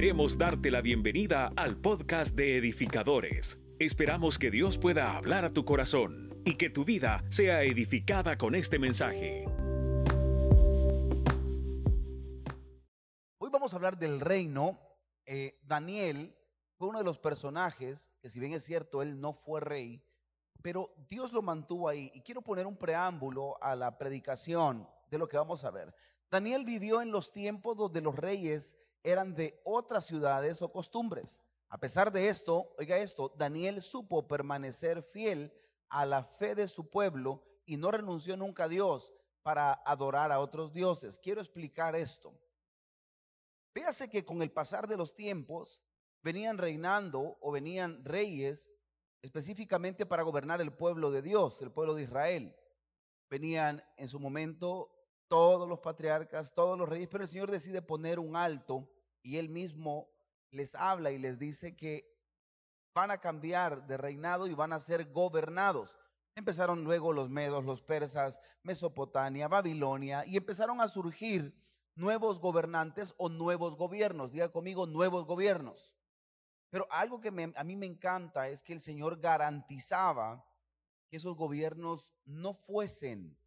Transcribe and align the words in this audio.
Queremos 0.00 0.38
darte 0.38 0.70
la 0.70 0.80
bienvenida 0.80 1.52
al 1.56 1.76
podcast 1.76 2.34
de 2.34 2.56
edificadores. 2.56 3.60
Esperamos 3.78 4.38
que 4.38 4.50
Dios 4.50 4.78
pueda 4.78 5.14
hablar 5.14 5.44
a 5.44 5.50
tu 5.50 5.66
corazón 5.66 6.40
y 6.46 6.54
que 6.54 6.70
tu 6.70 6.86
vida 6.86 7.22
sea 7.28 7.64
edificada 7.64 8.38
con 8.38 8.54
este 8.54 8.78
mensaje. 8.78 9.44
Hoy 13.36 13.50
vamos 13.52 13.74
a 13.74 13.76
hablar 13.76 13.98
del 13.98 14.22
reino. 14.22 14.80
Eh, 15.26 15.60
Daniel 15.64 16.34
fue 16.78 16.88
uno 16.88 17.00
de 17.00 17.04
los 17.04 17.18
personajes 17.18 18.10
que 18.22 18.30
si 18.30 18.40
bien 18.40 18.54
es 18.54 18.64
cierto, 18.64 19.02
él 19.02 19.20
no 19.20 19.34
fue 19.34 19.60
rey, 19.60 20.02
pero 20.62 20.94
Dios 21.10 21.30
lo 21.34 21.42
mantuvo 21.42 21.90
ahí. 21.90 22.10
Y 22.14 22.22
quiero 22.22 22.40
poner 22.40 22.66
un 22.66 22.78
preámbulo 22.78 23.62
a 23.62 23.76
la 23.76 23.98
predicación 23.98 24.88
de 25.10 25.18
lo 25.18 25.28
que 25.28 25.36
vamos 25.36 25.62
a 25.66 25.70
ver. 25.70 25.94
Daniel 26.30 26.64
vivió 26.64 27.02
en 27.02 27.10
los 27.10 27.32
tiempos 27.32 27.76
donde 27.76 28.00
los 28.00 28.16
reyes 28.16 28.74
eran 29.02 29.34
de 29.34 29.60
otras 29.64 30.06
ciudades 30.06 30.62
o 30.62 30.72
costumbres. 30.72 31.38
A 31.68 31.78
pesar 31.78 32.10
de 32.12 32.28
esto, 32.28 32.74
oiga 32.78 32.98
esto, 32.98 33.32
Daniel 33.36 33.80
supo 33.82 34.26
permanecer 34.26 35.02
fiel 35.02 35.52
a 35.88 36.04
la 36.04 36.24
fe 36.24 36.54
de 36.54 36.68
su 36.68 36.90
pueblo 36.90 37.42
y 37.64 37.76
no 37.76 37.90
renunció 37.90 38.36
nunca 38.36 38.64
a 38.64 38.68
Dios 38.68 39.12
para 39.42 39.72
adorar 39.84 40.32
a 40.32 40.40
otros 40.40 40.72
dioses. 40.72 41.18
Quiero 41.18 41.40
explicar 41.40 41.94
esto. 41.94 42.34
Véase 43.74 44.10
que 44.10 44.24
con 44.24 44.42
el 44.42 44.50
pasar 44.50 44.88
de 44.88 44.96
los 44.96 45.14
tiempos 45.14 45.80
venían 46.22 46.58
reinando 46.58 47.38
o 47.40 47.52
venían 47.52 48.04
reyes 48.04 48.68
específicamente 49.22 50.06
para 50.06 50.22
gobernar 50.22 50.60
el 50.60 50.72
pueblo 50.72 51.10
de 51.10 51.22
Dios, 51.22 51.60
el 51.62 51.70
pueblo 51.70 51.94
de 51.94 52.02
Israel. 52.02 52.56
Venían 53.28 53.84
en 53.96 54.08
su 54.08 54.18
momento 54.18 54.99
todos 55.30 55.68
los 55.68 55.78
patriarcas, 55.78 56.52
todos 56.52 56.76
los 56.76 56.88
reyes, 56.88 57.08
pero 57.08 57.22
el 57.22 57.30
Señor 57.30 57.52
decide 57.52 57.80
poner 57.80 58.18
un 58.18 58.34
alto 58.34 58.90
y 59.22 59.36
él 59.36 59.48
mismo 59.48 60.10
les 60.50 60.74
habla 60.74 61.12
y 61.12 61.18
les 61.18 61.38
dice 61.38 61.76
que 61.76 62.18
van 62.92 63.12
a 63.12 63.18
cambiar 63.18 63.86
de 63.86 63.96
reinado 63.96 64.48
y 64.48 64.54
van 64.54 64.72
a 64.72 64.80
ser 64.80 65.12
gobernados. 65.12 65.96
Empezaron 66.34 66.82
luego 66.82 67.12
los 67.12 67.30
medos, 67.30 67.64
los 67.64 67.80
persas, 67.80 68.40
Mesopotamia, 68.64 69.46
Babilonia, 69.46 70.26
y 70.26 70.36
empezaron 70.36 70.80
a 70.80 70.88
surgir 70.88 71.54
nuevos 71.94 72.40
gobernantes 72.40 73.14
o 73.16 73.28
nuevos 73.28 73.76
gobiernos. 73.76 74.32
Diga 74.32 74.50
conmigo, 74.50 74.88
nuevos 74.88 75.26
gobiernos. 75.26 75.94
Pero 76.70 76.88
algo 76.90 77.20
que 77.20 77.28
a 77.28 77.64
mí 77.64 77.76
me 77.76 77.86
encanta 77.86 78.48
es 78.48 78.64
que 78.64 78.72
el 78.72 78.80
Señor 78.80 79.20
garantizaba 79.20 80.44
que 81.08 81.18
esos 81.18 81.36
gobiernos 81.36 82.16
no 82.24 82.52
fuesen 82.52 83.38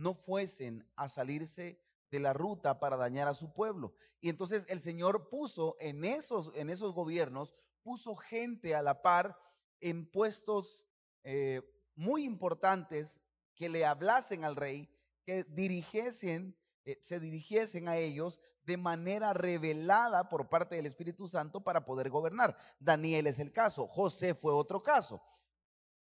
no 0.00 0.14
fuesen 0.14 0.88
a 0.96 1.08
salirse 1.08 1.80
de 2.10 2.18
la 2.18 2.32
ruta 2.32 2.80
para 2.80 2.96
dañar 2.96 3.28
a 3.28 3.34
su 3.34 3.52
pueblo. 3.52 3.94
Y 4.20 4.28
entonces 4.28 4.64
el 4.68 4.80
Señor 4.80 5.28
puso 5.28 5.76
en 5.78 6.04
esos, 6.04 6.50
en 6.56 6.70
esos 6.70 6.92
gobiernos, 6.92 7.54
puso 7.82 8.16
gente 8.16 8.74
a 8.74 8.82
la 8.82 9.02
par 9.02 9.38
en 9.80 10.10
puestos 10.10 10.84
eh, 11.22 11.62
muy 11.94 12.24
importantes 12.24 13.18
que 13.54 13.68
le 13.68 13.84
hablasen 13.84 14.44
al 14.44 14.56
rey, 14.56 14.88
que 15.24 15.44
dirigiesen, 15.44 16.56
eh, 16.84 16.98
se 17.02 17.20
dirigiesen 17.20 17.88
a 17.88 17.96
ellos 17.96 18.40
de 18.64 18.76
manera 18.76 19.32
revelada 19.32 20.28
por 20.28 20.48
parte 20.48 20.76
del 20.76 20.86
Espíritu 20.86 21.28
Santo 21.28 21.62
para 21.62 21.84
poder 21.84 22.10
gobernar. 22.10 22.56
Daniel 22.78 23.26
es 23.26 23.38
el 23.38 23.52
caso, 23.52 23.86
José 23.86 24.34
fue 24.34 24.52
otro 24.52 24.82
caso. 24.82 25.22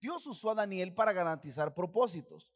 Dios 0.00 0.27
usó 0.27 0.50
a 0.50 0.55
Daniel 0.55 0.95
para 0.95 1.12
garantizar 1.12 1.75
propósitos. 1.75 2.50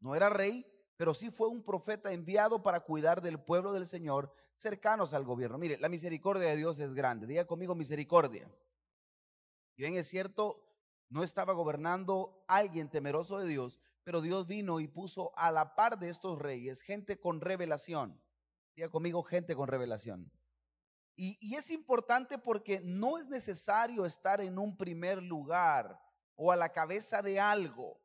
No 0.00 0.14
era 0.14 0.28
rey, 0.28 0.66
pero 0.96 1.14
sí 1.14 1.30
fue 1.30 1.48
un 1.48 1.62
profeta 1.62 2.12
enviado 2.12 2.62
para 2.62 2.80
cuidar 2.80 3.20
del 3.20 3.40
pueblo 3.40 3.72
del 3.72 3.86
Señor 3.86 4.32
cercanos 4.56 5.12
al 5.14 5.24
gobierno. 5.24 5.58
Mire, 5.58 5.78
la 5.78 5.88
misericordia 5.88 6.48
de 6.48 6.56
Dios 6.56 6.78
es 6.78 6.94
grande. 6.94 7.26
Diga 7.26 7.46
conmigo 7.46 7.74
misericordia. 7.74 8.48
Y 9.76 9.82
bien 9.82 9.96
es 9.96 10.06
cierto, 10.06 10.54
no 11.08 11.24
estaba 11.24 11.52
gobernando 11.52 12.44
alguien 12.46 12.88
temeroso 12.88 13.38
de 13.38 13.48
Dios, 13.48 13.80
pero 14.04 14.20
Dios 14.20 14.46
vino 14.46 14.80
y 14.80 14.86
puso 14.86 15.36
a 15.36 15.50
la 15.50 15.74
par 15.74 15.98
de 15.98 16.10
estos 16.10 16.38
reyes 16.38 16.80
gente 16.80 17.18
con 17.18 17.40
revelación. 17.40 18.20
Diga 18.76 18.88
conmigo 18.88 19.22
gente 19.22 19.56
con 19.56 19.68
revelación. 19.68 20.30
Y, 21.16 21.38
y 21.40 21.54
es 21.54 21.70
importante 21.70 22.38
porque 22.38 22.80
no 22.80 23.18
es 23.18 23.26
necesario 23.26 24.04
estar 24.04 24.40
en 24.40 24.58
un 24.58 24.76
primer 24.76 25.22
lugar 25.22 26.00
o 26.36 26.50
a 26.50 26.56
la 26.56 26.72
cabeza 26.72 27.22
de 27.22 27.38
algo 27.38 28.03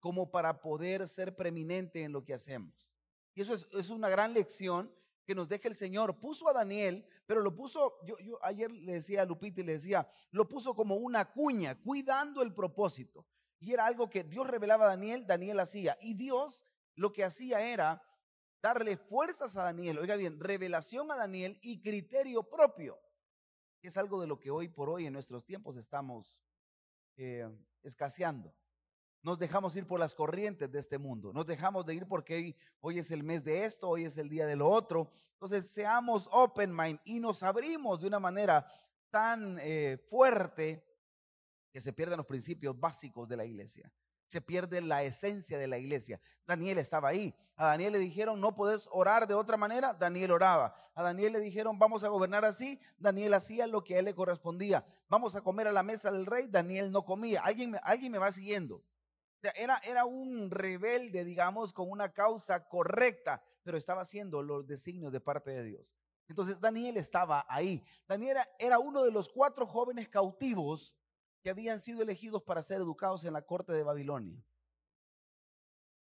como 0.00 0.30
para 0.30 0.60
poder 0.60 1.08
ser 1.08 1.34
preeminente 1.34 2.02
en 2.02 2.12
lo 2.12 2.24
que 2.24 2.34
hacemos. 2.34 2.88
Y 3.34 3.42
eso 3.42 3.54
es, 3.54 3.90
una 3.90 4.08
gran 4.08 4.34
lección 4.34 4.92
que 5.24 5.34
nos 5.34 5.48
deja 5.48 5.68
el 5.68 5.74
Señor. 5.74 6.18
Puso 6.18 6.48
a 6.48 6.52
Daniel, 6.52 7.06
pero 7.26 7.40
lo 7.40 7.54
puso, 7.54 7.98
yo, 8.04 8.18
yo 8.18 8.38
ayer 8.44 8.70
le 8.70 8.94
decía 8.94 9.22
a 9.22 9.26
Lupita 9.26 9.60
y 9.60 9.64
le 9.64 9.72
decía, 9.72 10.08
lo 10.30 10.48
puso 10.48 10.74
como 10.74 10.96
una 10.96 11.30
cuña, 11.30 11.80
cuidando 11.80 12.42
el 12.42 12.52
propósito. 12.54 13.26
Y 13.60 13.72
era 13.72 13.86
algo 13.86 14.08
que 14.08 14.24
Dios 14.24 14.46
revelaba 14.46 14.86
a 14.86 14.88
Daniel, 14.88 15.26
Daniel 15.26 15.60
hacía. 15.60 15.96
Y 16.00 16.14
Dios 16.14 16.64
lo 16.94 17.12
que 17.12 17.24
hacía 17.24 17.60
era 17.60 18.02
darle 18.60 18.96
fuerzas 18.96 19.56
a 19.56 19.62
Daniel, 19.62 19.98
oiga 19.98 20.16
bien, 20.16 20.40
revelación 20.40 21.10
a 21.10 21.16
Daniel 21.16 21.58
y 21.62 21.80
criterio 21.80 22.42
propio, 22.42 23.00
que 23.80 23.88
es 23.88 23.96
algo 23.96 24.20
de 24.20 24.26
lo 24.26 24.40
que 24.40 24.50
hoy 24.50 24.68
por 24.68 24.90
hoy 24.90 25.06
en 25.06 25.12
nuestros 25.12 25.44
tiempos 25.44 25.76
estamos 25.76 26.42
eh, 27.16 27.48
escaseando. 27.82 28.52
Nos 29.22 29.38
dejamos 29.38 29.74
ir 29.74 29.86
por 29.86 29.98
las 29.98 30.14
corrientes 30.14 30.70
de 30.70 30.78
este 30.78 30.96
mundo. 30.96 31.32
Nos 31.32 31.46
dejamos 31.46 31.84
de 31.84 31.94
ir 31.94 32.06
porque 32.06 32.56
hoy, 32.80 32.98
es 32.98 33.10
el 33.10 33.24
mes 33.24 33.42
de 33.44 33.64
esto, 33.64 33.88
hoy 33.88 34.04
es 34.04 34.16
el 34.16 34.28
día 34.28 34.46
de 34.46 34.56
lo 34.56 34.68
otro. 34.68 35.10
Entonces, 35.32 35.70
seamos 35.70 36.28
open 36.32 36.74
mind 36.74 37.00
y 37.04 37.18
nos 37.18 37.42
abrimos 37.42 38.00
de 38.00 38.06
una 38.06 38.20
manera 38.20 38.66
tan 39.10 39.58
eh, 39.60 39.98
fuerte 40.08 40.84
que 41.72 41.80
se 41.80 41.92
pierden 41.92 42.18
los 42.18 42.26
principios 42.26 42.78
básicos 42.78 43.28
de 43.28 43.36
la 43.36 43.44
iglesia. 43.44 43.92
Se 44.26 44.40
pierde 44.40 44.80
la 44.80 45.02
esencia 45.02 45.58
de 45.58 45.66
la 45.66 45.78
iglesia. 45.78 46.20
Daniel 46.46 46.78
estaba 46.78 47.08
ahí. 47.08 47.34
A 47.56 47.66
Daniel 47.66 47.94
le 47.94 47.98
dijeron, 47.98 48.40
no 48.40 48.54
puedes 48.54 48.86
orar 48.92 49.26
de 49.26 49.34
otra 49.34 49.56
manera. 49.56 49.94
Daniel 49.94 50.32
oraba. 50.32 50.74
A 50.94 51.02
Daniel 51.02 51.32
le 51.32 51.40
dijeron, 51.40 51.78
vamos 51.78 52.04
a 52.04 52.08
gobernar 52.08 52.44
así. 52.44 52.78
Daniel 52.98 53.34
hacía 53.34 53.66
lo 53.66 53.82
que 53.82 53.96
a 53.96 53.98
él 54.00 54.04
le 54.04 54.14
correspondía. 54.14 54.84
Vamos 55.08 55.34
a 55.34 55.40
comer 55.40 55.66
a 55.66 55.72
la 55.72 55.82
mesa 55.82 56.12
del 56.12 56.26
rey. 56.26 56.46
Daniel 56.46 56.92
no 56.92 57.04
comía. 57.04 57.40
Alguien, 57.42 57.76
alguien 57.82 58.12
me 58.12 58.18
va 58.18 58.30
siguiendo 58.30 58.82
era, 59.54 59.78
era 59.84 60.04
un 60.04 60.50
rebelde, 60.50 61.24
digamos, 61.24 61.72
con 61.72 61.90
una 61.90 62.12
causa 62.12 62.68
correcta, 62.68 63.42
pero 63.62 63.78
estaba 63.78 64.02
haciendo 64.02 64.42
los 64.42 64.66
designios 64.66 65.12
de 65.12 65.20
parte 65.20 65.50
de 65.50 65.62
Dios. 65.62 65.98
Entonces 66.28 66.60
Daniel 66.60 66.96
estaba 66.96 67.46
ahí. 67.48 67.82
Daniel 68.06 68.36
era, 68.58 68.78
uno 68.78 69.02
de 69.02 69.10
los 69.10 69.28
cuatro 69.28 69.66
jóvenes 69.66 70.08
cautivos 70.08 70.94
que 71.42 71.50
habían 71.50 71.80
sido 71.80 72.02
elegidos 72.02 72.42
para 72.42 72.62
ser 72.62 72.78
educados 72.78 73.24
en 73.24 73.32
la 73.32 73.42
corte 73.42 73.72
de 73.72 73.82
Babilonia. 73.82 74.44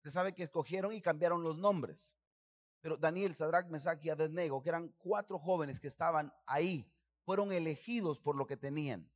Se 0.04 0.12
sabe 0.12 0.34
que 0.34 0.44
escogieron 0.44 0.94
y 0.94 1.02
cambiaron 1.02 1.42
los 1.42 1.58
nombres. 1.58 2.12
Pero 2.82 2.98
Daniel, 2.98 3.34
Sadrach, 3.34 3.68
Mesach 3.68 4.04
y 4.04 4.10
Abednego, 4.10 4.62
que 4.62 4.70
eran 4.70 4.90
cuatro 4.98 5.40
jóvenes 5.40 5.80
que 5.80 5.88
estaban 5.88 6.34
ahí, 6.46 6.92
fueron 7.24 7.52
elegidos 7.52 8.20
por 8.20 8.36
lo 8.36 8.46
que 8.46 8.58
tenían. 8.58 9.10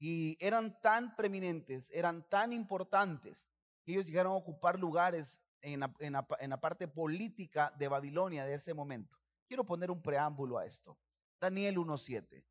Y 0.00 0.38
eran 0.40 0.80
tan 0.80 1.14
preeminentes, 1.14 1.90
eran 1.92 2.26
tan 2.28 2.54
importantes, 2.54 3.46
que 3.84 3.92
ellos 3.92 4.06
llegaron 4.06 4.32
a 4.32 4.36
ocupar 4.36 4.78
lugares 4.78 5.38
en 5.60 5.80
la, 5.80 6.60
parte 6.60 6.88
política 6.88 7.72
de 7.78 7.86
Babilonia 7.86 8.46
de 8.46 8.54
ese 8.54 8.72
momento. 8.72 9.18
Quiero 9.46 9.64
poner 9.64 9.90
un 9.90 10.00
preámbulo 10.00 10.56
a 10.56 10.64
esto. 10.64 10.98
Daniel 11.38 11.76
1.7. 11.76 12.42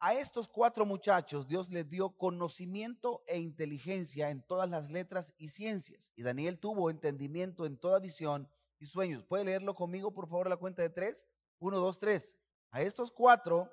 A 0.00 0.14
estos 0.14 0.48
cuatro 0.48 0.84
muchachos 0.84 1.46
Dios 1.46 1.70
les 1.70 1.88
dio 1.88 2.10
conocimiento 2.10 3.22
e 3.26 3.38
inteligencia 3.38 4.30
en 4.30 4.42
todas 4.42 4.68
las 4.68 4.90
letras 4.90 5.32
y 5.38 5.48
ciencias. 5.48 6.12
Y 6.16 6.22
Daniel 6.22 6.58
tuvo 6.58 6.90
entendimiento 6.90 7.64
en 7.64 7.78
toda 7.78 8.00
visión 8.00 8.48
y 8.78 8.86
sueños. 8.86 9.24
¿Puede 9.24 9.44
leerlo 9.44 9.74
conmigo, 9.74 10.12
por 10.12 10.28
favor, 10.28 10.48
la 10.48 10.56
cuenta 10.56 10.82
de 10.82 10.90
tres? 10.90 11.26
Uno, 11.60 11.78
dos, 11.78 11.98
tres. 11.98 12.34
A 12.70 12.82
estos 12.82 13.10
cuatro 13.10 13.70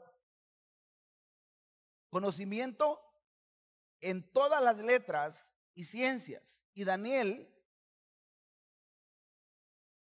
conocimiento 2.13 3.01
en 3.99 4.31
todas 4.31 4.63
las 4.63 4.77
letras 4.77 5.51
y 5.73 5.85
ciencias. 5.85 6.63
Y 6.75 6.83
Daniel, 6.83 7.51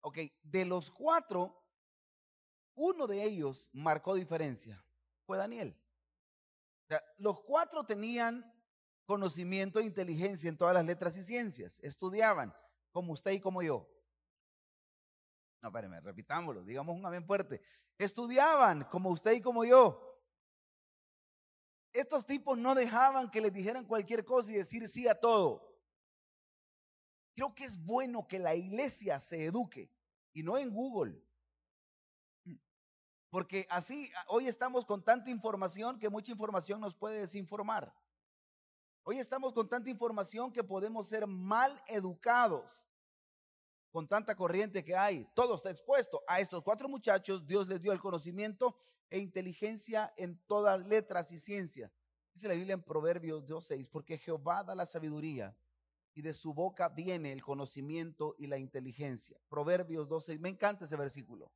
ok, 0.00 0.18
de 0.42 0.64
los 0.64 0.90
cuatro, 0.90 1.64
uno 2.74 3.06
de 3.06 3.22
ellos 3.22 3.70
marcó 3.72 4.14
diferencia. 4.16 4.84
Fue 5.24 5.38
Daniel. 5.38 5.78
los 7.18 7.40
cuatro 7.40 7.84
tenían 7.84 8.52
conocimiento 9.06 9.78
e 9.78 9.84
inteligencia 9.84 10.48
en 10.48 10.58
todas 10.58 10.74
las 10.74 10.84
letras 10.84 11.16
y 11.16 11.22
ciencias. 11.22 11.78
Estudiaban, 11.82 12.52
como 12.90 13.12
usted 13.12 13.30
y 13.30 13.40
como 13.40 13.62
yo. 13.62 13.88
No, 15.62 15.68
espérame, 15.68 16.00
repitámoslo, 16.02 16.64
digamos 16.64 16.96
un 16.96 17.06
amén 17.06 17.24
fuerte. 17.24 17.62
Estudiaban, 17.96 18.82
como 18.86 19.10
usted 19.10 19.32
y 19.32 19.40
como 19.40 19.64
yo 19.64 20.11
estos 21.92 22.26
tipos 22.26 22.58
no 22.58 22.74
dejaban 22.74 23.30
que 23.30 23.40
les 23.40 23.52
dijeran 23.52 23.84
cualquier 23.84 24.24
cosa 24.24 24.50
y 24.50 24.56
decir 24.56 24.88
sí 24.88 25.08
a 25.08 25.18
todo. 25.18 25.72
Creo 27.34 27.54
que 27.54 27.64
es 27.64 27.82
bueno 27.82 28.26
que 28.26 28.38
la 28.38 28.54
iglesia 28.54 29.18
se 29.20 29.44
eduque 29.44 29.90
y 30.32 30.42
no 30.42 30.58
en 30.58 30.70
Google. 30.70 31.22
Porque 33.30 33.66
así, 33.70 34.10
hoy 34.28 34.46
estamos 34.46 34.84
con 34.84 35.02
tanta 35.02 35.30
información 35.30 35.98
que 35.98 36.10
mucha 36.10 36.32
información 36.32 36.80
nos 36.80 36.94
puede 36.94 37.20
desinformar. 37.20 37.94
Hoy 39.04 39.18
estamos 39.18 39.52
con 39.52 39.68
tanta 39.68 39.88
información 39.88 40.52
que 40.52 40.62
podemos 40.62 41.08
ser 41.08 41.26
mal 41.26 41.82
educados 41.86 42.82
con 43.92 44.08
tanta 44.08 44.34
corriente 44.34 44.82
que 44.82 44.96
hay. 44.96 45.28
Todo 45.34 45.54
está 45.54 45.70
expuesto. 45.70 46.22
A 46.26 46.40
estos 46.40 46.62
cuatro 46.62 46.88
muchachos 46.88 47.46
Dios 47.46 47.68
les 47.68 47.80
dio 47.80 47.92
el 47.92 48.00
conocimiento 48.00 48.76
e 49.12 49.18
inteligencia 49.18 50.12
en 50.16 50.38
todas 50.46 50.86
letras 50.86 51.30
y 51.32 51.38
ciencia. 51.38 51.92
Dice 52.32 52.48
la 52.48 52.54
Biblia 52.54 52.72
en 52.72 52.82
Proverbios 52.82 53.44
2.6, 53.46 53.90
porque 53.90 54.16
Jehová 54.16 54.64
da 54.64 54.74
la 54.74 54.86
sabiduría 54.86 55.54
y 56.14 56.22
de 56.22 56.32
su 56.32 56.54
boca 56.54 56.88
viene 56.88 57.30
el 57.30 57.42
conocimiento 57.42 58.34
y 58.38 58.46
la 58.46 58.56
inteligencia. 58.56 59.36
Proverbios 59.50 60.08
12, 60.08 60.38
me 60.38 60.48
encanta 60.48 60.86
ese 60.86 60.96
versículo, 60.96 61.52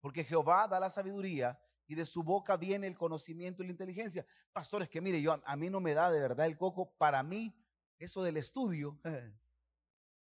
porque 0.00 0.24
Jehová 0.24 0.66
da 0.66 0.80
la 0.80 0.88
sabiduría 0.88 1.60
y 1.86 1.94
de 1.94 2.06
su 2.06 2.22
boca 2.22 2.56
viene 2.56 2.86
el 2.86 2.96
conocimiento 2.96 3.62
y 3.62 3.66
la 3.66 3.72
inteligencia. 3.72 4.24
Pastores, 4.54 4.88
que 4.88 5.02
mire, 5.02 5.20
yo 5.20 5.38
a, 5.44 5.56
mí 5.56 5.68
no 5.68 5.80
me 5.80 5.92
da 5.92 6.10
de 6.10 6.20
verdad 6.20 6.46
el 6.46 6.56
coco, 6.56 6.94
para 6.96 7.22
mí 7.22 7.54
eso 7.98 8.22
del 8.22 8.38
estudio, 8.38 8.98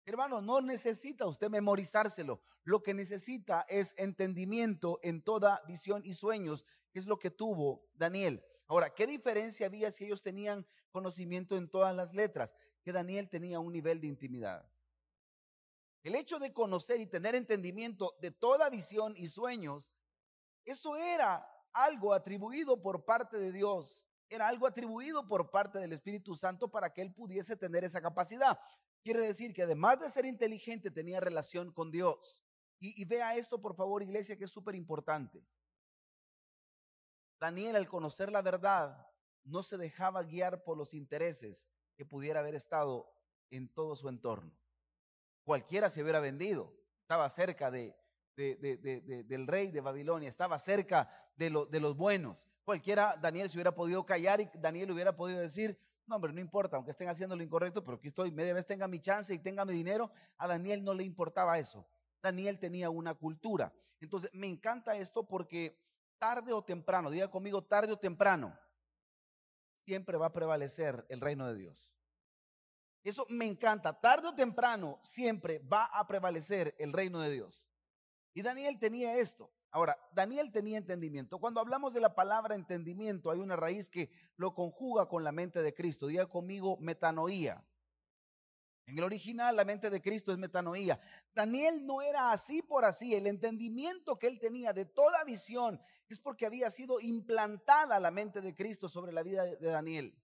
hermano, 0.09 0.41
no 0.41 0.61
necesita 0.61 1.25
usted 1.27 1.49
memorizárselo, 1.49 2.41
lo 2.63 2.81
que 2.81 2.93
necesita 2.93 3.65
es 3.69 3.93
entendimiento 3.97 4.99
en 5.03 5.21
toda 5.21 5.61
visión 5.67 6.01
y 6.03 6.13
sueños, 6.13 6.65
es 6.93 7.05
lo 7.05 7.19
que 7.19 7.31
tuvo 7.31 7.87
Daniel. 7.93 8.43
Ahora, 8.67 8.93
¿qué 8.93 9.07
diferencia 9.07 9.65
había 9.65 9.89
si 9.91 10.05
ellos 10.05 10.21
tenían 10.21 10.65
conocimiento 10.91 11.57
en 11.57 11.69
todas 11.69 11.95
las 11.95 12.13
letras? 12.13 12.53
Que 12.83 12.91
Daniel 12.91 13.29
tenía 13.29 13.59
un 13.59 13.73
nivel 13.73 13.99
de 13.99 14.07
intimidad. 14.07 14.69
El 16.03 16.15
hecho 16.15 16.39
de 16.39 16.53
conocer 16.53 17.01
y 17.01 17.07
tener 17.07 17.35
entendimiento 17.35 18.15
de 18.21 18.31
toda 18.31 18.69
visión 18.69 19.15
y 19.17 19.27
sueños, 19.27 19.91
eso 20.63 20.95
era 20.95 21.45
algo 21.73 22.13
atribuido 22.13 22.81
por 22.81 23.03
parte 23.05 23.37
de 23.37 23.51
Dios, 23.51 23.99
era 24.29 24.47
algo 24.47 24.67
atribuido 24.67 25.27
por 25.27 25.49
parte 25.49 25.79
del 25.79 25.93
Espíritu 25.93 26.35
Santo 26.35 26.69
para 26.69 26.93
que 26.93 27.01
él 27.01 27.11
pudiese 27.11 27.55
tener 27.55 27.83
esa 27.83 28.01
capacidad. 28.01 28.59
Quiere 29.01 29.21
decir 29.21 29.53
que 29.53 29.63
además 29.63 29.99
de 29.99 30.09
ser 30.09 30.25
inteligente 30.25 30.91
tenía 30.91 31.19
relación 31.19 31.71
con 31.71 31.91
Dios. 31.91 32.41
Y, 32.81 33.03
vea 33.05 33.35
esto, 33.35 33.61
por 33.61 33.75
favor, 33.75 34.01
iglesia, 34.01 34.37
que 34.37 34.45
es 34.45 34.51
súper 34.51 34.73
importante. 34.73 35.43
Daniel, 37.37 37.75
al 37.75 37.89
conocer 37.89 38.31
la 38.31 38.41
verdad, 38.41 39.05
no 39.43 39.63
se 39.63 39.77
dejaba 39.77 40.23
guiar 40.23 40.63
por 40.63 40.77
los 40.77 40.93
intereses 40.93 41.67
que 41.97 42.05
pudiera 42.05 42.39
haber 42.39 42.55
estado 42.55 43.13
en 43.49 43.67
todo 43.67 43.97
su 43.97 44.07
entorno. 44.07 44.57
Cualquiera 45.43 45.89
se 45.89 46.01
hubiera 46.01 46.21
vendido, 46.21 46.73
estaba 47.01 47.29
cerca 47.29 47.69
de, 47.69 47.97
del 48.35 49.47
rey 49.47 49.71
de 49.71 49.81
Babilonia, 49.81 50.29
estaba 50.29 50.57
cerca 50.57 51.09
de, 51.35 51.49
de 51.69 51.79
los 51.81 51.97
buenos. 51.97 52.37
Cualquiera, 52.63 53.17
Daniel 53.17 53.49
se 53.49 53.57
hubiera 53.57 53.75
podido 53.75 54.05
callar 54.05 54.39
y 54.39 54.49
Daniel 54.53 54.91
hubiera 54.91 55.15
podido 55.15 55.39
decir, 55.39 55.77
no, 56.09 56.15
hombre, 56.15 56.33
no 56.33 56.41
importa, 56.41 56.75
aunque 56.75 56.91
estén 56.91 57.07
haciendo 57.07 57.35
lo 57.35 57.43
incorrecto, 57.43 57.83
pero 57.83 57.97
aquí 57.97 58.07
estoy, 58.07 58.31
media 58.31 58.53
vez 58.53 58.65
tenga 58.65 58.87
mi 58.87 58.99
chance 58.99 59.33
y 59.33 59.39
tenga 59.39 59.63
mi 59.63 59.73
dinero. 59.73 60.11
A 60.37 60.47
Daniel 60.47 60.83
no 60.83 60.93
le 60.93 61.03
importaba 61.03 61.59
eso. 61.59 61.87
Daniel 62.21 62.59
tenía 62.59 62.89
una 62.89 63.13
cultura. 63.13 63.71
Entonces, 64.01 64.31
me 64.33 64.47
encanta 64.47 64.97
esto 64.97 65.27
porque 65.27 65.79
tarde 66.17 66.51
o 66.51 66.63
temprano, 66.63 67.11
diga 67.11 67.29
conmigo, 67.29 67.63
tarde 67.63 67.93
o 67.93 67.99
temprano, 67.99 68.57
siempre 69.85 70.17
va 70.17 70.27
a 70.27 70.33
prevalecer 70.33 71.05
el 71.09 71.21
reino 71.21 71.47
de 71.47 71.55
Dios. 71.55 71.91
Eso 73.03 73.25
me 73.29 73.45
encanta. 73.45 73.99
Tarde 73.99 74.27
o 74.27 74.35
temprano 74.35 74.99
siempre 75.03 75.59
va 75.59 75.85
a 75.85 76.05
prevalecer 76.07 76.75
el 76.79 76.91
reino 76.91 77.21
de 77.21 77.29
Dios. 77.29 77.63
Y 78.33 78.41
Daniel 78.41 78.77
tenía 78.79 79.15
esto. 79.17 79.51
Ahora, 79.71 79.97
Daniel 80.13 80.51
tenía 80.51 80.77
entendimiento. 80.77 81.39
Cuando 81.39 81.59
hablamos 81.59 81.93
de 81.93 82.01
la 82.01 82.15
palabra 82.15 82.55
entendimiento, 82.55 83.29
hay 83.29 83.39
una 83.39 83.55
raíz 83.55 83.89
que 83.89 84.09
lo 84.35 84.53
conjuga 84.55 85.07
con 85.07 85.23
la 85.23 85.31
mente 85.31 85.61
de 85.61 85.73
Cristo. 85.73 86.07
Diga 86.07 86.25
conmigo 86.27 86.77
metanoía. 86.79 87.63
En 88.87 88.97
el 88.97 89.03
original, 89.03 89.55
la 89.55 89.65
mente 89.65 89.91
de 89.91 90.01
Cristo 90.01 90.31
es 90.31 90.39
metanoía. 90.39 90.99
Daniel 91.35 91.85
no 91.85 92.01
era 92.01 92.31
así 92.31 92.63
por 92.63 92.85
así. 92.85 93.13
El 93.13 93.27
entendimiento 93.27 94.17
que 94.17 94.25
él 94.25 94.39
tenía 94.39 94.73
de 94.73 94.85
toda 94.85 95.23
visión 95.23 95.79
es 96.07 96.17
porque 96.17 96.47
había 96.47 96.71
sido 96.71 96.99
implantada 96.99 97.99
la 97.99 98.09
mente 98.09 98.41
de 98.41 98.55
Cristo 98.55 98.89
sobre 98.89 99.11
la 99.11 99.21
vida 99.21 99.45
de 99.45 99.69
Daniel. 99.69 100.17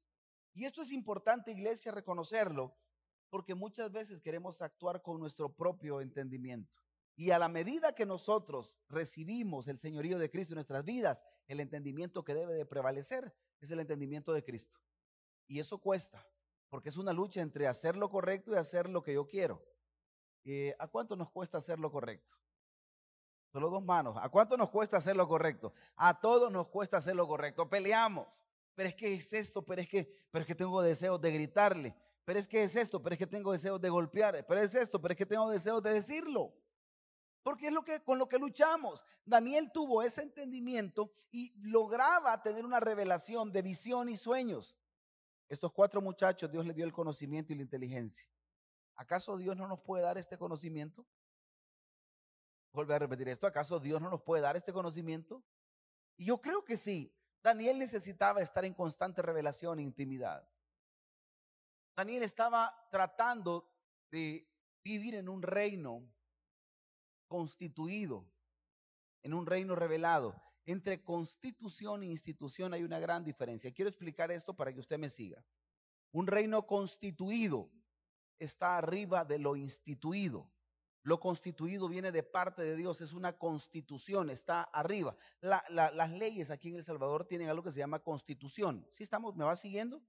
Y 0.54 0.66
esto 0.66 0.82
es 0.82 0.92
importante, 0.92 1.52
iglesia, 1.52 1.92
reconocerlo, 1.92 2.76
porque 3.30 3.54
muchas 3.54 3.92
veces 3.92 4.20
queremos 4.20 4.60
actuar 4.64 5.04
con 5.04 5.20
nuestro 5.20 5.54
propio 5.54 6.02
entendimiento. 6.02 6.85
Y 7.16 7.32
a 7.32 7.40
la 7.40 7.48
medida 7.50 7.96
que 7.96 8.06
nosotros 8.06 8.76
recibimos 8.90 9.68
el 9.68 9.78
señorío 9.78 10.20
de 10.20 10.30
Cristo 10.30 10.54
en 10.54 10.58
nuestras 10.58 10.84
vidas, 10.84 11.24
el 11.48 11.60
entendimiento 11.60 12.24
que 12.24 12.34
debe 12.34 12.54
de 12.54 12.66
prevalecer 12.66 13.34
es 13.62 13.72
el 13.72 13.80
entendimiento 13.80 14.34
de 14.34 14.44
Cristo. 14.44 14.80
Y 15.48 15.60
eso 15.60 15.78
cuesta 15.78 16.28
porque 16.76 16.90
es 16.90 16.98
una 16.98 17.14
lucha 17.14 17.42
entre 17.42 17.68
hacer 17.68 17.96
lo 17.96 18.10
correcto 18.10 18.52
y 18.52 18.58
hacer 18.58 18.90
lo 18.90 19.02
que 19.02 19.14
yo 19.14 19.26
quiero. 19.26 19.64
Eh, 20.44 20.76
¿A 20.78 20.88
cuánto 20.90 21.16
nos 21.16 21.30
cuesta 21.30 21.58
hacer 21.58 21.80
lo 21.80 21.90
correcto? 21.90 22.36
Solo 23.52 23.70
dos 23.70 23.82
manos. 23.82 24.18
¿A 24.20 24.28
cuánto 24.28 24.58
nos 24.58 24.70
cuesta 24.70 24.98
hacer 24.98 25.16
lo 25.16 25.26
correcto? 25.26 25.74
A 25.96 26.20
todos 26.20 26.52
nos 26.52 26.68
cuesta 26.68 26.98
hacer 26.98 27.16
lo 27.16 27.28
correcto. 27.28 27.70
Peleamos. 27.70 28.28
Pero 28.74 28.90
es 28.90 28.96
que 28.96 29.14
es 29.14 29.32
esto, 29.32 29.62
pero 29.62 29.82
es 29.82 29.88
que, 29.88 30.12
pero 30.30 30.46
que 30.46 30.54
tengo 30.54 30.82
deseos 30.82 31.22
de 31.22 31.32
gritarle. 31.32 31.96
Pero 32.26 32.40
es 32.40 32.48
que 32.50 32.64
es 32.64 32.76
esto, 32.76 33.02
pero 33.02 33.14
es 33.14 33.20
que 33.20 33.28
tengo 33.28 33.54
deseos 33.54 33.80
de 33.80 33.90
golpear. 33.90 34.46
Pero 34.46 34.60
es 34.60 34.76
esto, 34.76 35.02
pero 35.02 35.14
es 35.14 35.18
que 35.18 35.26
tengo 35.26 35.50
deseos 35.50 35.82
de 35.82 35.94
decirlo. 35.94 36.54
Porque 37.46 37.68
es 37.68 37.74
lo 37.74 37.86
que 37.86 38.04
con 38.04 38.18
lo 38.18 38.28
que 38.28 38.40
luchamos. 38.40 39.06
Daniel 39.24 39.72
tuvo 39.72 40.02
ese 40.02 40.24
entendimiento 40.24 41.14
y 41.30 41.54
lograba 41.58 42.42
tener 42.42 42.66
una 42.66 42.80
revelación 42.80 43.52
de 43.52 43.62
visión 43.62 44.10
y 44.10 44.18
sueños. 44.18 44.76
Estos 45.48 45.72
cuatro 45.72 46.02
muchachos 46.02 46.52
Dios 46.52 46.66
les 46.66 46.76
dio 46.76 46.86
el 46.86 46.92
conocimiento 46.92 47.54
y 47.54 47.58
la 47.58 47.62
inteligencia. 47.62 48.28
¿Acaso 48.96 49.38
Dios 49.38 49.56
no 49.56 49.68
nos 49.68 49.80
puede 49.82 50.02
dar 50.02 50.18
este 50.18 50.40
conocimiento? 50.40 51.06
Vuelve 52.74 52.96
a 52.96 53.00
repetir 53.00 53.30
esto. 53.30 53.46
¿Acaso 53.46 53.80
Dios 53.80 54.02
no 54.02 54.10
nos 54.10 54.24
puede 54.24 54.42
dar 54.42 54.58
este 54.58 54.74
conocimiento? 54.74 55.44
Y 56.18 56.26
yo 56.26 56.42
creo 56.42 56.66
que 56.66 56.78
sí. 56.78 57.16
Daniel 57.44 57.78
necesitaba 57.78 58.42
estar 58.42 58.66
en 58.66 58.74
constante 58.74 59.22
revelación 59.22 59.78
e 59.78 59.84
intimidad. 59.84 60.50
Daniel 61.96 62.24
estaba 62.24 62.88
tratando 62.90 63.72
de 64.10 64.52
vivir 64.84 65.14
en 65.14 65.30
un 65.30 65.44
reino 65.44 66.12
constituido, 67.36 68.26
en 69.22 69.34
un 69.34 69.46
reino 69.46 69.76
revelado. 69.76 70.42
Entre 70.66 71.04
constitución 71.04 72.02
e 72.02 72.06
institución 72.06 72.74
hay 72.74 72.84
una 72.84 72.98
gran 72.98 73.26
diferencia. 73.26 73.74
Quiero 73.74 73.90
explicar 73.90 74.32
esto 74.32 74.56
para 74.56 74.72
que 74.72 74.80
usted 74.80 74.98
me 74.98 75.10
siga. 75.10 75.44
Un 76.14 76.28
reino 76.28 76.66
constituido 76.66 77.70
está 78.40 78.78
arriba 78.78 79.26
de 79.26 79.38
lo 79.38 79.58
instituido. 79.58 80.50
Lo 81.04 81.20
constituido 81.20 81.90
viene 81.90 82.14
de 82.14 82.24
parte 82.24 82.62
de 82.62 82.78
Dios, 82.78 83.02
es 83.02 83.12
una 83.12 83.38
constitución, 83.38 84.30
está 84.30 84.64
arriba. 84.64 85.18
las 85.42 86.12
leyes 86.12 86.50
aquí 86.50 86.70
en 86.70 86.78
El 86.78 86.86
Salvador 86.86 87.26
tienen 87.26 87.50
algo 87.50 87.64
que 87.64 87.72
se 87.72 87.80
llama 87.80 88.00
constitución. 88.00 88.88
¿Sí 88.92 89.04
estamos? 89.04 89.36
¿Me 89.36 89.44
va 89.44 89.58
siguiendo? 89.58 90.02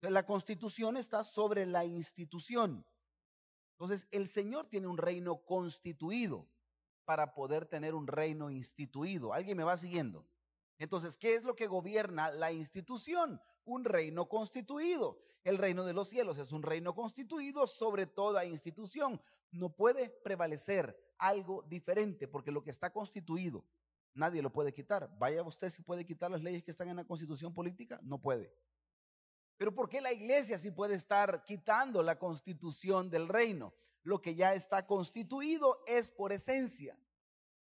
La 0.00 0.26
constitución 0.26 0.96
está 0.96 1.22
sobre 1.22 1.66
la 1.66 1.84
institución. 1.84 2.84
Entonces, 3.74 4.08
el 4.10 4.26
Señor 4.26 4.66
tiene 4.66 4.88
un 4.88 4.98
reino 4.98 5.36
constituido 5.44 6.48
para 7.04 7.34
poder 7.34 7.66
tener 7.66 7.94
un 7.94 8.06
reino 8.06 8.50
instituido. 8.50 9.32
¿Alguien 9.32 9.56
me 9.56 9.64
va 9.64 9.76
siguiendo? 9.76 10.26
Entonces, 10.78 11.16
¿qué 11.16 11.34
es 11.34 11.44
lo 11.44 11.54
que 11.54 11.66
gobierna 11.66 12.30
la 12.30 12.52
institución? 12.52 13.40
Un 13.64 13.84
reino 13.84 14.28
constituido. 14.28 15.18
El 15.44 15.58
reino 15.58 15.84
de 15.84 15.92
los 15.92 16.08
cielos 16.08 16.38
es 16.38 16.52
un 16.52 16.62
reino 16.62 16.94
constituido 16.94 17.66
sobre 17.66 18.06
toda 18.06 18.44
institución. 18.44 19.20
No 19.50 19.76
puede 19.76 20.08
prevalecer 20.08 20.98
algo 21.18 21.62
diferente 21.62 22.26
porque 22.26 22.50
lo 22.50 22.62
que 22.62 22.70
está 22.70 22.90
constituido, 22.90 23.64
nadie 24.14 24.42
lo 24.42 24.50
puede 24.50 24.72
quitar. 24.72 25.10
Vaya 25.18 25.42
usted 25.42 25.70
si 25.70 25.82
puede 25.82 26.04
quitar 26.04 26.30
las 26.30 26.42
leyes 26.42 26.62
que 26.62 26.70
están 26.70 26.88
en 26.88 26.96
la 26.96 27.04
constitución 27.04 27.52
política, 27.52 28.00
no 28.02 28.20
puede. 28.20 28.52
Pero 29.56 29.74
¿por 29.74 29.88
qué 29.88 30.00
la 30.00 30.12
iglesia 30.12 30.58
sí 30.58 30.70
puede 30.70 30.94
estar 30.94 31.44
quitando 31.44 32.02
la 32.02 32.18
constitución 32.18 33.10
del 33.10 33.28
reino? 33.28 33.72
Lo 34.04 34.20
que 34.20 34.34
ya 34.34 34.54
está 34.54 34.86
constituido 34.86 35.82
es 35.86 36.10
por 36.10 36.32
esencia 36.32 36.96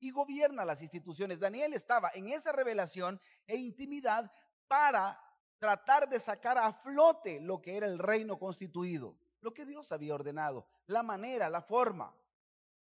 y 0.00 0.10
gobierna 0.10 0.64
las 0.64 0.82
instituciones. 0.82 1.38
Daniel 1.38 1.74
estaba 1.74 2.10
en 2.14 2.28
esa 2.28 2.50
revelación 2.50 3.20
e 3.46 3.56
intimidad 3.56 4.32
para 4.66 5.20
tratar 5.58 6.08
de 6.08 6.18
sacar 6.18 6.58
a 6.58 6.72
flote 6.72 7.40
lo 7.40 7.62
que 7.62 7.76
era 7.76 7.86
el 7.86 7.98
reino 7.98 8.38
constituido, 8.38 9.16
lo 9.40 9.54
que 9.54 9.64
Dios 9.64 9.92
había 9.92 10.14
ordenado, 10.14 10.66
la 10.86 11.04
manera, 11.04 11.48
la 11.48 11.62
forma. 11.62 12.12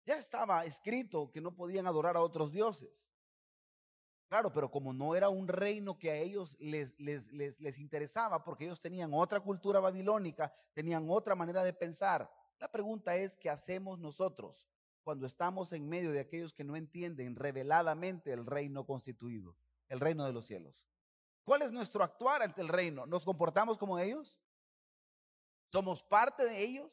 Ya 0.05 0.15
estaba 0.15 0.65
escrito 0.65 1.31
que 1.31 1.41
no 1.41 1.55
podían 1.55 1.85
adorar 1.85 2.15
a 2.15 2.21
otros 2.21 2.51
dioses. 2.51 2.89
Claro, 4.27 4.51
pero 4.51 4.71
como 4.71 4.93
no 4.93 5.15
era 5.15 5.29
un 5.29 5.47
reino 5.47 5.99
que 5.99 6.09
a 6.09 6.15
ellos 6.15 6.55
les, 6.59 6.99
les, 6.99 7.31
les, 7.31 7.59
les 7.61 7.77
interesaba, 7.77 8.43
porque 8.43 8.65
ellos 8.65 8.79
tenían 8.79 9.13
otra 9.13 9.39
cultura 9.39 9.79
babilónica, 9.79 10.51
tenían 10.73 11.05
otra 11.09 11.35
manera 11.35 11.63
de 11.63 11.73
pensar, 11.73 12.31
la 12.59 12.71
pregunta 12.71 13.15
es, 13.15 13.37
¿qué 13.37 13.49
hacemos 13.49 13.99
nosotros 13.99 14.67
cuando 15.05 15.27
estamos 15.27 15.71
en 15.71 15.87
medio 15.87 16.11
de 16.11 16.19
aquellos 16.19 16.51
que 16.51 16.63
no 16.63 16.75
entienden 16.75 17.35
reveladamente 17.35 18.33
el 18.33 18.43
reino 18.43 18.87
constituido, 18.87 19.55
el 19.87 19.99
reino 19.99 20.25
de 20.25 20.33
los 20.33 20.47
cielos. 20.47 20.83
¿Cuál 21.43 21.61
es 21.61 21.71
nuestro 21.71 22.03
actuar 22.03 22.41
ante 22.41 22.61
el 22.61 22.69
reino? 22.69 23.05
¿Nos 23.05 23.23
comportamos 23.23 23.77
como 23.77 23.99
ellos? 23.99 24.41
¿Somos 25.71 26.01
parte 26.01 26.43
de 26.45 26.59
ellos? 26.59 26.91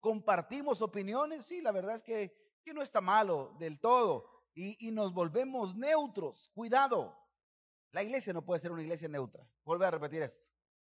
¿Compartimos 0.00 0.82
opiniones? 0.82 1.46
Sí, 1.46 1.60
la 1.60 1.70
verdad 1.70 1.94
es 1.94 2.02
que, 2.02 2.34
que 2.64 2.74
no 2.74 2.82
está 2.82 3.00
malo 3.00 3.54
del 3.60 3.78
todo. 3.78 4.28
Y, 4.54 4.88
y 4.88 4.90
nos 4.90 5.14
volvemos 5.14 5.76
neutros. 5.76 6.50
Cuidado. 6.54 7.16
La 7.92 8.02
iglesia 8.02 8.32
no 8.32 8.44
puede 8.44 8.58
ser 8.58 8.72
una 8.72 8.82
iglesia 8.82 9.06
neutra. 9.06 9.46
Vuelvo 9.64 9.84
a 9.84 9.90
repetir 9.92 10.22
esto. 10.22 10.44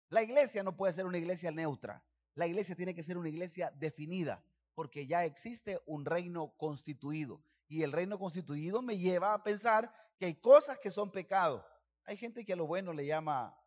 La 0.07 0.23
iglesia 0.23 0.63
no 0.63 0.77
puede 0.77 0.93
ser 0.93 1.05
una 1.05 1.17
iglesia 1.17 1.51
neutra. 1.51 2.01
La 2.35 2.47
iglesia 2.47 2.75
tiene 2.75 2.95
que 2.95 3.03
ser 3.03 3.17
una 3.17 3.29
iglesia 3.29 3.71
definida, 3.75 4.43
porque 4.73 5.05
ya 5.05 5.25
existe 5.25 5.81
un 5.85 6.05
reino 6.05 6.55
constituido. 6.57 7.43
Y 7.67 7.83
el 7.83 7.91
reino 7.91 8.17
constituido 8.17 8.81
me 8.81 8.97
lleva 8.97 9.33
a 9.33 9.43
pensar 9.43 9.93
que 10.17 10.25
hay 10.25 10.35
cosas 10.35 10.79
que 10.79 10.91
son 10.91 11.11
pecado. 11.11 11.65
Hay 12.05 12.17
gente 12.17 12.45
que 12.45 12.53
a 12.53 12.55
lo 12.55 12.67
bueno 12.67 12.93
le 12.93 13.05
llama 13.05 13.57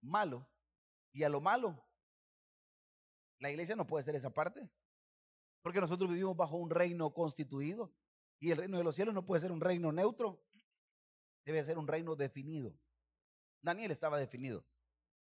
malo 0.00 0.48
y 1.12 1.22
a 1.22 1.28
lo 1.28 1.40
malo. 1.40 1.84
La 3.38 3.50
iglesia 3.50 3.76
no 3.76 3.86
puede 3.86 4.04
ser 4.04 4.14
esa 4.14 4.30
parte, 4.30 4.70
porque 5.62 5.80
nosotros 5.80 6.08
vivimos 6.08 6.36
bajo 6.36 6.56
un 6.56 6.70
reino 6.70 7.12
constituido 7.12 7.92
y 8.38 8.50
el 8.50 8.58
reino 8.58 8.78
de 8.78 8.84
los 8.84 8.94
cielos 8.94 9.14
no 9.14 9.26
puede 9.26 9.40
ser 9.40 9.52
un 9.52 9.60
reino 9.60 9.92
neutro, 9.92 10.44
debe 11.44 11.62
ser 11.64 11.78
un 11.78 11.88
reino 11.88 12.16
definido. 12.16 12.74
Daniel 13.60 13.90
estaba 13.90 14.18
definido. 14.18 14.64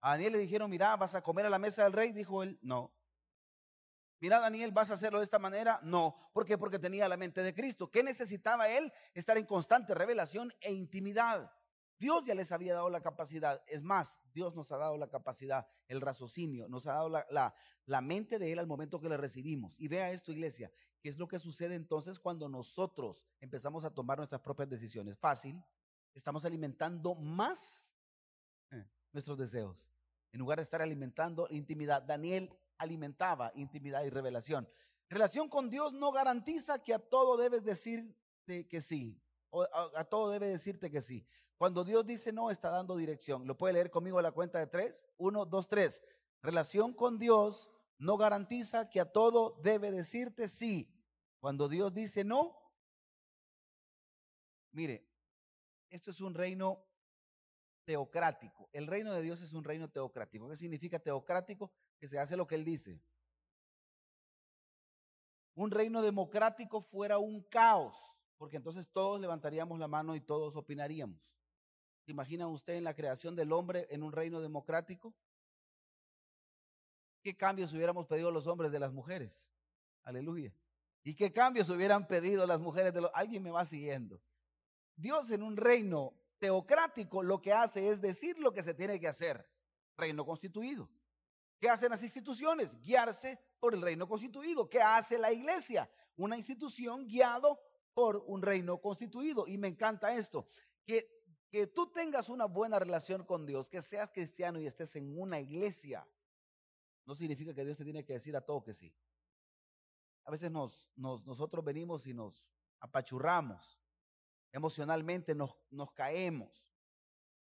A 0.04 0.10
Daniel 0.10 0.34
le 0.34 0.38
dijeron, 0.40 0.68
mira, 0.68 0.94
vas 0.96 1.14
a 1.14 1.22
comer 1.22 1.46
a 1.46 1.50
la 1.50 1.58
mesa 1.58 1.84
del 1.84 1.94
rey. 1.94 2.12
Dijo 2.12 2.42
él, 2.42 2.58
no. 2.60 2.94
Mira, 4.20 4.38
Daniel, 4.38 4.70
¿vas 4.70 4.90
a 4.90 4.94
hacerlo 4.94 5.18
de 5.18 5.24
esta 5.24 5.38
manera? 5.38 5.80
No. 5.82 6.14
¿Por 6.34 6.44
qué? 6.44 6.58
Porque 6.58 6.78
tenía 6.78 7.08
la 7.08 7.16
mente 7.16 7.42
de 7.42 7.54
Cristo. 7.54 7.90
¿Qué 7.90 8.02
necesitaba 8.02 8.68
él? 8.68 8.92
Estar 9.14 9.38
en 9.38 9.46
constante 9.46 9.94
revelación 9.94 10.52
e 10.60 10.74
intimidad. 10.74 11.50
Dios 11.98 12.26
ya 12.26 12.34
les 12.34 12.52
había 12.52 12.74
dado 12.74 12.90
la 12.90 13.00
capacidad. 13.00 13.62
Es 13.66 13.80
más, 13.80 14.20
Dios 14.34 14.54
nos 14.54 14.70
ha 14.72 14.76
dado 14.76 14.98
la 14.98 15.08
capacidad, 15.08 15.66
el 15.88 16.02
raciocinio, 16.02 16.68
nos 16.68 16.86
ha 16.86 16.92
dado 16.92 17.08
la, 17.08 17.54
la, 17.86 18.00
mente 18.02 18.38
de 18.38 18.52
Él 18.52 18.58
al 18.58 18.66
momento 18.66 19.00
que 19.00 19.08
le 19.08 19.16
recibimos. 19.16 19.74
Y 19.78 19.88
vea 19.88 20.10
esto, 20.10 20.32
iglesia, 20.32 20.70
¿qué 21.00 21.08
es 21.08 21.16
lo 21.16 21.28
que 21.28 21.38
sucede 21.38 21.76
entonces 21.76 22.18
cuando 22.18 22.46
nosotros 22.50 23.24
empezamos 23.40 23.84
a 23.84 23.94
tomar 23.94 24.18
nuestras 24.18 24.42
propias 24.42 24.68
decisiones? 24.68 25.16
Fácil, 25.16 25.64
estamos 26.12 26.44
alimentando 26.44 27.14
más 27.14 27.90
eh, 28.70 28.84
nuestros 29.10 29.38
deseos 29.38 29.93
en 30.34 30.40
lugar 30.40 30.58
de 30.58 30.64
estar 30.64 30.82
alimentando 30.82 31.46
intimidad. 31.48 32.02
Daniel 32.02 32.50
alimentaba 32.78 33.52
intimidad 33.54 34.02
y 34.02 34.10
revelación. 34.10 34.68
Relación 35.08 35.48
con 35.48 35.70
Dios 35.70 35.92
no 35.92 36.10
garantiza 36.10 36.82
que 36.82 36.92
a 36.92 36.98
todo 36.98 37.36
debes 37.36 37.62
decirte 37.62 38.66
que 38.66 38.80
sí, 38.80 39.22
o 39.50 39.62
a, 39.62 40.04
todo 40.04 40.30
debe 40.30 40.48
decirte 40.48 40.90
que 40.90 41.00
sí. 41.00 41.24
Cuando 41.56 41.84
Dios 41.84 42.04
dice 42.04 42.32
no, 42.32 42.50
está 42.50 42.70
dando 42.70 42.96
dirección. 42.96 43.46
¿Lo 43.46 43.56
puede 43.56 43.74
leer 43.74 43.92
conmigo 43.92 44.18
a 44.18 44.22
la 44.22 44.32
cuenta 44.32 44.58
de 44.58 44.66
tres? 44.66 45.04
Uno, 45.18 45.46
dos, 45.46 45.68
tres. 45.68 46.02
Relación 46.42 46.94
con 46.94 47.16
Dios 47.16 47.70
no 47.98 48.16
garantiza 48.16 48.90
que 48.90 48.98
a 48.98 49.12
todo 49.12 49.60
debe 49.62 49.92
decirte 49.92 50.48
sí. 50.48 50.92
Cuando 51.38 51.68
Dios 51.68 51.94
dice 51.94 52.24
no, 52.24 52.58
mire, 54.72 55.08
esto 55.90 56.10
es 56.10 56.20
un 56.20 56.34
reino 56.34 56.84
teocrático. 57.84 58.68
El 58.72 58.86
reino 58.86 59.12
de 59.12 59.22
Dios 59.22 59.40
es 59.42 59.52
un 59.52 59.64
reino 59.64 59.88
teocrático. 59.88 60.48
¿Qué 60.48 60.56
significa 60.56 60.98
teocrático? 60.98 61.72
Que 61.98 62.08
se 62.08 62.18
hace 62.18 62.36
lo 62.36 62.46
que 62.46 62.54
Él 62.54 62.64
dice. 62.64 63.00
Un 65.54 65.70
reino 65.70 66.02
democrático 66.02 66.82
fuera 66.82 67.18
un 67.18 67.42
caos, 67.42 67.96
porque 68.36 68.56
entonces 68.56 68.88
todos 68.90 69.20
levantaríamos 69.20 69.78
la 69.78 69.86
mano 69.86 70.16
y 70.16 70.20
todos 70.20 70.56
opinaríamos. 70.56 71.20
¿Se 72.04 72.10
imagina 72.10 72.48
usted 72.48 72.74
en 72.74 72.84
la 72.84 72.94
creación 72.94 73.36
del 73.36 73.52
hombre 73.52 73.86
en 73.90 74.02
un 74.02 74.12
reino 74.12 74.40
democrático? 74.40 75.14
¿Qué 77.22 77.36
cambios 77.36 77.72
hubiéramos 77.72 78.06
pedido 78.06 78.30
los 78.30 78.46
hombres 78.46 78.72
de 78.72 78.80
las 78.80 78.92
mujeres? 78.92 79.48
Aleluya. 80.02 80.54
¿Y 81.02 81.14
qué 81.14 81.32
cambios 81.32 81.68
hubieran 81.70 82.06
pedido 82.06 82.46
las 82.46 82.60
mujeres 82.60 82.92
de 82.92 83.02
los... 83.02 83.10
Alguien 83.14 83.42
me 83.42 83.50
va 83.50 83.64
siguiendo. 83.64 84.20
Dios 84.96 85.30
en 85.30 85.42
un 85.42 85.56
reino 85.56 86.14
teocrático 86.44 87.22
lo 87.22 87.40
que 87.40 87.54
hace 87.54 87.88
es 87.88 88.02
decir 88.02 88.38
lo 88.38 88.52
que 88.52 88.62
se 88.62 88.74
tiene 88.74 89.00
que 89.00 89.08
hacer. 89.08 89.48
Reino 89.96 90.26
constituido. 90.26 90.90
¿Qué 91.58 91.70
hacen 91.70 91.88
las 91.88 92.02
instituciones? 92.02 92.78
Guiarse 92.82 93.40
por 93.58 93.72
el 93.72 93.80
reino 93.80 94.06
constituido. 94.06 94.68
¿Qué 94.68 94.82
hace 94.82 95.16
la 95.16 95.32
iglesia? 95.32 95.90
Una 96.16 96.36
institución 96.36 97.06
guiado 97.06 97.58
por 97.94 98.22
un 98.26 98.42
reino 98.42 98.78
constituido. 98.78 99.46
Y 99.46 99.56
me 99.56 99.68
encanta 99.68 100.14
esto, 100.14 100.46
que, 100.84 101.08
que 101.48 101.66
tú 101.66 101.90
tengas 101.90 102.28
una 102.28 102.44
buena 102.44 102.78
relación 102.78 103.24
con 103.24 103.46
Dios, 103.46 103.70
que 103.70 103.80
seas 103.80 104.10
cristiano 104.12 104.60
y 104.60 104.66
estés 104.66 104.96
en 104.96 105.18
una 105.18 105.40
iglesia, 105.40 106.06
no 107.06 107.14
significa 107.14 107.54
que 107.54 107.64
Dios 107.64 107.78
te 107.78 107.84
tiene 107.84 108.04
que 108.04 108.12
decir 108.12 108.36
a 108.36 108.42
todo 108.42 108.62
que 108.62 108.74
sí. 108.74 108.94
A 110.26 110.30
veces 110.30 110.50
nos, 110.50 110.90
nos, 110.94 111.24
nosotros 111.24 111.64
venimos 111.64 112.06
y 112.06 112.12
nos 112.12 112.44
apachurramos 112.80 113.80
emocionalmente 114.54 115.34
nos, 115.34 115.56
nos 115.70 115.92
caemos. 115.92 116.64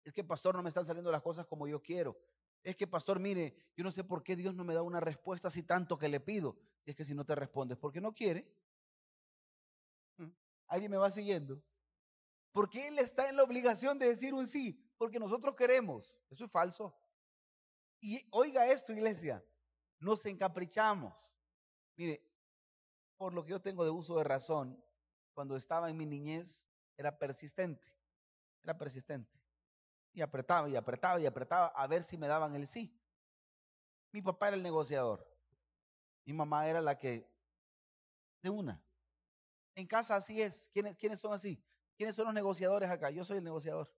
Es 0.03 0.13
que, 0.13 0.24
pastor, 0.24 0.56
no 0.56 0.62
me 0.62 0.70
están 0.70 0.86
saliendo 0.86 1.12
las 1.12 1.22
cosas 1.22 1.48
como 1.48 1.65
yo 1.65 1.82
quiero. 1.82 2.20
Es 2.62 2.75
que, 2.75 2.88
pastor, 2.88 3.20
mire, 3.20 3.56
yo 3.75 3.86
no 3.86 3.91
sé 3.91 4.03
por 4.03 4.22
qué 4.22 4.36
Dios 4.36 4.53
no 4.53 4.65
me 4.65 4.74
da 4.74 4.82
una 4.82 5.00
respuesta 5.00 5.48
así 5.48 5.63
tanto 5.63 5.98
que 5.98 6.10
le 6.10 6.20
pido. 6.20 6.58
Si 6.84 6.91
es 6.91 6.98
que 6.98 7.06
si 7.06 7.15
no 7.15 7.25
te 7.25 7.36
respondes, 7.36 7.77
porque 7.77 8.01
no 8.01 8.13
quiere. 8.13 8.53
¿Mm? 10.18 10.27
¿Alguien 10.68 10.91
me 10.91 10.98
va 10.98 11.10
siguiendo? 11.10 11.63
Porque 12.51 12.89
Él 12.89 13.00
está 13.00 13.29
en 13.29 13.38
la 13.38 13.44
obligación 13.44 13.98
de 13.98 14.10
decir 14.10 14.34
un 14.34 14.46
sí, 14.46 14.77
porque 14.98 15.20
nosotros 15.20 15.56
queremos. 15.56 16.13
Eso 16.29 16.44
es 16.44 16.51
falso. 16.51 16.94
Y 18.01 18.27
oiga 18.32 18.68
esto, 18.68 18.91
iglesia, 18.91 19.41
nos 20.00 20.25
encaprichamos. 20.25 21.13
Mire, 21.96 22.22
por 23.15 23.34
lo 23.34 23.46
que 23.46 23.51
yo 23.51 23.62
tengo 23.62 23.86
de 23.86 23.89
uso 23.89 24.18
de 24.18 24.25
razón, 24.25 24.84
cuando 25.34 25.56
estaba 25.56 25.89
en 25.89 25.96
mi 25.96 26.06
niñez, 26.06 26.68
era 27.00 27.18
persistente, 27.18 27.88
era 28.62 28.77
persistente. 28.77 29.32
Y 30.12 30.22
apretaba 30.22 30.68
y 30.68 30.75
apretaba 30.75 31.20
y 31.22 31.25
apretaba 31.25 31.68
a 31.68 31.88
ver 31.88 32.03
si 32.03 32.18
me 32.18 32.27
daban 32.27 32.53
el 32.56 32.68
sí. 32.68 32.94
Mi 34.12 34.22
papá 34.22 34.50
era 34.50 34.58
el 34.58 34.63
negociador. 34.63 35.25
Mi 36.25 36.34
mamá 36.34 36.68
era 36.68 36.82
la 36.82 36.98
que, 36.98 37.25
de 38.41 38.50
una. 38.50 38.84
En 39.75 39.88
casa 39.88 40.18
así 40.18 40.41
es. 40.41 40.70
¿Quiénes, 40.74 40.98
¿Quiénes 40.98 41.22
son 41.22 41.32
así? 41.32 41.63
¿Quiénes 41.96 42.15
son 42.15 42.25
los 42.25 42.34
negociadores 42.34 42.89
acá? 42.89 43.10
Yo 43.12 43.24
soy 43.24 43.38
el 43.38 43.46
negociador. 43.46 43.89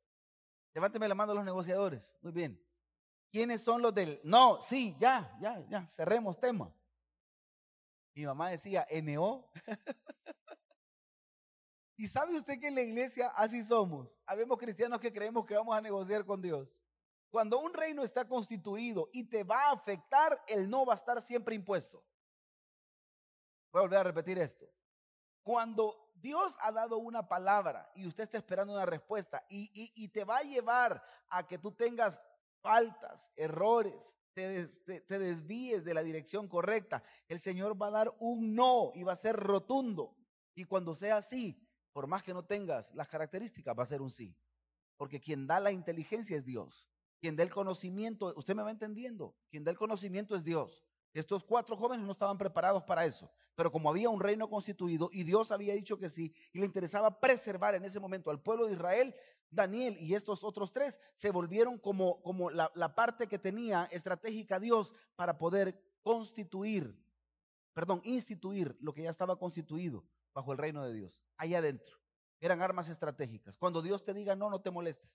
Levánteme 0.74 1.08
la 1.08 1.15
mano 1.15 1.34
los 1.34 1.43
negociadores. 1.43 2.13
Muy 2.22 2.31
bien. 2.31 2.63
¿Quiénes 3.31 3.62
son 3.62 3.81
los 3.81 3.96
del... 3.96 4.22
No, 4.24 4.62
sí, 4.62 4.96
ya, 5.00 5.36
ya, 5.41 5.65
ya, 5.70 5.88
cerremos 5.88 6.39
tema. 6.39 6.72
Mi 8.13 8.25
mamá 8.25 8.50
decía, 8.50 8.86
NO. 9.01 9.50
Y 12.01 12.08
sabe 12.08 12.36
usted 12.36 12.60
que 12.60 12.70
en 12.70 12.74
la 12.74 12.81
iglesia 12.81 13.27
así 13.36 13.63
somos. 13.63 14.10
Habemos 14.25 14.58
cristianos 14.58 15.00
que 15.00 15.13
creemos 15.13 15.46
que 15.46 15.53
vamos 15.53 15.77
a 15.77 15.81
negociar 15.81 16.25
con 16.25 16.41
Dios. 16.41 16.67
Cuando 17.29 17.60
un 17.60 17.72
reino 17.75 18.01
está 18.01 18.27
constituido 18.27 19.12
y 19.13 19.25
te 19.25 19.43
va 19.43 19.65
a 19.65 19.74
afectar, 19.74 20.43
el 20.48 20.67
no 20.67 20.84
va 20.84 20.93
a 20.93 20.96
estar 20.96 21.22
siempre 21.22 21.53
impuesto. 21.53 22.03
Voy 23.72 23.81
a 23.81 23.84
volver 23.84 24.00
a 24.00 24.03
repetir 24.03 24.39
esto. 24.39 24.67
Cuando 25.43 26.12
Dios 26.15 26.58
ha 26.62 26.72
dado 26.72 26.98
una 26.98 27.27
palabra 27.27 27.91
y 27.93 28.08
usted 28.08 28.24
está 28.24 28.39
esperando 28.39 28.74
una 28.74 28.88
respuesta 28.88 29.46
y, 29.48 30.08
te 30.08 30.24
va 30.24 30.38
a 30.38 30.43
llevar 30.43 31.05
a 31.29 31.46
que 31.46 31.60
tú 31.60 31.72
tengas 31.72 32.20
faltas, 32.62 33.29
errores, 33.36 34.15
te, 34.34 34.65
te, 35.01 35.20
desvíes 35.20 35.86
de 35.86 35.93
la 35.93 36.01
dirección 36.01 36.48
correcta, 36.48 37.03
el 37.27 37.39
Señor 37.39 37.79
va 37.79 37.89
a 37.89 37.91
dar 37.91 38.15
un 38.17 38.55
no 38.55 38.91
y 38.96 39.03
va 39.03 39.13
a 39.13 39.15
ser 39.15 39.36
rotundo. 39.36 40.17
Y 40.55 40.63
cuando 40.63 40.96
sea 40.96 41.17
así, 41.17 41.67
por 41.93 42.07
más 42.07 42.24
que 42.24 42.33
no 42.33 42.45
tengas 42.45 42.93
las 42.93 43.07
características, 43.07 43.77
va 43.77 43.83
a 43.83 43.88
ser 43.88 44.01
un 44.01 44.12
sí. 44.12 44.36
Porque 44.98 45.19
quien 45.19 45.48
da 45.48 45.60
la 45.60 45.71
inteligencia 45.71 46.38
es 46.38 46.45
Dios. 46.45 46.88
Quien 47.19 47.36
da 47.36 47.43
el 47.43 47.51
conocimiento, 47.51 48.33
usted 48.36 48.55
me 48.55 48.63
va 48.63 48.71
entendiendo, 48.71 49.36
quien 49.50 49.63
da 49.63 49.69
el 49.69 49.77
conocimiento 49.77 50.36
es 50.36 50.43
Dios. 50.43 50.83
Estos 51.13 51.43
cuatro 51.43 51.75
jóvenes 51.75 52.05
no 52.05 52.13
estaban 52.13 52.38
preparados 52.38 52.83
para 52.83 53.05
eso, 53.05 53.29
pero 53.53 53.71
como 53.71 53.89
había 53.89 54.10
un 54.10 54.19
reino 54.19 54.50
constituido 54.50 55.10
y 55.12 55.24
Dios 55.24 55.51
había 55.51 55.75
dicho 55.75 56.00
que 56.00 56.10
sí, 56.10 56.33
y 56.53 56.60
le 56.60 56.65
interesaba 56.65 57.19
preservar 57.19 57.75
en 57.75 57.83
ese 57.83 58.00
momento 58.00 58.31
al 58.31 58.41
pueblo 58.41 58.65
de 58.65 58.74
Israel, 58.74 59.13
Daniel 59.51 59.98
y 60.00 60.15
estos 60.15 60.43
otros 60.43 60.71
tres 60.71 61.00
se 61.13 61.29
volvieron 61.29 61.77
como, 61.77 62.24
como 62.24 62.50
la, 62.50 62.71
la 62.75 62.95
parte 62.95 63.27
que 63.27 63.38
tenía 63.38 63.89
estratégica 63.91 64.60
Dios 64.60 64.95
para 65.15 65.38
poder 65.38 65.79
constituir, 66.01 66.98
perdón, 67.74 68.01
instituir 68.03 68.75
lo 68.79 68.93
que 68.93 69.03
ya 69.03 69.10
estaba 69.10 69.38
constituido 69.38 70.05
bajo 70.33 70.51
el 70.51 70.57
reino 70.57 70.85
de 70.85 70.93
Dios, 70.93 71.21
ahí 71.38 71.55
adentro. 71.55 71.97
Eran 72.39 72.61
armas 72.61 72.89
estratégicas. 72.89 73.55
Cuando 73.57 73.81
Dios 73.81 74.03
te 74.03 74.13
diga 74.13 74.35
no, 74.35 74.50
no 74.50 74.61
te 74.61 74.71
molestes. 74.71 75.11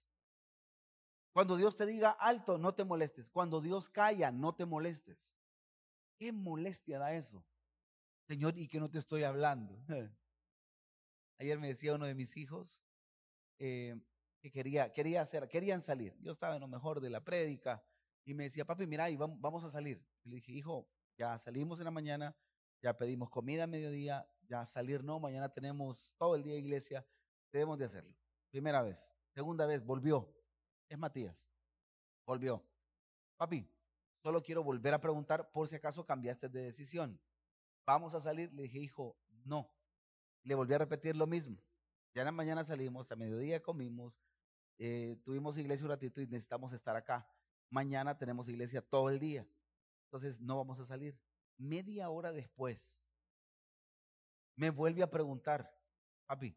Cuando 1.32 1.56
Dios 1.56 1.76
te 1.76 1.84
diga 1.84 2.10
alto, 2.10 2.56
no 2.56 2.74
te 2.74 2.84
molestes. 2.84 3.28
Cuando 3.28 3.60
Dios 3.60 3.88
calla, 3.88 4.30
no 4.30 4.54
te 4.54 4.64
molestes. 4.64 5.36
¿Qué 6.18 6.32
molestia 6.32 6.98
da 6.98 7.14
eso? 7.14 7.44
Señor, 8.26 8.56
¿y 8.56 8.68
que 8.68 8.80
no 8.80 8.90
te 8.90 8.98
estoy 8.98 9.24
hablando? 9.24 9.78
Ayer 11.38 11.58
me 11.58 11.68
decía 11.68 11.94
uno 11.94 12.06
de 12.06 12.14
mis 12.14 12.36
hijos 12.36 12.80
eh, 13.58 14.00
que 14.40 14.50
quería, 14.50 14.92
quería 14.92 15.20
hacer, 15.20 15.48
querían 15.48 15.80
salir. 15.80 16.16
Yo 16.20 16.32
estaba 16.32 16.54
en 16.54 16.60
lo 16.60 16.68
mejor 16.68 17.00
de 17.00 17.10
la 17.10 17.22
prédica 17.22 17.84
y 18.24 18.34
me 18.34 18.44
decía, 18.44 18.64
papi, 18.64 18.86
mira, 18.86 19.06
vamos, 19.16 19.64
a 19.64 19.70
salir. 19.70 20.04
Le 20.24 20.36
dije, 20.36 20.52
hijo, 20.52 20.88
ya 21.16 21.38
salimos 21.38 21.78
en 21.78 21.84
la 21.84 21.90
mañana, 21.90 22.36
ya 22.82 22.96
pedimos 22.96 23.30
comida 23.30 23.64
a 23.64 23.66
mediodía, 23.66 24.26
ya 24.48 24.64
salir 24.66 25.02
no, 25.04 25.20
mañana 25.20 25.48
tenemos 25.48 26.12
todo 26.18 26.34
el 26.36 26.42
día 26.42 26.56
iglesia, 26.56 27.06
debemos 27.52 27.78
de 27.78 27.84
hacerlo. 27.84 28.14
Primera 28.50 28.82
vez. 28.82 29.14
Segunda 29.30 29.66
vez, 29.66 29.84
volvió. 29.84 30.32
Es 30.88 30.98
Matías. 30.98 31.50
Volvió. 32.24 32.64
Papi, 33.36 33.68
solo 34.22 34.42
quiero 34.42 34.62
volver 34.62 34.94
a 34.94 35.00
preguntar 35.00 35.50
por 35.50 35.68
si 35.68 35.76
acaso 35.76 36.06
cambiaste 36.06 36.48
de 36.48 36.62
decisión. 36.62 37.20
Vamos 37.84 38.14
a 38.14 38.20
salir. 38.20 38.52
Le 38.52 38.62
dije, 38.62 38.78
hijo, 38.78 39.16
no. 39.44 39.70
Le 40.42 40.54
volví 40.54 40.74
a 40.74 40.78
repetir 40.78 41.16
lo 41.16 41.26
mismo. 41.26 41.62
Ya 42.14 42.22
en 42.22 42.26
la 42.26 42.32
mañana 42.32 42.64
salimos, 42.64 43.12
a 43.12 43.16
mediodía 43.16 43.62
comimos, 43.62 44.18
eh, 44.78 45.20
tuvimos 45.22 45.58
iglesia 45.58 45.84
un 45.84 45.90
ratito 45.90 46.20
y 46.20 46.26
necesitamos 46.26 46.72
estar 46.72 46.96
acá. 46.96 47.28
Mañana 47.68 48.16
tenemos 48.16 48.48
iglesia 48.48 48.80
todo 48.80 49.10
el 49.10 49.18
día. 49.18 49.46
Entonces 50.04 50.40
no 50.40 50.56
vamos 50.56 50.78
a 50.80 50.84
salir. 50.84 51.18
Media 51.58 52.08
hora 52.08 52.32
después, 52.32 53.02
me 54.56 54.70
vuelve 54.70 55.02
a 55.02 55.10
preguntar, 55.10 55.72
papi, 56.26 56.56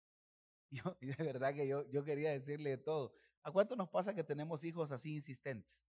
yo, 0.70 0.96
y 1.00 1.06
de 1.06 1.24
verdad 1.24 1.54
que 1.54 1.66
yo, 1.66 1.88
yo 1.88 2.04
quería 2.04 2.30
decirle 2.30 2.70
de 2.70 2.78
todo. 2.78 3.14
¿A 3.42 3.52
cuánto 3.52 3.76
nos 3.76 3.88
pasa 3.88 4.14
que 4.14 4.24
tenemos 4.24 4.64
hijos 4.64 4.90
así 4.90 5.14
insistentes? 5.14 5.80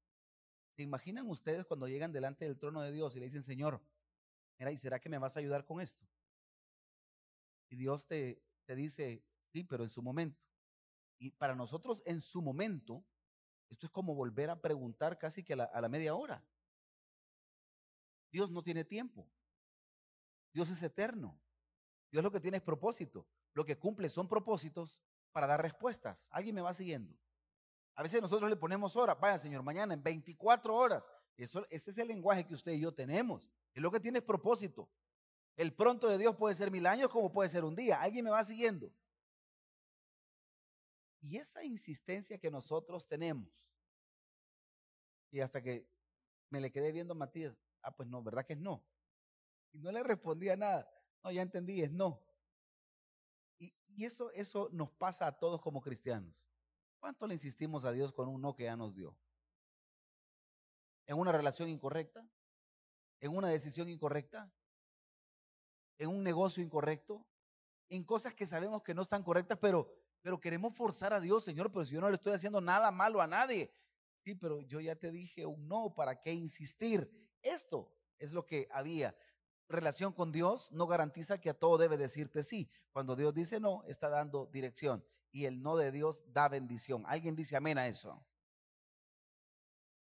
¿Se 0.76 0.84
imaginan 0.84 1.28
ustedes 1.28 1.66
cuando 1.66 1.88
llegan 1.88 2.12
delante 2.12 2.46
del 2.46 2.60
trono 2.60 2.82
de 2.82 2.92
Dios 2.92 3.16
y 3.16 3.20
le 3.20 3.26
dicen, 3.26 3.42
Señor, 3.42 3.82
mira, 4.60 4.72
¿y 4.72 4.78
será 4.78 5.00
que 5.00 5.10
me 5.10 5.18
vas 5.18 5.36
a 5.36 5.40
ayudar 5.40 5.66
con 5.66 5.82
esto? 5.82 6.08
Y 7.70 7.76
Dios 7.76 8.06
te, 8.06 8.44
te 8.66 8.76
dice, 8.76 9.26
sí, 9.52 9.64
pero 9.64 9.84
en 9.84 9.90
su 9.90 10.04
momento. 10.04 10.40
Y 11.18 11.32
para 11.32 11.56
nosotros 11.56 12.04
en 12.06 12.22
su 12.22 12.44
momento, 12.44 13.04
esto 13.70 13.88
es 13.88 13.92
como 13.92 14.14
volver 14.14 14.52
a 14.52 14.62
preguntar 14.62 15.18
casi 15.18 15.44
que 15.44 15.54
a 15.54 15.82
la 15.82 15.90
media 15.90 16.14
hora. 16.14 16.46
Dios 18.32 18.52
no 18.52 18.62
tiene 18.62 18.86
tiempo. 18.86 19.28
Dios 20.54 20.70
es 20.70 20.84
eterno. 20.84 21.40
Dios 22.12 22.24
lo 22.24 22.32
que 22.32 22.40
tiene 22.40 22.58
es 22.58 22.64
propósito. 22.64 23.28
Lo 23.54 23.66
que 23.66 23.78
cumple 23.78 24.10
son 24.10 24.28
propósitos 24.28 25.02
para 25.32 25.48
dar 25.48 25.62
respuestas. 25.62 26.28
¿Alguien 26.32 26.56
me 26.56 26.62
va 26.62 26.74
siguiendo? 26.74 27.18
A 27.96 28.04
veces 28.04 28.22
nosotros 28.22 28.50
le 28.50 28.56
ponemos 28.56 28.96
horas. 28.96 29.20
Vaya, 29.20 29.40
Señor, 29.40 29.64
mañana 29.64 29.94
en 29.94 30.04
24 30.04 30.76
horas. 30.76 31.04
Ese 31.36 31.66
es 31.70 31.98
el 31.98 32.08
lenguaje 32.08 32.46
que 32.46 32.54
usted 32.54 32.72
y 32.72 32.80
yo 32.80 32.94
tenemos. 32.94 33.50
Es 33.74 33.82
lo 33.82 33.92
que 33.92 34.00
tiene 34.00 34.20
es 34.20 34.26
propósito. 34.26 34.90
El 35.56 35.74
pronto 35.74 36.08
de 36.08 36.18
Dios 36.18 36.36
puede 36.36 36.54
ser 36.56 36.70
mil 36.70 36.86
años 36.86 37.10
como 37.10 37.32
puede 37.32 37.50
ser 37.50 37.64
un 37.64 37.76
día. 37.76 38.02
¿Alguien 38.02 38.24
me 38.24 38.32
va 38.32 38.44
siguiendo? 38.44 38.92
Y 41.20 41.38
esa 41.38 41.64
insistencia 41.64 42.38
que 42.38 42.52
nosotros 42.52 43.08
tenemos, 43.08 43.50
y 45.32 45.40
hasta 45.42 45.62
que 45.62 45.90
me 46.50 46.62
le 46.62 46.72
quedé 46.72 46.92
viendo 46.92 47.14
a 47.14 47.18
Matías, 47.18 47.56
ah, 47.82 47.96
pues 47.96 48.08
no, 48.08 48.24
¿verdad 48.24 48.46
que 48.46 48.54
es 48.54 48.60
no? 48.60 48.86
Y 49.72 49.80
no 49.80 49.92
le 49.92 50.04
respondía 50.04 50.56
nada. 50.56 50.90
No, 51.24 51.32
ya 51.32 51.42
entendí, 51.42 51.82
es 51.82 51.92
no. 51.92 52.22
Y, 53.60 53.74
eso, 54.06 54.32
eso 54.32 54.70
nos 54.72 54.92
pasa 54.92 55.28
a 55.28 55.38
todos 55.38 55.62
como 55.62 55.82
cristianos. 55.82 56.36
¿Cuánto 57.00 57.28
le 57.28 57.34
insistimos 57.34 57.86
a 57.86 57.92
Dios 57.92 58.14
con 58.14 58.28
un 58.28 58.42
no 58.42 58.56
que 58.56 58.66
ya 58.66 58.76
nos 58.76 58.96
dio? 58.96 59.18
¿En 61.06 61.18
una 61.18 61.32
relación 61.32 61.70
incorrecta? 61.70 62.28
¿En 63.20 63.36
una 63.36 63.50
decisión 63.50 63.90
incorrecta? 63.90 64.52
¿En 65.98 66.10
un 66.10 66.24
negocio 66.24 66.64
incorrecto? 66.64 67.26
¿En 67.90 68.04
cosas 68.04 68.34
que 68.34 68.46
sabemos 68.46 68.84
que 68.84 68.94
no 68.94 69.02
están 69.02 69.24
correctas, 69.24 69.58
pero, 69.60 69.92
pero 70.22 70.40
queremos 70.40 70.76
forzar 70.76 71.14
a 71.14 71.20
Dios, 71.20 71.44
Señor, 71.44 71.72
pero 71.72 71.86
si 71.86 71.94
yo 71.94 72.02
no 72.02 72.10
le 72.10 72.16
estoy 72.16 72.34
haciendo 72.34 72.62
nada 72.62 72.92
malo 72.92 73.22
a 73.22 73.28
nadie. 73.28 73.74
Sí, 74.20 74.36
pero 74.36 74.62
yo 74.62 74.80
ya 74.82 74.96
te 74.96 75.10
dije 75.10 75.46
un 75.46 75.68
no, 75.68 75.94
¿para 75.96 76.20
qué 76.20 76.34
insistir? 76.34 77.10
Esto 77.42 77.96
es 78.20 78.34
lo 78.34 78.46
que 78.46 78.68
había 78.72 79.16
relación 79.70 80.14
con 80.14 80.32
Dios 80.32 80.72
no 80.72 80.88
garantiza 80.88 81.40
que 81.40 81.50
a 81.50 81.54
todo 81.54 81.78
debe 81.78 81.98
decirte 81.98 82.44
sí. 82.44 82.70
Cuando 82.92 83.16
Dios 83.16 83.34
dice 83.34 83.60
no, 83.60 83.84
está 83.86 84.10
dando 84.10 84.48
dirección. 84.48 85.04
Y 85.32 85.46
el 85.46 85.62
no 85.62 85.76
de 85.76 85.92
Dios 85.92 86.24
da 86.34 86.48
bendición. 86.48 87.04
¿Alguien 87.06 87.36
dice 87.36 87.58
amén 87.58 87.78
a 87.78 87.88
eso? 87.88 88.26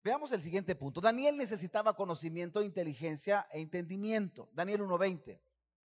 Veamos 0.03 0.31
el 0.31 0.41
siguiente 0.41 0.75
punto. 0.75 1.01
Daniel 1.01 1.35
necesitaba 1.35 1.95
conocimiento, 1.95 2.63
inteligencia 2.63 3.45
e 3.51 3.59
entendimiento. 3.59 4.49
Daniel 4.53 4.81
1.20. 4.83 5.39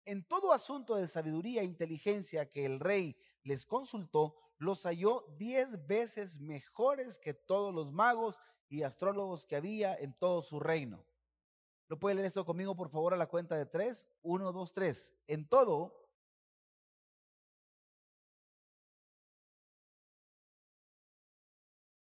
En 0.05 0.23
todo 0.23 0.53
asunto 0.53 0.95
de 0.95 1.07
sabiduría 1.07 1.61
e 1.61 1.65
inteligencia 1.65 2.47
que 2.47 2.65
el 2.65 2.79
rey 2.79 3.17
les 3.43 3.65
consultó, 3.65 4.35
los 4.57 4.83
halló 4.83 5.25
diez 5.37 5.87
veces 5.87 6.37
mejores 6.37 7.17
que 7.17 7.33
todos 7.33 7.73
los 7.73 7.91
magos 7.91 8.37
y 8.69 8.83
astrólogos 8.83 9.45
que 9.45 9.55
había 9.55 9.95
en 9.95 10.13
todo 10.13 10.41
su 10.41 10.59
reino. 10.59 11.05
¿Lo 11.93 11.99
puede 11.99 12.15
leer 12.15 12.25
esto 12.25 12.43
conmigo, 12.43 12.75
por 12.75 12.89
favor, 12.89 13.13
a 13.13 13.17
la 13.17 13.27
cuenta 13.27 13.55
de 13.55 13.67
tres? 13.67 14.07
Uno, 14.23 14.51
dos, 14.51 14.73
tres. 14.73 15.13
En 15.27 15.47
todo, 15.47 16.09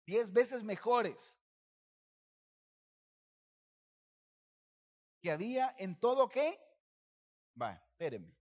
diez 0.04 0.32
veces 0.32 0.64
mejores 0.64 1.38
que 5.22 5.30
había 5.30 5.72
en 5.78 5.94
todo 6.00 6.28
qué? 6.28 6.58
Va, 7.62 7.74
espérenme. 7.74 8.36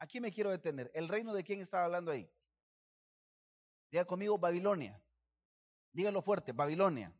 Aquí 0.00 0.20
me 0.20 0.32
quiero 0.32 0.50
detener. 0.50 0.90
¿El 0.94 1.06
reino 1.06 1.32
de 1.32 1.44
quién 1.44 1.60
estaba 1.60 1.84
hablando 1.84 2.10
ahí? 2.10 2.28
Diga 3.88 4.04
conmigo 4.04 4.36
Babilonia. 4.36 5.00
Dígalo 5.92 6.22
fuerte, 6.22 6.50
Babilonia. 6.50 7.16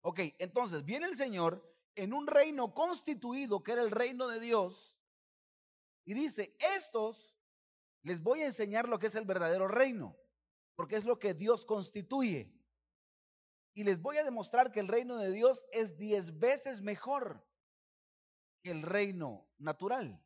Ok, 0.00 0.20
entonces 0.38 0.82
viene 0.82 1.04
el 1.04 1.14
Señor 1.14 1.68
en 1.98 2.14
un 2.14 2.26
reino 2.26 2.74
constituido 2.74 3.62
que 3.62 3.72
era 3.72 3.82
el 3.82 3.90
reino 3.90 4.28
de 4.28 4.38
Dios. 4.38 4.94
Y 6.04 6.14
dice, 6.14 6.56
estos 6.76 7.36
les 8.02 8.22
voy 8.22 8.42
a 8.42 8.46
enseñar 8.46 8.88
lo 8.88 8.98
que 8.98 9.08
es 9.08 9.14
el 9.16 9.24
verdadero 9.24 9.68
reino, 9.68 10.16
porque 10.76 10.96
es 10.96 11.04
lo 11.04 11.18
que 11.18 11.34
Dios 11.34 11.64
constituye. 11.64 12.54
Y 13.74 13.84
les 13.84 14.00
voy 14.00 14.16
a 14.16 14.24
demostrar 14.24 14.70
que 14.72 14.80
el 14.80 14.88
reino 14.88 15.18
de 15.18 15.32
Dios 15.32 15.64
es 15.72 15.96
diez 15.98 16.38
veces 16.38 16.80
mejor 16.80 17.44
que 18.62 18.70
el 18.70 18.82
reino 18.82 19.48
natural. 19.58 20.24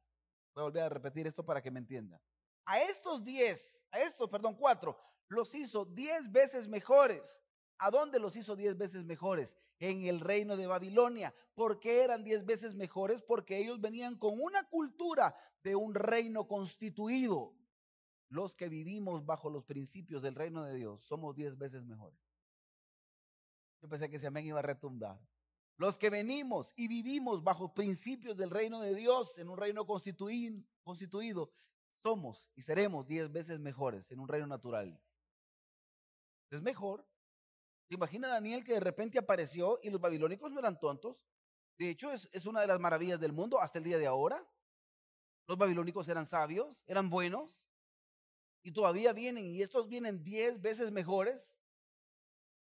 Voy 0.55 0.63
a 0.63 0.65
volver 0.65 0.83
a 0.83 0.89
repetir 0.91 1.27
esto 1.27 1.45
para 1.45 1.63
que 1.63 1.71
me 1.71 1.81
entienda. 1.81 2.23
A 2.67 2.81
estos 2.83 3.25
diez, 3.25 3.83
a 3.91 3.99
estos, 4.01 4.29
perdón, 4.29 4.55
cuatro, 4.55 4.99
los 5.29 5.55
hizo 5.55 5.87
diez 5.87 6.31
veces 6.31 6.69
mejores 6.69 7.42
¿A 7.83 7.91
dónde 7.91 8.21
los 8.21 8.37
hizo 8.37 8.55
diez 8.55 8.79
veces 8.79 9.05
mejores? 9.05 9.57
En 9.81 10.05
el 10.05 10.21
reino 10.21 10.57
de 10.57 10.69
Babilonia. 10.69 11.35
¿Por 11.53 11.81
qué 11.81 12.05
eran 12.05 12.23
diez 12.23 12.47
veces 12.47 12.77
mejores? 12.77 13.23
Porque 13.23 13.59
ellos 13.59 13.81
venían 13.81 14.17
con 14.17 14.41
una 14.41 14.63
cultura 14.69 15.35
de 15.65 15.75
un 15.75 15.93
reino 15.93 16.47
constituido. 16.47 17.57
Los 18.29 18.55
que 18.55 18.69
vivimos 18.69 19.27
bajo 19.27 19.51
los 19.51 19.65
principios 19.65 20.23
del 20.23 20.37
reino 20.37 20.63
de 20.63 20.77
Dios 20.77 21.03
somos 21.03 21.35
diez 21.35 21.59
veces 21.59 21.83
mejores. 21.83 22.21
Yo 23.81 23.89
pensé 23.89 24.09
que 24.09 24.15
ese 24.15 24.29
amén 24.29 24.47
iba 24.47 24.61
a 24.61 24.63
retumbar. 24.63 25.19
Los 25.77 25.99
que 25.99 26.09
venimos 26.09 26.73
y 26.77 26.87
vivimos 26.87 27.43
bajo 27.43 27.75
principios 27.75 28.37
del 28.37 28.51
reino 28.51 28.81
de 28.81 28.95
Dios 28.95 29.37
en 29.39 29.49
un 29.49 29.59
reino 29.59 29.85
constituido, 29.87 30.63
constituido 30.85 31.51
somos 32.05 32.49
y 32.55 32.63
seremos 32.63 33.09
diez 33.09 33.33
veces 33.33 33.59
mejores 33.59 34.13
en 34.13 34.21
un 34.21 34.29
reino 34.29 34.47
natural. 34.47 35.03
Es 36.53 36.63
mejor 36.63 37.05
¿Se 37.89 37.95
imagina 37.95 38.29
Daniel 38.29 38.65
que 38.65 38.75
de 38.75 38.81
repente 38.81 39.19
apareció 39.19 39.79
y 39.83 39.91
los 39.91 40.01
babilónicos 40.01 40.51
no 40.51 40.59
eran 40.59 40.79
tontos? 40.79 41.25
De 41.79 41.91
hecho, 41.91 42.13
es, 42.13 42.29
es 42.33 42.47
una 42.47 42.61
de 42.61 42.67
las 42.67 42.81
maravillas 42.81 43.21
del 43.21 43.33
mundo 43.33 43.61
hasta 43.61 43.79
el 43.79 43.85
día 43.85 43.99
de 43.99 44.07
ahora. 44.07 44.47
Los 45.47 45.59
babilónicos 45.59 46.09
eran 46.09 46.27
sabios, 46.27 46.85
eran 46.87 47.11
buenos, 47.11 47.69
y 48.63 48.73
todavía 48.73 49.13
vienen, 49.13 49.47
y 49.47 49.63
estos 49.63 49.89
vienen 49.89 50.23
diez 50.23 50.61
veces 50.61 50.93
mejores. 50.93 51.57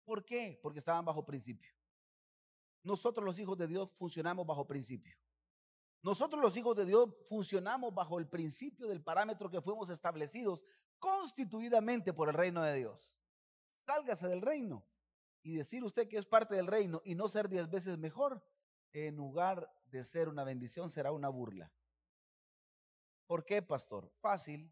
¿Por 0.06 0.24
qué? 0.24 0.60
Porque 0.62 0.80
estaban 0.80 1.04
bajo 1.04 1.26
principio. 1.26 1.72
Nosotros 2.84 3.26
los 3.26 3.40
hijos 3.40 3.58
de 3.58 3.68
Dios 3.68 3.90
funcionamos 3.98 4.46
bajo 4.46 4.66
principio. 4.66 5.18
Nosotros 6.04 6.42
los 6.42 6.56
hijos 6.56 6.76
de 6.76 6.86
Dios 6.86 7.10
funcionamos 7.28 7.94
bajo 7.94 8.20
el 8.20 8.28
principio 8.28 8.88
del 8.88 9.04
parámetro 9.04 9.50
que 9.50 9.62
fuimos 9.62 9.90
establecidos 9.90 10.64
constituidamente 11.00 12.14
por 12.14 12.30
el 12.30 12.36
reino 12.36 12.62
de 12.62 12.76
Dios. 12.76 13.18
Sálgase 13.86 14.28
del 14.28 14.42
reino 14.42 14.86
y 15.48 15.56
decir 15.56 15.82
usted 15.86 16.10
que 16.10 16.18
es 16.18 16.26
parte 16.26 16.56
del 16.56 16.68
reino 16.68 17.02
y 17.06 17.16
no 17.16 17.30
ser 17.30 17.48
diez 17.48 17.70
veces 17.70 17.98
mejor, 17.98 18.44
en 18.92 19.16
lugar 19.16 19.74
de 19.86 20.04
ser 20.04 20.28
una 20.28 20.44
bendición, 20.44 20.90
será 20.90 21.14
una 21.14 21.30
burla. 21.30 21.72
¿Por 23.28 23.46
qué, 23.46 23.62
pastor? 23.62 24.12
Fácil, 24.20 24.70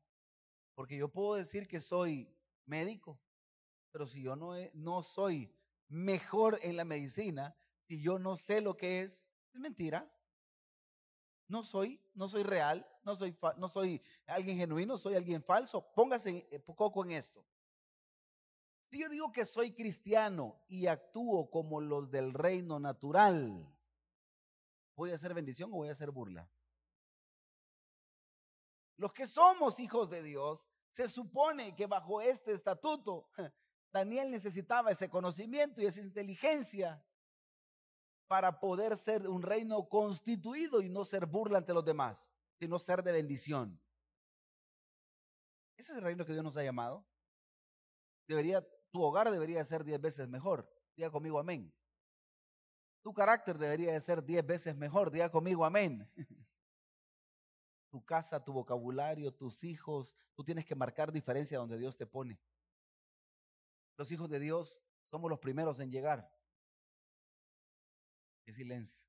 porque 0.73 0.97
yo 0.97 1.07
puedo 1.07 1.35
decir 1.35 1.69
que 1.69 1.79
soy 1.79 2.29
médico, 2.65 3.21
pero 3.89 4.05
si 4.05 4.21
yo 4.21 4.35
no, 4.35 4.51
no 4.73 5.01
soy 5.01 5.49
mejor 5.87 6.59
en 6.61 6.75
la 6.75 6.83
medicina, 6.83 7.55
si 7.87 8.01
yo 8.01 8.19
no 8.19 8.35
sé 8.35 8.59
lo 8.59 8.75
que 8.75 8.99
es, 8.99 9.21
es 9.53 9.61
mentira. 9.61 10.11
No 11.47 11.63
soy, 11.63 12.01
no 12.13 12.27
soy 12.27 12.43
real, 12.43 12.85
no 13.05 13.15
soy, 13.15 13.37
no 13.55 13.69
soy 13.69 14.01
alguien 14.27 14.57
genuino, 14.57 14.97
soy 14.97 15.15
alguien 15.15 15.41
falso. 15.41 15.89
Póngase 15.93 16.49
eh, 16.51 16.59
poco 16.59 17.05
en 17.05 17.11
esto. 17.11 17.45
Si 18.95 19.01
yo 19.01 19.09
digo 19.09 19.29
que 19.29 19.43
soy 19.43 19.73
cristiano 19.73 20.63
y 20.69 20.87
actúo 20.87 21.51
como 21.51 21.81
los 21.81 22.09
del 22.09 22.33
reino 22.33 22.79
natural, 22.79 23.69
¿voy 24.95 25.11
a 25.11 25.15
hacer 25.15 25.33
bendición 25.33 25.69
o 25.73 25.75
voy 25.75 25.89
a 25.89 25.91
hacer 25.91 26.11
burla? 26.11 26.49
Los 28.95 29.11
que 29.11 29.27
somos 29.27 29.81
hijos 29.81 30.09
de 30.09 30.23
Dios, 30.23 30.65
se 30.91 31.09
supone 31.09 31.75
que 31.75 31.87
bajo 31.87 32.21
este 32.21 32.53
estatuto, 32.53 33.27
Daniel 33.91 34.31
necesitaba 34.31 34.91
ese 34.91 35.09
conocimiento 35.09 35.81
y 35.81 35.87
esa 35.87 35.99
inteligencia 35.99 37.05
para 38.27 38.61
poder 38.61 38.95
ser 38.95 39.27
un 39.27 39.41
reino 39.41 39.89
constituido 39.89 40.81
y 40.81 40.87
no 40.87 41.03
ser 41.03 41.25
burla 41.25 41.57
ante 41.57 41.73
los 41.73 41.83
demás, 41.83 42.29
sino 42.59 42.79
ser 42.79 43.03
de 43.03 43.11
bendición. 43.11 43.77
Ese 45.75 45.91
es 45.91 45.97
el 45.97 46.01
reino 46.01 46.25
que 46.25 46.31
Dios 46.31 46.45
nos 46.45 46.55
ha 46.55 46.63
llamado. 46.63 47.05
Debería, 48.27 48.65
tu 48.95 49.03
hogar 49.03 49.29
debería 49.29 49.61
ser 49.65 49.83
diez 49.83 49.99
veces 49.99 50.25
mejor. 50.29 50.65
Diga 50.95 51.11
conmigo 51.11 51.37
amén. 51.37 51.69
Tu 53.03 53.13
carácter 53.13 53.57
debería 53.57 53.91
de 53.91 53.99
ser 53.99 54.23
diez 54.23 54.45
veces 54.45 54.73
mejor. 54.73 55.11
Diga 55.11 55.29
conmigo 55.29 55.65
amén. 55.65 56.09
Tu 57.91 58.03
casa, 58.03 58.43
tu 58.43 58.51
vocabulario, 58.51 59.33
tus 59.33 59.63
hijos, 59.63 60.13
tú 60.33 60.43
tienes 60.43 60.65
que 60.65 60.75
marcar 60.75 61.13
diferencia 61.13 61.57
donde 61.57 61.77
Dios 61.77 61.95
te 61.95 62.05
pone. 62.05 62.37
Los 63.97 64.11
hijos 64.11 64.29
de 64.29 64.37
Dios 64.39 64.81
somos 65.09 65.29
los 65.29 65.39
primeros 65.39 65.79
en 65.79 65.91
llegar. 65.91 66.29
Qué 68.43 68.51
silencio. 68.51 69.01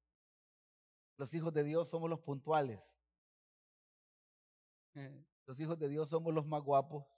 Los 1.17 1.35
hijos 1.35 1.53
de 1.53 1.65
Dios 1.65 1.89
somos 1.89 2.09
los 2.09 2.21
puntuales. 2.21 2.85
Los 5.47 5.59
hijos 5.61 5.79
de 5.79 5.89
Dios 5.89 6.11
somos 6.11 6.35
los 6.35 6.45
más 6.45 6.63
guapos. 6.63 7.16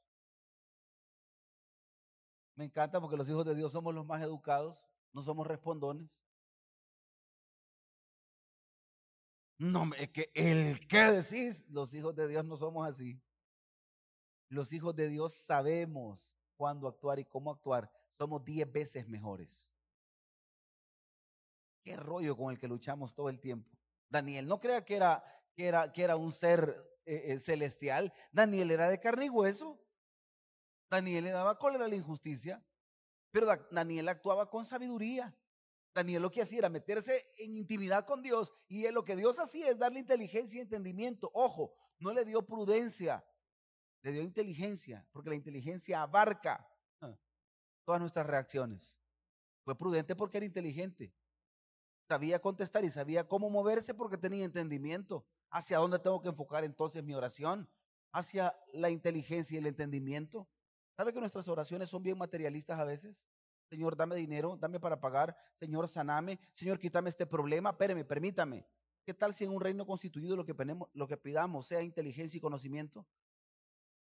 Me 2.59 2.65
encanta 2.65 3.01
porque 3.01 3.17
los 3.17 3.29
hijos 3.29 3.47
de 3.47 3.55
Dios 3.55 3.71
somos 3.71 3.95
los 3.95 4.05
más 4.05 4.21
educados, 4.21 4.77
no 5.13 5.23
somos 5.23 5.47
respondones. 5.47 6.11
No, 9.59 9.89
es 9.95 10.11
que 10.11 10.33
el 10.35 10.89
que 10.89 10.99
decís, 10.99 11.65
los 11.69 11.95
hijos 11.95 12.17
de 12.17 12.27
Dios 12.27 12.45
no 12.45 12.57
somos 12.57 12.89
así. 12.89 13.23
Los 14.49 14.73
hijos 14.73 14.97
de 14.97 15.09
Dios 15.09 15.35
sabemos 15.35 16.35
cuándo 16.57 16.89
actuar 16.89 17.21
y 17.21 17.25
cómo 17.25 17.53
actuar. 17.53 17.93
Somos 18.17 18.45
diez 18.45 18.71
veces 18.71 19.07
mejores. 19.07 19.71
Qué 21.85 21.97
rollo 21.97 22.37
con 22.37 22.51
el 22.51 22.59
que 22.59 22.67
luchamos 22.67 23.15
todo 23.15 23.29
el 23.29 23.39
tiempo. 23.39 23.71
Daniel, 24.09 24.49
no 24.49 24.59
crea 24.59 24.85
que 24.85 24.97
era, 24.97 25.23
que 25.55 25.67
era, 25.69 25.93
que 25.93 26.03
era 26.03 26.17
un 26.17 26.33
ser 26.33 26.99
eh, 27.07 27.35
eh, 27.35 27.39
celestial. 27.39 28.13
Daniel 28.33 28.73
era 28.73 28.89
de 28.89 28.99
carne 28.99 29.27
y 29.27 29.31
hueso. 29.31 29.81
Daniel 30.91 31.25
le 31.25 31.31
daba 31.31 31.59
cólera 31.59 31.85
a 31.85 31.89
la 31.89 31.97
injusticia, 31.97 32.65
pero 33.31 33.47
Daniel 33.71 34.09
actuaba 34.09 34.51
con 34.51 34.65
sabiduría. 34.65 35.37
Daniel 35.95 36.23
lo 36.23 36.31
que 36.31 36.43
hacía 36.43 36.59
era 36.59 36.69
meterse 36.69 37.33
en 37.37 37.57
intimidad 37.57 38.07
con 38.07 38.23
Dios 38.23 38.55
y 38.69 38.85
él, 38.85 38.95
lo 38.95 39.05
que 39.05 39.17
Dios 39.17 39.39
hacía 39.39 39.71
es 39.71 39.79
darle 39.79 40.01
inteligencia 40.01 40.59
y 40.59 40.63
entendimiento. 40.63 41.31
Ojo, 41.35 41.75
no 41.99 42.13
le 42.13 42.25
dio 42.25 42.47
prudencia, 42.47 43.25
le 44.03 44.13
dio 44.13 44.23
inteligencia, 44.23 45.07
porque 45.13 45.31
la 45.31 45.37
inteligencia 45.37 46.03
abarca 46.03 46.69
ah, 47.01 47.19
todas 47.85 48.01
nuestras 48.01 48.27
reacciones. 48.27 48.95
Fue 49.65 49.77
prudente 49.77 50.15
porque 50.15 50.39
era 50.39 50.47
inteligente 50.47 51.13
sabía 52.09 52.41
contestar 52.41 52.85
y 52.85 52.91
sabía 52.91 53.29
cómo 53.29 53.51
moverse 53.51 53.93
porque 53.95 54.17
tenía 54.17 54.45
entendimiento. 54.45 55.27
¿Hacia 55.51 55.79
dónde 55.79 55.99
tengo 55.99 56.21
que 56.23 56.31
enfocar 56.31 56.65
entonces 56.65 57.05
mi 57.05 57.15
oración? 57.15 57.71
Hacia 58.13 58.59
la 58.73 58.91
inteligencia 58.91 59.57
y 59.57 59.59
el 59.59 59.67
entendimiento. 59.67 60.49
¿Sabe 60.99 61.13
que 61.13 61.21
nuestras 61.21 61.47
oraciones 61.47 61.89
son 61.89 62.03
bien 62.03 62.19
materialistas 62.19 62.77
a 62.77 62.83
veces? 62.83 63.17
Señor, 63.71 63.97
dame 63.97 64.17
dinero, 64.17 64.57
dame 64.57 64.81
para 64.81 64.99
pagar. 64.99 65.39
Señor, 65.55 65.87
saname. 65.87 66.41
Señor, 66.51 66.81
quítame 66.81 67.09
este 67.09 67.25
problema. 67.25 67.71
Espéreme, 67.71 68.05
permítame. 68.05 68.67
¿Qué 69.05 69.15
tal 69.15 69.33
si 69.33 69.45
en 69.45 69.53
un 69.53 69.61
reino 69.61 69.87
constituido 69.87 70.35
lo 70.35 70.45
que, 70.45 70.57
lo 70.95 71.07
que 71.07 71.17
pidamos 71.17 71.69
sea 71.69 71.83
inteligencia 71.83 72.37
y 72.37 72.41
conocimiento? 72.41 73.07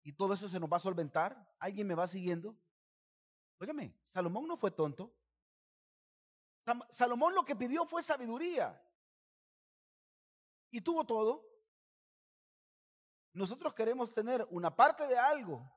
Y 0.02 0.14
todo 0.14 0.34
eso 0.34 0.48
se 0.48 0.62
nos 0.62 0.72
va 0.72 0.78
a 0.78 0.80
solventar. 0.80 1.54
¿Alguien 1.60 1.88
me 1.88 1.94
va 1.94 2.08
siguiendo? 2.08 2.56
Óigame, 3.60 3.94
Salomón 4.06 4.48
no 4.48 4.56
fue 4.56 4.72
tonto. 4.72 5.14
Salomón 6.90 7.36
lo 7.36 7.44
que 7.44 7.58
pidió 7.58 7.86
fue 7.86 8.02
sabiduría. 8.02 8.82
Y 10.72 10.80
tuvo 10.80 11.06
todo. 11.06 11.46
Nosotros 13.34 13.74
queremos 13.74 14.14
tener 14.14 14.48
una 14.52 14.74
parte 14.74 15.06
de 15.06 15.18
algo 15.18 15.70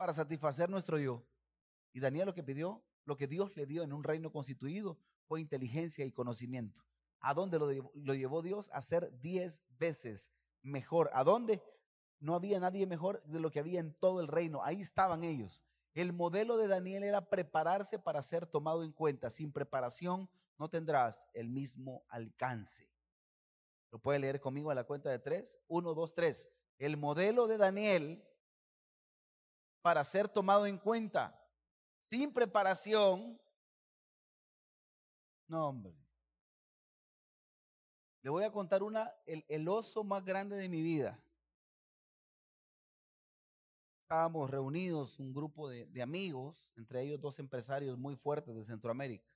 para 0.00 0.14
satisfacer 0.14 0.70
nuestro 0.70 0.98
yo. 0.98 1.22
Y 1.92 2.00
Daniel 2.00 2.24
lo 2.24 2.32
que 2.32 2.42
pidió, 2.42 2.82
lo 3.04 3.18
que 3.18 3.26
Dios 3.26 3.54
le 3.54 3.66
dio 3.66 3.82
en 3.82 3.92
un 3.92 4.02
reino 4.02 4.32
constituido, 4.32 4.96
fue 5.26 5.42
inteligencia 5.42 6.06
y 6.06 6.10
conocimiento. 6.10 6.82
¿A 7.20 7.34
dónde 7.34 7.58
lo, 7.58 8.14
llevó 8.14 8.40
Dios? 8.40 8.70
A 8.72 8.80
ser 8.80 9.12
diez 9.20 9.60
veces 9.78 10.30
mejor. 10.62 11.10
¿A 11.12 11.22
dónde? 11.22 11.62
No 12.18 12.34
había 12.34 12.58
nadie 12.58 12.86
mejor 12.86 13.22
de 13.24 13.40
lo 13.40 13.50
que 13.50 13.60
había 13.60 13.78
en 13.78 13.92
todo 13.92 14.22
el 14.22 14.28
reino. 14.28 14.64
Ahí 14.64 14.80
estaban 14.80 15.22
ellos. 15.22 15.60
El 15.92 16.14
modelo 16.14 16.56
de 16.56 16.66
Daniel 16.66 17.04
era 17.04 17.28
prepararse 17.28 17.98
para 17.98 18.22
ser 18.22 18.46
tomado 18.46 18.84
en 18.84 18.92
cuenta. 18.92 19.28
Sin 19.28 19.52
preparación 19.52 20.30
no 20.56 20.70
tendrás 20.70 21.28
el 21.34 21.50
mismo 21.50 22.06
alcance. 22.08 22.88
¿Lo 23.90 23.98
puede 23.98 24.18
leer 24.18 24.40
conmigo 24.40 24.70
a 24.70 24.74
la 24.74 24.84
cuenta 24.84 25.10
de 25.10 25.18
tres? 25.18 25.58
Uno, 25.68 25.92
dos, 25.92 26.14
tres. 26.14 26.48
El 26.78 26.96
modelo 26.96 27.46
de 27.46 27.58
Daniel 27.58 28.24
para 29.82 30.04
ser 30.04 30.28
tomado 30.28 30.66
en 30.66 30.78
cuenta. 30.78 31.36
Sin 32.10 32.32
preparación. 32.32 33.40
No, 35.48 35.68
hombre. 35.68 35.94
Le 38.22 38.30
voy 38.30 38.44
a 38.44 38.52
contar 38.52 38.82
una, 38.82 39.12
el, 39.26 39.68
oso 39.68 40.04
más 40.04 40.24
grande 40.24 40.56
de 40.56 40.68
mi 40.68 40.82
vida 40.82 41.18
estábamos 44.10 44.50
reunidos 44.50 45.20
un 45.20 45.32
grupo 45.32 45.68
de, 45.68 46.02
amigos, 46.02 46.66
entre 46.76 47.00
ellos 47.02 47.20
dos 47.20 47.38
empresarios 47.38 47.96
muy 47.96 48.16
fuertes 48.16 48.56
de 48.56 48.64
Centroamérica. 48.64 49.32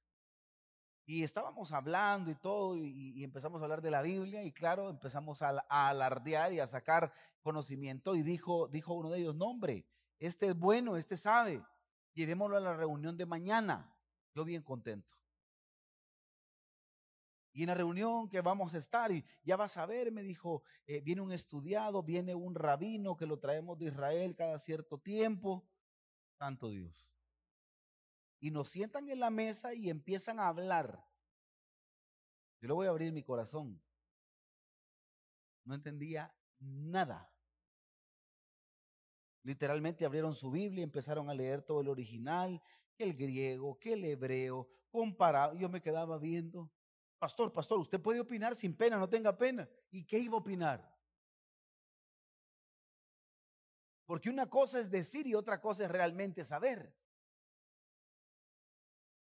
Y 1.06 1.22
estábamos 1.22 1.70
hablando 1.70 2.32
y 2.32 2.34
todo, 2.34 2.76
y, 2.76 3.22
empezamos 3.22 3.62
a 3.62 3.66
hablar 3.66 3.82
de 3.82 3.92
la 3.92 4.02
Biblia, 4.02 4.42
y 4.42 4.50
claro, 4.50 4.90
empezamos 4.90 5.42
a, 5.42 5.64
alardear 5.68 6.52
y 6.52 6.58
a 6.58 6.66
sacar 6.66 7.12
conocimiento, 7.40 8.16
y 8.16 8.22
dijo, 8.22 8.66
dijo 8.66 8.94
uno 8.94 9.10
de 9.10 9.20
ellos, 9.20 9.36
no 9.36 9.44
hombre, 9.44 9.86
este 10.18 10.48
es 10.48 10.58
bueno, 10.58 10.96
este 10.96 11.16
sabe, 11.16 11.64
llevémoslo 12.14 12.56
a 12.56 12.60
la 12.60 12.76
reunión 12.76 13.16
de 13.16 13.26
mañana. 13.26 13.94
Yo 14.34 14.44
bien 14.44 14.62
contento. 14.62 15.14
Y 17.52 17.62
en 17.62 17.68
la 17.68 17.74
reunión 17.74 18.28
que 18.28 18.40
vamos 18.40 18.74
a 18.74 18.78
estar, 18.78 19.12
y 19.12 19.24
ya 19.44 19.56
vas 19.56 19.76
a 19.76 19.86
ver, 19.86 20.10
me 20.10 20.24
dijo, 20.24 20.64
eh, 20.86 21.00
viene 21.00 21.20
un 21.20 21.30
estudiado, 21.30 22.02
viene 22.02 22.34
un 22.34 22.56
rabino 22.56 23.16
que 23.16 23.26
lo 23.26 23.38
traemos 23.38 23.78
de 23.78 23.86
Israel 23.86 24.34
cada 24.34 24.58
cierto 24.58 24.98
tiempo. 24.98 25.64
Santo 26.36 26.68
Dios. 26.68 27.08
Y 28.40 28.50
nos 28.50 28.68
sientan 28.70 29.08
en 29.08 29.20
la 29.20 29.30
mesa 29.30 29.72
y 29.72 29.88
empiezan 29.88 30.40
a 30.40 30.48
hablar. 30.48 31.06
Yo 32.60 32.68
le 32.68 32.74
voy 32.74 32.86
a 32.88 32.90
abrir 32.90 33.12
mi 33.12 33.22
corazón. 33.22 33.80
No 35.64 35.76
entendía 35.76 36.34
nada. 36.58 37.33
Literalmente 39.44 40.06
abrieron 40.06 40.34
su 40.34 40.50
Biblia 40.50 40.80
y 40.80 40.84
empezaron 40.84 41.28
a 41.28 41.34
leer 41.34 41.60
todo 41.60 41.82
el 41.82 41.88
original, 41.88 42.62
el 42.96 43.14
griego, 43.14 43.78
que 43.78 43.92
el 43.92 44.04
hebreo, 44.04 44.66
comparado. 44.90 45.54
Yo 45.54 45.68
me 45.68 45.82
quedaba 45.82 46.18
viendo. 46.18 46.72
Pastor, 47.18 47.52
pastor, 47.52 47.78
usted 47.78 48.00
puede 48.00 48.20
opinar 48.20 48.56
sin 48.56 48.74
pena, 48.74 48.96
no 48.96 49.08
tenga 49.08 49.36
pena. 49.36 49.68
¿Y 49.90 50.04
qué 50.06 50.18
iba 50.18 50.34
a 50.34 50.40
opinar? 50.40 50.94
Porque 54.06 54.30
una 54.30 54.48
cosa 54.48 54.80
es 54.80 54.90
decir 54.90 55.26
y 55.26 55.34
otra 55.34 55.60
cosa 55.60 55.84
es 55.84 55.90
realmente 55.90 56.42
saber. 56.42 56.96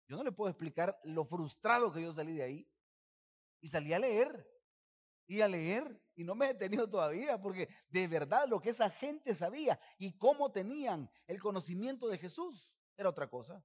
Yo 0.09 0.18
no 0.18 0.25
le 0.25 0.33
puedo 0.33 0.51
explicar 0.51 1.01
lo 1.05 1.25
frustrado 1.25 1.90
que 1.90 2.03
yo 2.03 2.12
salí 2.12 2.35
de 2.35 2.42
ahí. 2.42 2.68
Y 3.62 3.68
salí 3.68 3.94
a 3.94 3.98
leer. 3.98 4.52
Y 5.26 5.40
a 5.40 5.48
leer. 5.48 6.00
Y 6.14 6.24
no 6.24 6.35
me 6.35 6.46
he 6.46 6.48
detenido 6.48 6.88
todavía 6.88 7.40
porque 7.40 7.68
de 7.88 8.06
verdad 8.06 8.46
lo 8.46 8.61
que 8.61 8.70
esa 8.70 8.90
gente 8.90 9.35
sabía 9.35 9.80
y 9.98 10.12
cómo 10.12 10.52
tenían 10.52 11.11
el 11.26 11.40
conocimiento 11.40 12.08
de 12.08 12.18
Jesús 12.18 12.74
era 12.96 13.08
otra 13.08 13.28
cosa. 13.28 13.64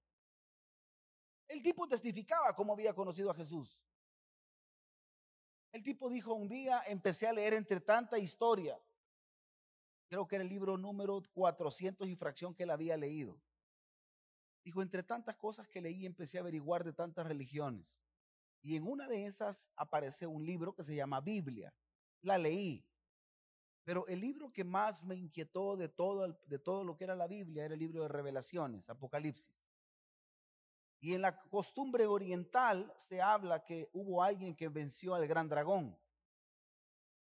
El 1.47 1.61
tipo 1.61 1.87
testificaba 1.87 2.53
cómo 2.55 2.73
había 2.73 2.93
conocido 2.93 3.31
a 3.31 3.35
Jesús. 3.35 3.79
El 5.71 5.83
tipo 5.83 6.09
dijo 6.09 6.33
un 6.33 6.47
día, 6.47 6.81
empecé 6.87 7.27
a 7.27 7.33
leer 7.33 7.53
entre 7.53 7.79
tanta 7.79 8.17
historia. 8.17 8.79
Creo 10.09 10.27
que 10.27 10.35
era 10.35 10.43
el 10.43 10.49
libro 10.49 10.77
número 10.77 11.21
400 11.33 12.07
y 12.07 12.15
fracción 12.15 12.55
que 12.55 12.63
él 12.63 12.69
había 12.69 12.97
leído. 12.97 13.39
Dijo, 14.63 14.81
entre 14.81 15.03
tantas 15.03 15.35
cosas 15.37 15.67
que 15.67 15.81
leí, 15.81 16.05
empecé 16.05 16.37
a 16.37 16.41
averiguar 16.41 16.83
de 16.83 16.93
tantas 16.93 17.25
religiones. 17.27 17.85
Y 18.61 18.75
en 18.75 18.87
una 18.87 19.07
de 19.07 19.25
esas 19.25 19.69
aparece 19.75 20.27
un 20.27 20.45
libro 20.45 20.73
que 20.73 20.83
se 20.83 20.95
llama 20.95 21.21
Biblia. 21.21 21.73
la 22.21 22.37
leí. 22.37 22.83
Pero 23.83 24.05
el 24.07 24.19
libro 24.19 24.51
que 24.51 24.65
más 24.65 25.01
me 25.03 25.15
inquietó 25.15 25.77
de 25.77 25.87
todo, 25.87 26.37
de 26.45 26.59
todo 26.59 26.83
lo 26.83 26.97
que 26.97 27.05
era 27.05 27.15
la 27.15 27.27
Biblia 27.27 27.63
era 27.63 27.73
el 27.73 27.79
libro 27.79 28.01
de 28.01 28.09
revelaciones, 28.09 28.89
Apocalipsis. 28.89 29.57
Y 30.99 31.13
en 31.13 31.21
la 31.21 31.39
costumbre 31.43 32.05
oriental 32.05 32.93
se 33.07 33.21
habla 33.21 33.63
que 33.63 33.89
hubo 33.93 34.21
alguien 34.21 34.55
que 34.55 34.67
venció 34.67 35.15
al 35.15 35.27
gran 35.27 35.47
dragón. 35.47 35.97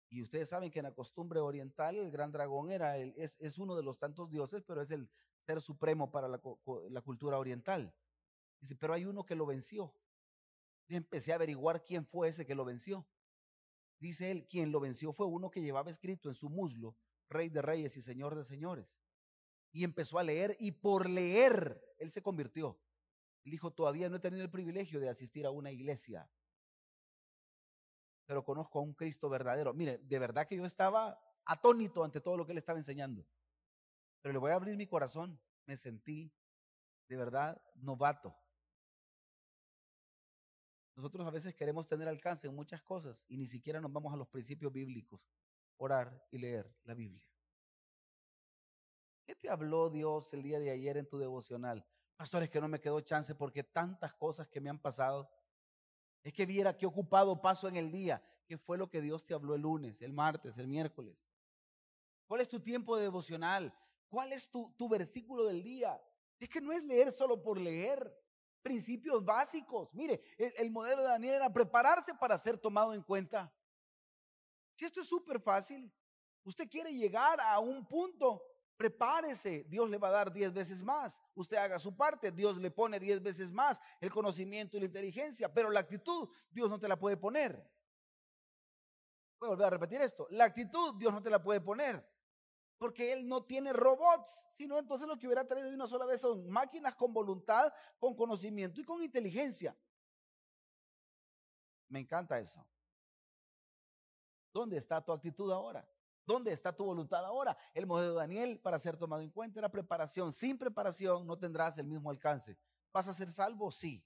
Y 0.09 0.21
ustedes 0.21 0.49
saben 0.49 0.71
que 0.71 0.79
en 0.79 0.85
la 0.85 0.93
costumbre 0.93 1.39
oriental 1.39 1.97
el 1.97 2.09
gran 2.09 2.31
dragón 2.31 2.71
era 2.71 2.97
el, 2.97 3.13
es, 3.17 3.37
es, 3.39 3.57
uno 3.57 3.75
de 3.75 3.83
los 3.83 3.99
tantos 3.99 4.31
dioses, 4.31 4.63
pero 4.63 4.81
es 4.81 4.89
el 4.91 5.09
ser 5.41 5.61
supremo 5.61 6.09
para 6.09 6.27
la, 6.27 6.41
la 6.89 7.01
cultura 7.01 7.37
oriental. 7.37 7.93
Dice, 8.59 8.75
pero 8.75 8.93
hay 8.93 9.05
uno 9.05 9.25
que 9.25 9.35
lo 9.35 9.45
venció. 9.45 9.93
Y 10.87 10.95
empecé 10.95 11.31
a 11.31 11.35
averiguar 11.35 11.83
quién 11.83 12.05
fue 12.05 12.27
ese 12.27 12.45
que 12.45 12.55
lo 12.55 12.65
venció. 12.65 13.07
Dice 13.99 14.29
él, 14.31 14.45
quien 14.47 14.71
lo 14.71 14.79
venció 14.79 15.13
fue 15.13 15.25
uno 15.25 15.49
que 15.49 15.61
llevaba 15.61 15.89
escrito 15.89 16.29
en 16.29 16.35
su 16.35 16.49
muslo, 16.49 16.95
Rey 17.29 17.49
de 17.49 17.61
Reyes 17.61 17.97
y 17.97 18.01
Señor 18.01 18.35
de 18.35 18.43
Señores. 18.43 18.87
Y 19.71 19.83
empezó 19.83 20.19
a 20.19 20.23
leer 20.23 20.55
y 20.59 20.71
por 20.71 21.09
leer 21.09 21.81
él 21.97 22.11
se 22.11 22.21
convirtió. 22.21 22.79
Él 23.43 23.51
dijo, 23.51 23.71
todavía 23.71 24.09
no 24.09 24.17
he 24.17 24.19
tenido 24.19 24.43
el 24.43 24.51
privilegio 24.51 24.99
de 24.99 25.09
asistir 25.09 25.45
a 25.45 25.51
una 25.51 25.71
iglesia, 25.71 26.29
pero 28.25 28.43
conozco 28.43 28.79
a 28.79 28.81
un 28.81 28.93
Cristo 28.93 29.29
verdadero. 29.29 29.73
Mire, 29.73 29.99
de 29.99 30.19
verdad 30.19 30.47
que 30.47 30.57
yo 30.57 30.65
estaba 30.65 31.19
atónito 31.45 32.03
ante 32.03 32.21
todo 32.21 32.37
lo 32.37 32.45
que 32.45 32.53
él 32.53 32.57
estaba 32.57 32.79
enseñando. 32.79 33.25
Pero 34.21 34.33
le 34.33 34.39
voy 34.39 34.51
a 34.51 34.55
abrir 34.55 34.75
mi 34.75 34.87
corazón. 34.87 35.39
Me 35.65 35.77
sentí 35.77 36.33
de 37.07 37.15
verdad 37.15 37.61
novato. 37.75 38.35
Nosotros 40.95 41.27
a 41.27 41.31
veces 41.31 41.53
queremos 41.53 41.87
tener 41.87 42.07
alcance 42.07 42.47
en 42.47 42.55
muchas 42.55 42.81
cosas 42.81 43.21
y 43.27 43.37
ni 43.37 43.47
siquiera 43.47 43.81
nos 43.81 43.91
vamos 43.91 44.13
a 44.13 44.17
los 44.17 44.27
principios 44.29 44.71
bíblicos, 44.71 45.19
orar 45.77 46.25
y 46.31 46.37
leer 46.37 46.73
la 46.85 46.93
Biblia. 46.93 47.27
¿Qué 49.25 49.35
te 49.35 49.49
habló 49.49 49.89
Dios 49.89 50.33
el 50.33 50.43
día 50.43 50.59
de 50.59 50.69
ayer 50.69 50.97
en 50.97 51.07
tu 51.07 51.17
devocional? 51.17 51.85
Pastores, 52.15 52.49
que 52.49 52.61
no 52.61 52.69
me 52.69 52.79
quedó 52.79 53.01
chance 53.01 53.35
porque 53.35 53.63
tantas 53.63 54.13
cosas 54.13 54.47
que 54.47 54.61
me 54.61 54.69
han 54.69 54.79
pasado. 54.79 55.29
Es 56.23 56.31
que 56.31 56.45
viera 56.45 56.77
qué 56.77 56.85
ocupado 56.85 57.41
paso 57.41 57.67
en 57.67 57.75
el 57.75 57.91
día. 57.91 58.23
¿Qué 58.45 58.57
fue 58.57 58.77
lo 58.77 58.89
que 58.89 59.01
Dios 59.01 59.25
te 59.25 59.33
habló 59.33 59.55
el 59.55 59.61
lunes, 59.61 60.01
el 60.01 60.13
martes, 60.13 60.57
el 60.57 60.67
miércoles? 60.67 61.17
¿Cuál 62.27 62.41
es 62.41 62.47
tu 62.47 62.59
tiempo 62.59 62.95
de 62.95 63.03
devocional? 63.03 63.73
¿Cuál 64.07 64.31
es 64.31 64.49
tu, 64.49 64.71
tu 64.77 64.87
versículo 64.87 65.45
del 65.45 65.61
día? 65.61 66.01
Es 66.39 66.47
que 66.47 66.61
no 66.61 66.71
es 66.71 66.83
leer 66.83 67.11
solo 67.11 67.41
por 67.41 67.59
leer 67.59 68.15
principios 68.65 69.23
básicos. 69.23 69.93
Mire, 69.93 70.23
el, 70.39 70.71
modelo 70.71 71.03
de 71.03 71.07
Daniel 71.07 71.35
era 71.35 71.53
prepararse 71.53 72.15
para 72.15 72.35
ser 72.35 72.57
tomado 72.57 72.95
en 72.95 73.03
cuenta. 73.03 73.53
Si 74.73 74.85
esto 74.85 75.01
es 75.01 75.07
súper 75.07 75.39
fácil, 75.39 75.93
usted 76.43 76.67
quiere 76.67 76.91
llegar 76.91 77.39
a 77.39 77.59
un 77.59 77.87
punto, 77.87 78.41
prepárese, 78.75 79.65
Dios 79.69 79.87
le 79.87 79.99
va 79.99 80.07
a 80.07 80.13
dar 80.13 80.33
diez 80.33 80.51
veces 80.51 80.81
más. 80.81 81.21
Usted 81.35 81.57
haga 81.57 81.77
su 81.77 81.95
parte, 81.95 82.31
Dios 82.31 82.57
le 82.57 82.71
pone 82.71 82.99
diez 82.99 83.21
veces 83.21 83.51
más 83.51 83.79
el 84.01 84.09
conocimiento 84.09 84.77
y 84.77 84.79
la 84.79 84.87
inteligencia, 84.87 85.53
pero 85.53 85.69
la 85.69 85.81
actitud 85.81 86.27
Dios 86.49 86.67
no 86.67 86.79
te 86.79 86.87
la 86.87 86.97
puede 86.97 87.17
poner. 87.17 87.71
Voy 89.37 89.45
a 89.45 89.49
volver 89.51 89.67
a 89.67 89.69
repetir 89.69 90.01
esto, 90.01 90.25
la 90.31 90.45
actitud 90.45 90.95
Dios 90.95 91.13
no 91.13 91.21
te 91.21 91.29
la 91.29 91.43
puede 91.43 91.61
poner 91.61 92.03
porque 92.77 93.13
él 93.13 93.27
no 93.27 93.43
tiene 93.43 93.73
robots, 93.73 94.45
sino 94.49 94.77
entonces 94.77 95.07
lo 95.07 95.17
que 95.17 95.27
hubiera 95.27 95.47
traído 95.47 95.69
de 95.69 95.75
una 95.75 95.87
sola 95.87 96.05
vez 96.05 96.21
son 96.21 96.49
máquinas 96.49 96.95
con 96.95 97.13
voluntad, 97.13 97.71
con 97.99 98.15
conocimiento 98.15 98.81
y 98.81 98.83
con 98.83 99.01
inteligencia. 99.01 99.75
Me 101.89 101.99
encanta 101.99 102.39
eso. 102.39 102.65
¿Dónde 104.51 104.77
está 104.77 105.03
tu 105.03 105.11
actitud 105.11 105.51
ahora? 105.51 105.87
¿Dónde 106.25 106.51
está 106.51 106.75
tu 106.75 106.83
voluntad 106.83 107.23
ahora? 107.23 107.55
El 107.73 107.85
modelo 107.85 108.13
de 108.13 108.19
Daniel, 108.19 108.59
para 108.59 108.79
ser 108.79 108.97
tomado 108.97 109.21
en 109.21 109.29
cuenta, 109.29 109.59
era 109.59 109.69
preparación. 109.69 110.33
Sin 110.33 110.57
preparación 110.57 111.27
no 111.27 111.37
tendrás 111.37 111.77
el 111.77 111.85
mismo 111.85 112.09
alcance. 112.09 112.57
¿Vas 112.91 113.07
a 113.07 113.13
ser 113.13 113.31
salvo? 113.31 113.71
Sí. 113.71 114.03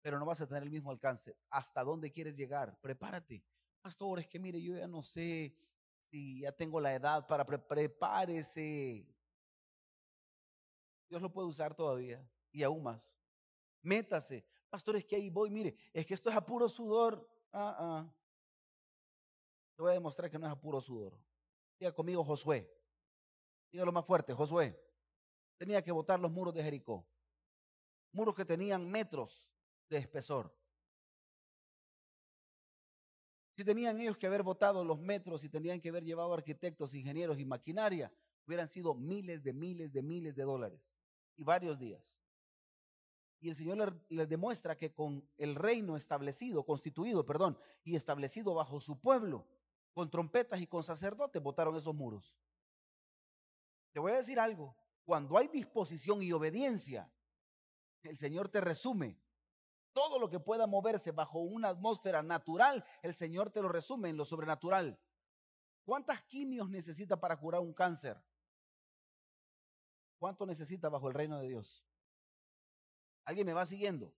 Pero 0.00 0.18
no 0.18 0.24
vas 0.24 0.40
a 0.40 0.46
tener 0.46 0.62
el 0.62 0.70
mismo 0.70 0.90
alcance. 0.90 1.36
¿Hasta 1.50 1.82
dónde 1.82 2.10
quieres 2.10 2.36
llegar? 2.36 2.78
Prepárate. 2.80 3.44
Pastor, 3.84 4.18
es 4.18 4.26
que 4.26 4.38
mire, 4.38 4.62
yo 4.62 4.78
ya 4.78 4.88
no 4.88 5.02
sé 5.02 5.54
si 6.10 6.40
ya 6.40 6.52
tengo 6.52 6.80
la 6.80 6.94
edad 6.94 7.26
para 7.26 7.44
prepárese. 7.44 9.06
Dios 11.06 11.20
lo 11.20 11.30
puede 11.30 11.48
usar 11.48 11.74
todavía 11.74 12.26
y 12.50 12.62
aún 12.62 12.82
más. 12.82 13.02
Métase. 13.82 14.42
Pastor, 14.70 14.96
es 14.96 15.04
que 15.04 15.16
ahí 15.16 15.28
voy, 15.28 15.50
mire, 15.50 15.76
es 15.92 16.06
que 16.06 16.14
esto 16.14 16.30
es 16.30 16.34
a 16.34 16.46
puro 16.46 16.66
sudor. 16.66 17.28
Ah, 17.52 17.76
ah. 17.78 18.14
Te 19.76 19.82
voy 19.82 19.90
a 19.90 19.94
demostrar 19.94 20.30
que 20.30 20.38
no 20.38 20.46
es 20.46 20.52
a 20.52 20.58
puro 20.58 20.80
sudor. 20.80 21.20
Diga 21.78 21.92
conmigo 21.92 22.24
Josué. 22.24 22.74
Dígalo 23.70 23.92
más 23.92 24.06
fuerte, 24.06 24.32
Josué. 24.32 24.82
Tenía 25.58 25.84
que 25.84 25.92
botar 25.92 26.18
los 26.18 26.32
muros 26.32 26.54
de 26.54 26.62
Jericó. 26.62 27.06
Muros 28.12 28.34
que 28.34 28.46
tenían 28.46 28.90
metros 28.90 29.46
de 29.90 29.98
espesor. 29.98 30.56
Si 33.56 33.64
tenían 33.64 34.00
ellos 34.00 34.16
que 34.16 34.26
haber 34.26 34.42
votado 34.42 34.84
los 34.84 34.98
metros 34.98 35.44
y 35.44 35.48
tenían 35.48 35.80
que 35.80 35.88
haber 35.88 36.04
llevado 36.04 36.34
arquitectos, 36.34 36.92
ingenieros 36.94 37.38
y 37.38 37.44
maquinaria, 37.44 38.12
hubieran 38.46 38.68
sido 38.68 38.94
miles 38.94 39.42
de 39.42 39.52
miles 39.52 39.92
de 39.92 40.02
miles 40.02 40.34
de 40.34 40.42
dólares 40.42 40.92
y 41.36 41.44
varios 41.44 41.78
días. 41.78 42.02
Y 43.40 43.50
el 43.50 43.54
Señor 43.54 44.02
les 44.08 44.28
demuestra 44.28 44.76
que 44.76 44.92
con 44.92 45.28
el 45.36 45.54
reino 45.54 45.96
establecido, 45.96 46.64
constituido, 46.64 47.24
perdón, 47.24 47.58
y 47.84 47.94
establecido 47.94 48.54
bajo 48.54 48.80
su 48.80 48.98
pueblo, 48.98 49.46
con 49.92 50.10
trompetas 50.10 50.60
y 50.60 50.66
con 50.66 50.82
sacerdotes, 50.82 51.42
votaron 51.42 51.76
esos 51.76 51.94
muros. 51.94 52.34
Te 53.92 54.00
voy 54.00 54.12
a 54.12 54.16
decir 54.16 54.40
algo, 54.40 54.74
cuando 55.04 55.38
hay 55.38 55.48
disposición 55.48 56.22
y 56.22 56.32
obediencia, 56.32 57.12
el 58.02 58.16
Señor 58.16 58.48
te 58.48 58.60
resume 58.60 59.20
todo 59.94 60.18
lo 60.18 60.28
que 60.28 60.40
pueda 60.40 60.66
moverse 60.66 61.12
bajo 61.12 61.38
una 61.38 61.70
atmósfera 61.70 62.22
natural, 62.22 62.84
el 63.02 63.14
Señor 63.14 63.50
te 63.50 63.62
lo 63.62 63.68
resume 63.68 64.10
en 64.10 64.18
lo 64.18 64.26
sobrenatural. 64.26 65.00
¿Cuántas 65.84 66.22
quimios 66.24 66.68
necesita 66.68 67.18
para 67.18 67.38
curar 67.38 67.62
un 67.62 67.72
cáncer? 67.72 68.22
¿Cuánto 70.18 70.44
necesita 70.44 70.88
bajo 70.88 71.08
el 71.08 71.14
reino 71.14 71.38
de 71.38 71.48
Dios? 71.48 71.84
¿Alguien 73.24 73.46
me 73.46 73.52
va 73.54 73.64
siguiendo? 73.64 74.12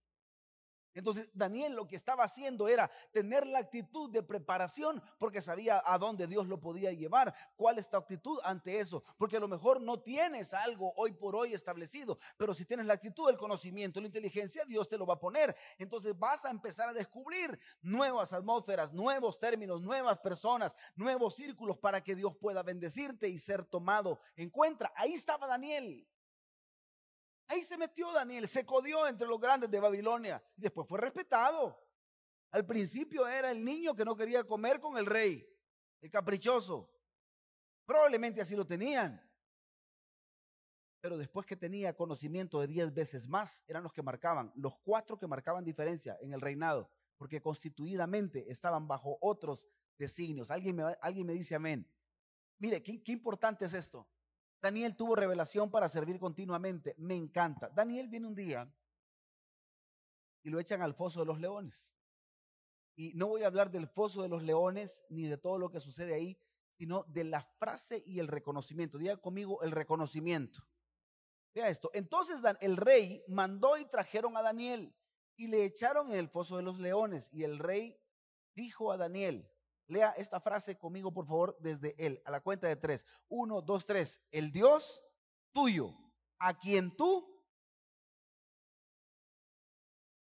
Entonces 0.97 1.29
Daniel 1.35 1.75
lo 1.75 1.87
que 1.87 1.95
estaba 1.95 2.25
haciendo 2.25 2.69
era 2.69 2.91
tener 3.13 3.47
la 3.47 3.59
actitud 3.59 4.11
de 4.11 4.23
preparación 4.23 5.03
porque 5.19 5.43
sabía 5.43 5.83
a 5.85 5.99
dónde 5.99 6.27
Dios 6.27 6.49
lo 6.49 6.59
podía 6.59 6.91
llevar. 6.91 7.35
¿Cuál 7.55 7.79
es 7.79 7.89
tu 7.89 7.99
actitud 7.99 8.39
ante 8.43 8.81
eso? 8.81 9.05
Porque 9.19 9.37
a 9.37 9.41
lo 9.41 9.47
mejor 9.47 9.83
no 9.83 10.01
tienes 10.01 10.55
algo 10.55 10.95
hoy 10.97 11.13
por 11.13 11.37
hoy 11.37 11.53
establecido, 11.53 12.19
pero 12.39 12.55
si 12.55 12.65
tienes 12.65 12.87
la 12.87 12.95
actitud, 12.95 13.29
el 13.29 13.37
conocimiento, 13.37 14.01
la 14.01 14.07
inteligencia, 14.07 14.65
Dios 14.65 14.89
te 14.89 14.97
lo 14.97 15.05
va 15.05 15.15
a 15.15 15.21
poner. 15.21 15.55
Entonces 15.77 16.19
vas 16.19 16.47
a 16.47 16.51
empezar 16.51 16.89
a 16.89 16.95
descubrir 16.95 17.59
nuevas 17.83 18.33
atmósferas, 18.33 18.93
nuevos 18.93 19.39
términos, 19.39 19.83
nuevas 19.83 20.19
personas, 20.19 20.75
nuevos 20.95 21.37
círculos 21.37 21.77
para 21.77 22.03
que 22.03 22.15
Dios 22.15 22.35
pueda 22.41 22.63
bendecirte 22.63 23.29
y 23.29 23.39
ser 23.39 23.67
tomado 23.67 24.19
en 24.35 24.49
cuenta. 24.49 24.93
Ahí 24.97 25.13
estaba 25.13 25.47
Daniel. 25.47 26.09
Ahí 27.49 27.63
se 27.63 27.79
metió 27.79 28.13
Daniel, 28.13 28.49
se 28.49 28.67
codió 28.67 29.07
entre 29.07 29.27
los 29.27 29.41
grandes 29.41 29.71
de 29.71 29.79
Babilonia 29.79 30.43
y 30.57 30.63
después 30.63 30.89
fue 30.89 31.01
respetado. 31.01 31.81
Al 32.51 32.67
principio 32.67 33.27
era 33.29 33.51
el 33.51 33.65
niño 33.65 33.95
que 33.95 34.05
no 34.05 34.17
quería 34.17 34.45
comer 34.45 34.81
con 34.81 34.97
el 34.99 35.07
rey, 35.07 35.47
el 36.01 36.11
caprichoso. 36.11 36.91
Probablemente 37.85 38.41
así 38.41 38.57
lo 38.57 38.67
tenían. 38.67 39.23
Pero 41.01 41.19
después 41.19 41.47
que 41.47 41.57
tenía 41.57 41.95
conocimiento 41.95 42.61
de 42.61 42.67
diez 42.67 42.93
veces 42.93 43.29
más, 43.29 43.63
eran 43.69 43.85
los 43.85 43.93
que 43.93 44.03
marcaban, 44.03 44.51
los 44.57 44.77
cuatro 44.83 45.17
que 45.17 45.29
marcaban 45.29 45.65
diferencia 45.65 46.19
en 46.21 46.33
el 46.33 46.41
reinado, 46.41 46.91
porque 47.17 47.41
constituidamente 47.41 48.51
estaban 48.51 48.89
bajo 48.89 49.19
otros 49.21 49.69
designios. 49.99 50.51
Alguien 50.51 50.77
me, 50.77 50.97
alguien 51.01 51.27
me 51.27 51.35
dice 51.35 51.55
amén. 51.55 51.89
Mire, 52.59 52.83
qué, 52.83 53.03
qué 53.05 53.13
importante 53.13 53.67
es 53.67 53.75
esto. 53.75 54.09
Daniel 54.61 54.97
tuvo 54.97 55.15
revelación 55.15 55.71
para 55.71 55.89
servir 55.89 56.19
continuamente. 56.19 56.95
Me 56.99 57.15
encanta. 57.15 57.69
Daniel 57.69 58.09
viene 58.09 58.27
un 58.27 58.35
día 58.35 58.73
y 60.43 60.51
lo 60.51 60.61
echan 60.61 60.83
al 60.83 60.95
foso 60.95 61.21
de 61.21 61.27
los 61.27 61.41
leones. 61.41 61.87
Y 62.97 63.13
no 63.15 63.27
voy 63.27 63.43
a 63.43 63.47
hablar 63.47 63.71
del 63.71 63.89
foso 63.89 64.23
de 64.23 64.29
los 64.29 64.43
leones 64.43 65.03
ni 65.09 65.25
de 65.25 65.37
todo 65.37 65.59
lo 65.59 65.71
que 65.71 65.81
sucede 65.81 66.15
ahí, 66.15 66.39
sino 66.79 67.05
de 67.09 67.25
la 67.25 67.43
frase 67.59 68.03
y 68.07 68.21
el 68.21 68.29
reconocimiento. 68.29 68.99
Diga 68.99 69.17
conmigo 69.19 69.63
el 69.63 69.71
reconocimiento. 69.71 70.67
Vea 71.55 71.69
esto. 71.69 71.91
Entonces 71.95 72.41
el 72.61 72.77
rey 72.77 73.25
mandó 73.29 73.77
y 73.77 73.87
trajeron 73.87 74.37
a 74.37 74.43
Daniel 74.43 74.95
y 75.37 75.49
le 75.49 75.65
echaron 75.65 76.13
en 76.13 76.19
el 76.19 76.29
foso 76.29 76.57
de 76.57 76.63
los 76.63 76.79
leones. 76.79 77.29
Y 77.33 77.45
el 77.45 77.59
rey 77.59 77.99
dijo 78.55 78.93
a 78.93 78.97
Daniel, 78.97 79.51
Lea 79.89 80.11
esta 80.17 80.41
frase 80.41 80.77
conmigo, 80.77 81.13
por 81.13 81.27
favor, 81.27 81.57
desde 81.61 81.95
él, 82.05 82.21
a 82.25 82.31
la 82.31 82.41
cuenta 82.41 82.67
de 82.67 82.77
tres. 82.77 83.07
Uno, 83.29 83.63
dos, 83.63 83.87
tres. 83.87 84.21
El 84.33 84.51
Dios 84.51 85.03
tuyo, 85.53 85.95
a 86.39 86.59
quien 86.59 86.95
tú... 86.97 87.33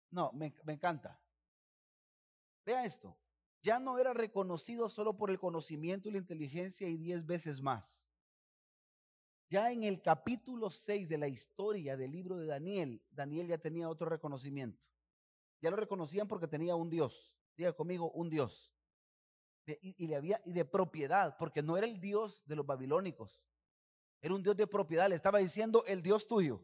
No, 0.10 0.32
me, 0.34 0.54
encanta. 0.68 1.20
Vea 2.66 2.86
esto, 2.86 3.18
ya 3.62 3.80
no 3.80 3.98
era 3.98 4.14
reconocido 4.14 4.88
solo 4.90 5.18
por 5.18 5.32
el 5.32 5.40
conocimiento 5.40 6.08
y 6.08 6.12
la 6.12 6.20
inteligencia 6.20 6.88
y 6.88 6.98
diez 6.98 7.26
veces 7.26 7.62
más. 7.62 7.84
Ya 9.50 9.72
en 9.72 9.84
el 9.84 10.02
capítulo 10.02 10.70
6 10.70 11.10
de 11.10 11.18
la 11.18 11.28
historia 11.28 11.98
del 11.98 12.12
libro 12.12 12.38
de 12.38 12.46
Daniel, 12.48 13.04
Daniel 13.12 13.48
ya 13.48 13.58
tenía 13.58 13.90
otro 13.90 14.08
reconocimiento. 14.08 14.88
Ya 15.62 15.70
lo 15.70 15.78
reconocían 15.78 16.28
porque 16.28 16.48
tenía 16.48 16.76
un 16.76 16.90
Dios. 16.90 17.34
Diga 17.56 17.74
conmigo, 17.74 18.12
un 18.12 18.30
Dios. 18.30 18.73
Y, 19.66 20.08
le 20.08 20.16
había, 20.16 20.42
y 20.46 20.52
de 20.52 20.66
propiedad, 20.66 21.38
porque 21.38 21.62
no 21.62 21.78
era 21.78 21.88
el 21.88 22.00
Dios 22.02 22.42
de 22.46 22.56
los 22.56 22.66
babilónicos. 22.66 23.42
Era 24.22 24.34
un 24.34 24.44
Dios 24.44 24.58
de 24.58 24.68
propiedad. 24.68 25.08
Le 25.08 25.16
estaba 25.16 25.40
diciendo 25.40 25.84
el 25.88 26.02
Dios 26.02 26.28
tuyo. 26.28 26.62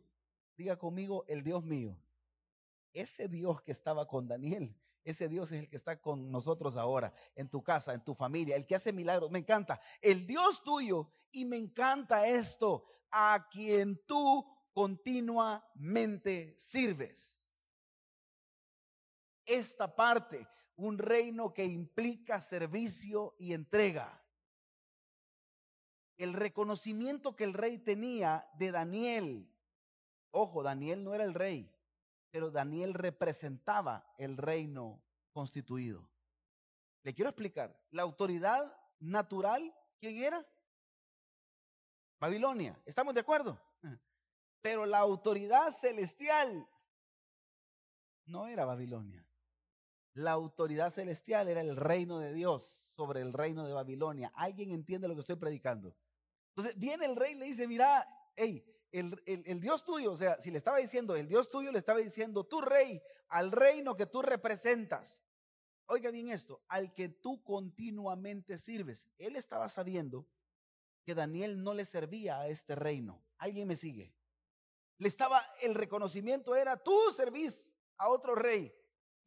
Diga 0.57 0.77
conmigo, 0.77 1.23
el 1.27 1.43
Dios 1.43 1.63
mío. 1.63 1.97
Ese 2.91 3.27
Dios 3.27 3.61
que 3.61 3.71
estaba 3.71 4.07
con 4.07 4.27
Daniel, 4.27 4.75
ese 5.03 5.29
Dios 5.29 5.51
es 5.51 5.59
el 5.59 5.69
que 5.69 5.75
está 5.75 6.01
con 6.01 6.31
nosotros 6.31 6.75
ahora, 6.75 7.13
en 7.35 7.49
tu 7.49 7.63
casa, 7.63 7.93
en 7.93 8.03
tu 8.03 8.13
familia, 8.15 8.55
el 8.55 8.65
que 8.65 8.75
hace 8.75 8.91
milagros. 8.91 9.31
Me 9.31 9.39
encanta. 9.39 9.79
El 10.01 10.27
Dios 10.27 10.63
tuyo, 10.63 11.09
y 11.31 11.45
me 11.45 11.57
encanta 11.57 12.27
esto, 12.27 12.85
a 13.11 13.47
quien 13.49 14.03
tú 14.05 14.45
continuamente 14.73 16.55
sirves 16.57 17.39
esta 19.49 19.93
parte, 19.93 20.47
un 20.79 20.97
reino 20.97 21.53
que 21.53 21.65
implica 21.65 22.41
servicio 22.41 23.35
y 23.37 23.53
entrega. 23.53 24.23
El 26.17 26.33
reconocimiento 26.33 27.35
que 27.35 27.43
el 27.43 27.53
rey 27.53 27.79
tenía 27.79 28.49
de 28.53 28.71
Daniel, 28.71 29.53
ojo, 30.31 30.63
Daniel 30.63 31.03
no 31.03 31.13
era 31.13 31.25
el 31.25 31.33
rey, 31.33 31.69
pero 32.31 32.49
Daniel 32.49 32.93
representaba 32.93 34.13
el 34.17 34.37
reino 34.37 35.03
constituido. 35.33 36.09
Le 37.03 37.13
quiero 37.13 37.29
explicar, 37.29 37.77
la 37.91 38.03
autoridad 38.03 38.73
natural, 38.99 39.75
¿quién 39.99 40.23
era? 40.23 40.47
Babilonia, 42.19 42.81
¿estamos 42.85 43.13
de 43.13 43.21
acuerdo? 43.21 43.61
Pero 44.61 44.85
la 44.85 44.99
autoridad 44.99 45.71
celestial 45.71 46.67
no 48.25 48.47
era 48.47 48.63
Babilonia. 48.63 49.28
La 50.13 50.31
autoridad 50.31 50.91
celestial 50.91 51.47
era 51.47 51.61
el 51.61 51.75
reino 51.75 52.19
de 52.19 52.33
Dios 52.33 52.83
sobre 52.95 53.21
el 53.21 53.33
reino 53.33 53.65
de 53.65 53.73
Babilonia. 53.73 54.31
¿Alguien 54.35 54.71
entiende 54.71 55.07
lo 55.07 55.15
que 55.15 55.21
estoy 55.21 55.35
predicando? 55.37 55.95
Entonces 56.49 56.77
viene 56.77 57.05
el 57.05 57.15
rey 57.15 57.33
y 57.33 57.35
le 57.35 57.45
dice, 57.45 57.67
mira, 57.67 58.07
hey, 58.35 58.65
el, 58.91 59.21
el, 59.25 59.59
Dios 59.59 59.85
tuyo, 59.85 60.11
o 60.11 60.17
sea, 60.17 60.39
si 60.41 60.51
le 60.51 60.57
estaba 60.57 60.77
diciendo 60.77 61.15
el 61.15 61.27
Dios 61.27 61.49
tuyo, 61.49 61.71
le 61.71 61.79
estaba 61.79 61.99
diciendo 61.99 62.43
tu 62.45 62.59
rey 62.59 63.01
al 63.29 63.51
reino 63.51 63.95
que 63.95 64.07
tú 64.07 64.21
representas. 64.21 65.21
Oiga 65.85 66.11
bien 66.11 66.29
esto, 66.29 66.61
al 66.67 66.93
que 66.93 67.09
tú 67.09 67.43
continuamente 67.43 68.57
sirves. 68.57 69.07
Él 69.17 69.35
estaba 69.35 69.69
sabiendo 69.69 70.27
que 71.03 71.15
Daniel 71.15 71.63
no 71.63 71.73
le 71.73 71.85
servía 71.85 72.39
a 72.39 72.47
este 72.47 72.75
reino. 72.75 73.23
¿Alguien 73.37 73.67
me 73.67 73.75
sigue? 73.75 74.13
Le 74.97 75.07
estaba, 75.07 75.41
el 75.61 75.75
reconocimiento 75.75 76.55
era, 76.55 76.77
tú 76.77 76.95
servís 77.15 77.71
a 77.97 78.09
otro 78.09 78.35
rey 78.35 78.73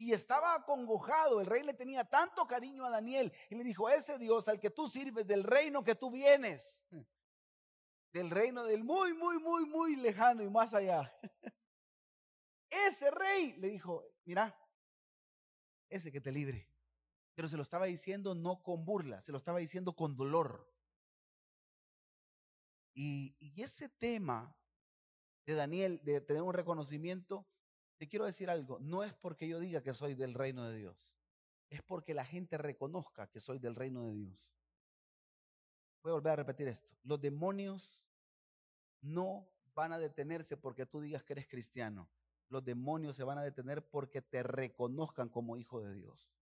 y 0.03 0.13
estaba 0.13 0.57
acongojado. 0.57 1.41
El 1.41 1.47
rey 1.47 1.63
le 1.63 1.75
tenía 1.75 2.05
tanto 2.05 2.45
cariño 2.45 2.85
a 2.85 2.91
Daniel 2.91 3.33
y 3.49 3.55
le 3.55 3.63
dijo, 3.63 3.89
ese 3.89 4.19
Dios 4.19 4.49
al 4.49 4.59
que 4.59 4.71
tú 4.71 4.89
sirves, 4.89 5.29
del 5.29 5.45
reino 5.45 5.85
que 5.85 5.95
tú 5.95 6.11
vienes, 6.11 6.83
del 8.13 8.29
reino 8.29 8.65
del 8.65 8.83
muy, 8.83 9.15
muy, 9.15 9.39
muy, 9.39 9.65
muy 9.65 9.95
lejano 9.95 10.43
y 10.43 10.51
más 10.51 10.75
allá. 10.75 11.17
Ese 12.89 13.11
rey 13.11 13.53
le 13.59 13.69
dijo, 13.69 14.03
mira, 14.25 14.59
ese 15.91 16.11
que 16.11 16.23
te 16.23 16.33
libre. 16.33 16.69
Pero 17.35 17.47
se 17.47 17.59
lo 17.59 17.63
estaba 17.63 17.85
diciendo 17.85 18.35
no 18.35 18.63
con 18.63 18.87
burla, 18.87 19.21
se 19.21 19.31
lo 19.31 19.37
estaba 19.37 19.59
diciendo 19.59 19.95
con 19.95 20.17
dolor. 20.17 20.75
Y, 22.95 23.37
y 23.39 23.63
ese 23.63 23.91
tema 23.91 24.57
de 25.45 25.55
Daniel, 25.55 26.01
de 26.03 26.23
tener 26.23 26.43
un 26.43 26.55
reconocimiento, 26.55 27.47
te 28.03 28.09
quiero 28.09 28.25
decir 28.25 28.51
algo, 28.51 28.81
no 28.81 29.05
es 29.05 29.15
porque 29.15 29.47
yo 29.47 29.61
diga 29.61 29.81
que 29.81 29.95
soy 29.95 30.17
del 30.17 30.35
reino 30.35 30.69
de 30.69 30.77
Dios, 30.77 31.15
es 31.71 31.83
porque 31.83 32.15
la 32.15 32.25
gente 32.25 32.59
reconozca 32.59 33.29
que 33.29 33.39
soy 33.39 33.61
del 33.61 33.77
reino 33.77 34.03
de 34.09 34.15
Dios. 34.15 34.53
Voy 36.03 36.11
a 36.11 36.15
volver 36.15 36.33
a 36.33 36.37
repetir 36.37 36.67
esto. 36.67 36.97
Los 37.05 37.21
demonios 37.21 38.03
no 39.03 39.49
van 39.73 39.93
a 39.93 40.01
detenerse 40.01 40.57
porque 40.57 40.85
tú 40.85 41.01
digas 41.01 41.23
que 41.23 41.35
eres 41.35 41.47
cristiano. 41.47 42.11
Los 42.49 42.65
demonios 42.65 43.15
se 43.15 43.23
van 43.23 43.39
a 43.39 43.45
detener 43.45 43.89
porque 43.89 44.21
te 44.21 44.43
reconozcan 44.43 45.29
como 45.29 45.57
hijo 45.57 45.81
de 45.81 45.95
Dios. 45.95 46.35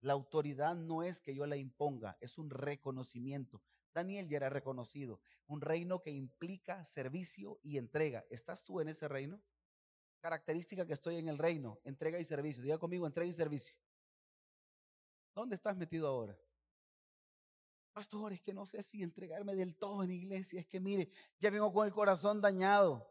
La 0.00 0.12
autoridad 0.12 0.76
no 0.76 1.02
es 1.02 1.20
que 1.20 1.34
yo 1.34 1.46
la 1.46 1.56
imponga, 1.56 2.16
es 2.20 2.38
un 2.38 2.48
reconocimiento. 2.48 3.60
Daniel 3.92 4.28
ya 4.28 4.36
era 4.36 4.50
reconocido. 4.50 5.20
Un 5.48 5.62
reino 5.62 6.00
que 6.00 6.12
implica 6.12 6.84
servicio 6.84 7.58
y 7.64 7.76
entrega. 7.76 8.24
¿Estás 8.30 8.62
tú 8.62 8.80
en 8.80 8.86
ese 8.86 9.08
reino? 9.08 9.42
Característica 10.20 10.86
que 10.86 10.92
estoy 10.92 11.16
en 11.16 11.28
el 11.28 11.38
reino, 11.38 11.80
entrega 11.84 12.18
y 12.18 12.24
servicio. 12.24 12.62
Diga 12.62 12.78
conmigo, 12.78 13.06
entrega 13.06 13.30
y 13.30 13.34
servicio. 13.34 13.74
¿Dónde 15.34 15.56
estás 15.56 15.76
metido 15.76 16.06
ahora? 16.06 16.38
Pastor, 17.92 18.32
es 18.32 18.40
que 18.40 18.54
no 18.54 18.66
sé 18.66 18.82
si 18.82 19.02
entregarme 19.02 19.54
del 19.54 19.76
todo 19.76 20.04
en 20.04 20.12
iglesia. 20.12 20.60
Es 20.60 20.66
que 20.66 20.80
mire, 20.80 21.10
ya 21.38 21.50
vengo 21.50 21.72
con 21.72 21.86
el 21.86 21.92
corazón 21.92 22.40
dañado. 22.40 23.06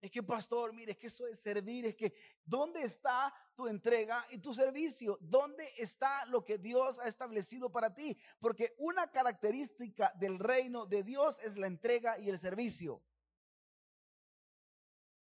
Es 0.00 0.12
que, 0.12 0.22
pastor, 0.22 0.72
mire, 0.72 0.92
es 0.92 0.98
que 0.98 1.08
eso 1.08 1.26
es 1.26 1.40
servir. 1.40 1.84
Es 1.86 1.96
que, 1.96 2.14
¿dónde 2.44 2.82
está 2.82 3.34
tu 3.54 3.66
entrega 3.66 4.24
y 4.30 4.38
tu 4.38 4.54
servicio? 4.54 5.18
¿Dónde 5.20 5.68
está 5.76 6.24
lo 6.26 6.44
que 6.44 6.56
Dios 6.56 6.98
ha 7.00 7.08
establecido 7.08 7.70
para 7.70 7.94
ti? 7.94 8.16
Porque 8.38 8.74
una 8.78 9.10
característica 9.10 10.12
del 10.16 10.38
reino 10.38 10.86
de 10.86 11.02
Dios 11.02 11.40
es 11.40 11.56
la 11.56 11.66
entrega 11.66 12.18
y 12.18 12.30
el 12.30 12.38
servicio. 12.38 13.02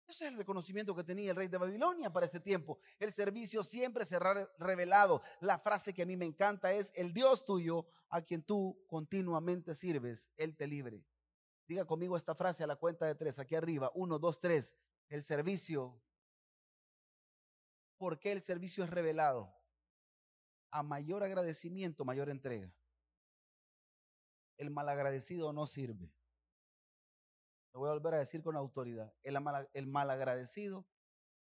Ese 0.07 0.25
es 0.25 0.31
el 0.31 0.37
reconocimiento 0.37 0.95
que 0.95 1.03
tenía 1.03 1.31
el 1.31 1.35
rey 1.35 1.49
de 1.49 1.57
Babilonia 1.57 2.11
para 2.11 2.25
este 2.25 2.39
tiempo. 2.39 2.79
El 2.97 3.11
servicio 3.11 3.61
siempre 3.61 4.05
se 4.05 4.15
ha 4.15 4.47
revelado. 4.57 5.21
La 5.41 5.59
frase 5.59 5.93
que 5.93 6.03
a 6.03 6.05
mí 6.05 6.15
me 6.15 6.25
encanta 6.25 6.71
es, 6.71 6.93
el 6.95 7.13
Dios 7.13 7.43
tuyo 7.43 7.85
a 8.09 8.21
quien 8.21 8.41
tú 8.41 8.81
continuamente 8.87 9.75
sirves, 9.75 10.29
Él 10.37 10.55
te 10.55 10.65
libre. 10.65 11.03
Diga 11.67 11.83
conmigo 11.83 12.15
esta 12.15 12.35
frase 12.35 12.63
a 12.63 12.67
la 12.67 12.77
cuenta 12.77 13.05
de 13.05 13.15
tres, 13.15 13.37
aquí 13.37 13.55
arriba. 13.55 13.91
Uno, 13.95 14.17
dos, 14.17 14.39
tres. 14.39 14.73
El 15.09 15.21
servicio. 15.23 16.01
¿Por 17.97 18.17
qué 18.17 18.31
el 18.31 18.41
servicio 18.41 18.85
es 18.85 18.89
revelado? 18.89 19.53
A 20.71 20.83
mayor 20.83 21.23
agradecimiento, 21.23 22.05
mayor 22.05 22.29
entrega. 22.29 22.73
El 24.55 24.69
malagradecido 24.69 25.51
no 25.51 25.67
sirve 25.67 26.16
voy 27.73 27.89
a 27.89 27.93
volver 27.93 28.15
a 28.15 28.19
decir 28.19 28.41
con 28.41 28.55
autoridad, 28.55 29.13
el, 29.23 29.39
mal, 29.41 29.69
el 29.73 29.87
malagradecido 29.87 30.87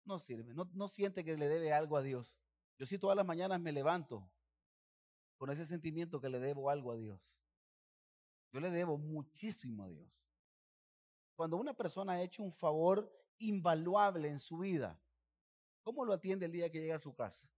no 0.05 0.19
sirve, 0.19 0.55
no, 0.55 0.69
no 0.73 0.89
siente 0.89 1.25
que 1.25 1.37
le 1.37 1.49
debe 1.49 1.73
algo 1.73 1.97
a 1.97 2.03
Dios. 2.03 2.37
Yo 2.79 2.87
sí 2.87 2.99
todas 2.99 3.17
las 3.17 3.27
mañanas 3.27 3.61
me 3.61 3.73
levanto 3.73 4.31
con 5.37 5.51
ese 5.51 5.65
sentimiento 5.65 6.21
que 6.21 6.29
le 6.29 6.39
debo 6.39 6.71
algo 6.71 6.93
a 6.93 6.97
Dios. 6.97 7.39
Yo 8.53 8.61
le 8.61 8.71
debo 8.71 8.99
muchísimo 8.99 9.85
a 9.85 9.89
Dios. 9.89 10.11
Cuando 11.35 11.57
una 11.57 11.75
persona 11.75 12.15
ha 12.15 12.23
hecho 12.23 12.43
un 12.43 12.53
favor 12.53 13.13
invaluable 13.39 14.29
en 14.29 14.39
su 14.39 14.59
vida, 14.59 14.99
¿cómo 15.83 16.05
lo 16.05 16.15
atiende 16.15 16.47
el 16.47 16.53
día 16.53 16.71
que 16.71 16.81
llega 16.81 16.97
a 16.97 17.01
su 17.01 17.15
casa? 17.15 17.51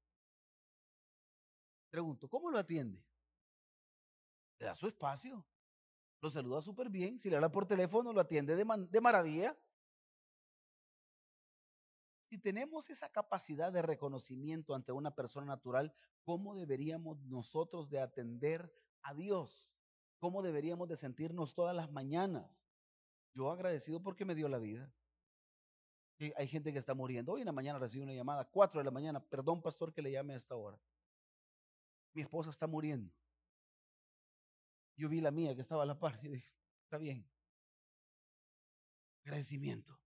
Pregunto, 1.91 2.29
¿cómo 2.29 2.51
lo 2.51 2.59
atiende? 2.59 3.03
¿Le 4.59 4.67
da 4.67 4.75
su 4.75 4.89
espacio? 4.89 5.47
Lo 6.21 6.31
saluda 6.31 6.61
súper 6.61 6.91
bien. 6.91 7.19
Si 7.19 7.31
le 7.31 7.37
habla 7.37 7.51
por 7.51 7.67
teléfono, 7.67 8.13
lo 8.13 8.21
atiende 8.21 8.57
de, 8.57 9.01
maravilla. 9.01 9.57
Si 12.29 12.39
tenemos 12.39 12.91
esa 12.91 13.09
capacidad 13.09 13.73
de 13.73 13.83
reconocimiento 13.83 14.75
ante 14.75 14.93
una 14.93 15.15
persona 15.15 15.47
natural, 15.47 15.95
¿cómo 16.23 16.57
deberíamos 16.57 17.23
nosotros 17.25 17.89
de 17.89 18.01
atender 18.01 18.71
a 19.03 19.15
Dios? 19.15 19.73
¿Cómo 20.19 20.43
deberíamos 20.43 20.89
de 20.89 20.97
sentirnos 20.97 21.55
todas 21.55 21.75
las 21.75 21.91
mañanas? 21.91 22.51
Yo 23.33 23.51
agradecido 23.51 24.03
porque 24.03 24.25
me 24.25 24.35
dio 24.35 24.49
la 24.49 24.59
vida. 24.59 24.93
hay 26.37 26.49
gente 26.49 26.73
que 26.73 26.81
está 26.81 26.95
muriendo. 26.95 27.33
Hoy 27.33 27.43
en 27.43 27.47
la 27.47 27.53
mañana 27.53 27.79
recibí 27.79 28.03
una 28.03 28.13
llamada, 28.13 28.45
cuatro 28.45 28.81
de 28.81 28.85
la 28.85 28.91
mañana. 28.91 29.25
Perdón, 29.25 29.63
pastor, 29.63 29.93
que 29.93 30.03
le 30.03 30.11
llame 30.11 30.35
a 30.35 30.37
esta 30.37 30.57
hora. 30.57 30.79
Mi 32.13 32.23
esposa 32.23 32.51
está 32.51 32.67
muriendo. 32.67 33.15
Yo 34.99 35.09
vi 35.09 35.21
la 35.21 35.31
mía 35.31 35.55
que 35.55 35.61
estaba 35.61 35.85
a 35.85 35.87
la 35.87 35.99
par 35.99 36.19
y 36.23 36.29
dije, 36.29 36.53
está 36.83 36.99
bien. 36.99 37.25
Agradecimiento. 39.23 39.97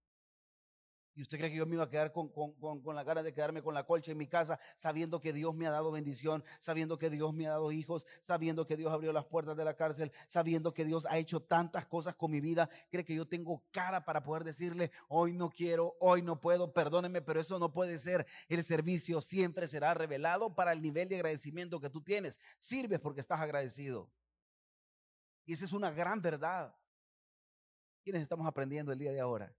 ¿Y 1.15 1.23
usted 1.23 1.39
cree 1.39 1.51
que 1.51 1.57
yo 1.57 1.67
me 1.67 1.75
iba 1.75 1.85
a 1.85 1.91
quedar 1.91 2.13
con, 2.13 2.29
con, 2.29 2.95
la 2.95 3.05
cara 3.05 3.23
de 3.23 3.35
quedarme 3.35 3.63
con 3.63 3.75
la 3.75 3.85
colcha 3.85 4.13
en 4.13 4.19
mi 4.19 4.27
casa, 4.27 4.59
sabiendo 4.77 5.21
que 5.21 5.33
Dios 5.33 5.55
me 5.55 5.67
ha 5.67 5.71
dado 5.71 5.91
bendición, 5.91 6.43
sabiendo 6.59 6.99
que 6.99 7.11
Dios 7.11 7.35
me 7.35 7.47
ha 7.47 7.51
dado 7.51 7.71
hijos, 7.71 8.07
sabiendo 8.23 8.67
que 8.67 8.77
Dios 8.77 8.93
abrió 8.93 9.13
las 9.13 9.27
puertas 9.27 9.57
de 9.57 9.65
la 9.65 9.75
cárcel, 9.75 10.11
sabiendo 10.27 10.73
que 10.73 10.87
Dios 10.87 11.07
ha 11.07 11.19
hecho 11.19 11.41
tantas 11.41 11.87
cosas 11.87 12.15
con 12.15 12.31
mi 12.31 12.41
vida? 12.41 12.69
¿Cree 12.91 13.05
que 13.05 13.15
yo 13.15 13.27
tengo 13.27 13.63
cara 13.71 14.05
para 14.05 14.23
poder 14.23 14.45
decirle, 14.45 14.91
hoy 15.09 15.35
no 15.35 15.51
quiero, 15.51 15.97
hoy 16.01 16.23
no 16.23 16.41
puedo, 16.41 16.73
perdóneme, 16.73 17.21
pero 17.21 17.41
eso 17.41 17.59
no 17.59 17.73
puede 17.73 17.99
ser? 17.99 18.27
El 18.49 18.65
servicio 18.65 19.21
siempre 19.21 19.67
será 19.67 19.93
revelado 19.93 20.55
para 20.55 20.73
el 20.73 20.81
nivel 20.81 21.09
de 21.09 21.17
agradecimiento 21.17 21.81
que 21.81 21.91
tú 21.91 22.01
tienes. 22.01 22.41
Sirves 22.59 23.01
porque 23.01 23.21
estás 23.21 23.41
agradecido. 23.41 24.11
Y 25.45 25.53
esa 25.53 25.65
es 25.65 25.73
una 25.73 25.91
gran 25.91 26.21
verdad. 26.21 26.75
¿Quiénes 28.03 28.23
estamos 28.23 28.47
aprendiendo 28.47 28.93
el 28.93 28.99
día 28.99 29.13
de 29.13 29.21
ahora? 29.21 29.55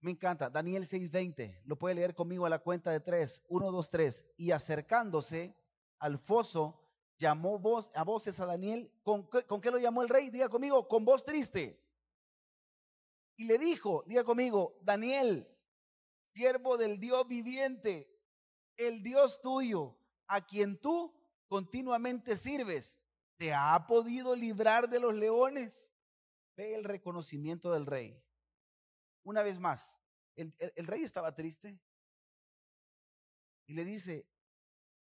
Me 0.00 0.10
encanta. 0.10 0.50
Daniel 0.50 0.84
6:20. 0.86 1.62
Lo 1.64 1.76
puede 1.76 1.94
leer 1.94 2.14
conmigo 2.14 2.46
a 2.46 2.50
la 2.50 2.58
cuenta 2.58 2.90
de 2.90 3.00
tres. 3.00 3.42
Uno, 3.48 3.70
dos, 3.70 3.88
tres. 3.90 4.24
Y 4.36 4.50
acercándose 4.50 5.56
al 5.98 6.18
foso, 6.18 6.80
llamó 7.16 7.60
a 7.94 8.04
voces 8.04 8.38
a 8.40 8.46
Daniel. 8.46 8.92
¿Con, 9.02 9.22
¿Con 9.22 9.60
qué 9.60 9.70
lo 9.70 9.78
llamó 9.78 10.02
el 10.02 10.08
rey? 10.08 10.30
Diga 10.30 10.48
conmigo, 10.48 10.86
con 10.86 11.04
voz 11.04 11.24
triste. 11.24 11.80
Y 13.36 13.44
le 13.44 13.58
dijo, 13.58 14.04
diga 14.06 14.22
conmigo, 14.22 14.78
Daniel, 14.82 15.48
siervo 16.34 16.76
del 16.76 17.00
Dios 17.00 17.26
viviente, 17.26 18.08
el 18.76 19.02
Dios 19.02 19.40
tuyo, 19.40 19.96
a 20.26 20.44
quien 20.44 20.80
tú 20.80 21.12
continuamente 21.48 22.36
sirves, 22.36 22.98
¿te 23.36 23.52
ha 23.52 23.86
podido 23.86 24.34
librar 24.36 24.88
de 24.88 25.00
los 25.00 25.14
leones? 25.14 25.92
Ve 26.56 26.74
el 26.74 26.84
reconocimiento 26.84 27.72
del 27.72 27.86
rey 27.86 28.24
una 29.24 29.42
vez 29.42 29.58
más, 29.58 29.98
el, 30.36 30.52
rey 30.86 31.02
estaba 31.02 31.34
triste 31.34 31.80
y 33.66 33.72
le 33.72 33.84
dice, 33.84 34.26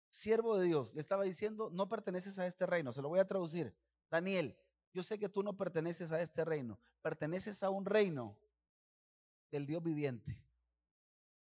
siervo 0.09 0.57
de 0.57 0.67
Dios, 0.67 0.93
le 0.93 1.01
estaba 1.01 1.23
diciendo, 1.23 1.69
no 1.71 1.87
perteneces 1.87 2.37
a 2.37 2.45
este 2.45 2.65
reino, 2.65 2.91
se 2.91 3.01
lo 3.01 3.09
voy 3.09 3.19
a 3.19 3.27
traducir. 3.27 3.73
Daniel, 4.11 4.57
yo 4.93 5.03
sé 5.03 5.17
que 5.17 5.29
tú 5.29 5.41
no 5.41 5.55
perteneces 5.55 6.11
a 6.11 6.21
este 6.21 6.43
reino, 6.43 6.79
perteneces 7.01 7.63
a 7.63 7.69
un 7.69 7.85
reino 7.85 8.37
del 9.51 9.65
Dios 9.65 9.81
viviente. 9.81 10.43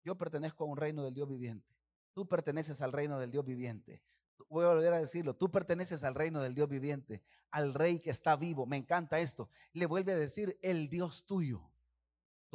Yo 0.03 0.15
pertenezco 0.17 0.63
a 0.63 0.67
un 0.67 0.77
reino 0.77 1.03
del 1.03 1.13
Dios 1.13 1.27
viviente. 1.27 1.75
Tú 2.13 2.27
perteneces 2.27 2.81
al 2.81 2.93
reino 2.93 3.19
del 3.19 3.31
Dios 3.31 3.45
viviente. 3.45 4.01
Voy 4.49 4.65
a 4.65 4.69
volver 4.69 4.93
a 4.93 4.99
decirlo, 4.99 5.35
tú 5.35 5.51
perteneces 5.51 6.03
al 6.03 6.15
reino 6.15 6.41
del 6.41 6.55
Dios 6.55 6.69
viviente, 6.69 7.23
al 7.51 7.73
rey 7.73 7.99
que 7.99 8.11
está 8.11 8.35
vivo. 8.35 8.65
Me 8.65 8.77
encanta 8.77 9.19
esto. 9.19 9.49
Le 9.73 9.85
vuelve 9.85 10.13
a 10.13 10.17
decir, 10.17 10.57
el 10.61 10.89
Dios 10.89 11.25
tuyo 11.25 11.71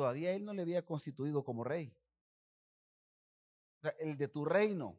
todavía 0.01 0.33
él 0.33 0.47
no 0.47 0.55
le 0.55 0.62
había 0.62 0.83
constituido 0.83 1.45
como 1.45 1.62
rey. 1.62 1.95
el 3.99 4.16
de 4.16 4.28
tu 4.28 4.47
reino. 4.47 4.99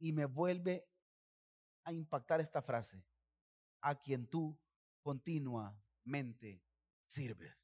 Y 0.00 0.12
me 0.12 0.24
vuelve 0.24 0.88
a 1.84 1.92
impactar 1.92 2.40
esta 2.40 2.62
frase, 2.62 3.04
a 3.80 3.94
quien 4.00 4.28
tú 4.28 4.58
continuamente 5.02 6.64
sirves, 7.06 7.56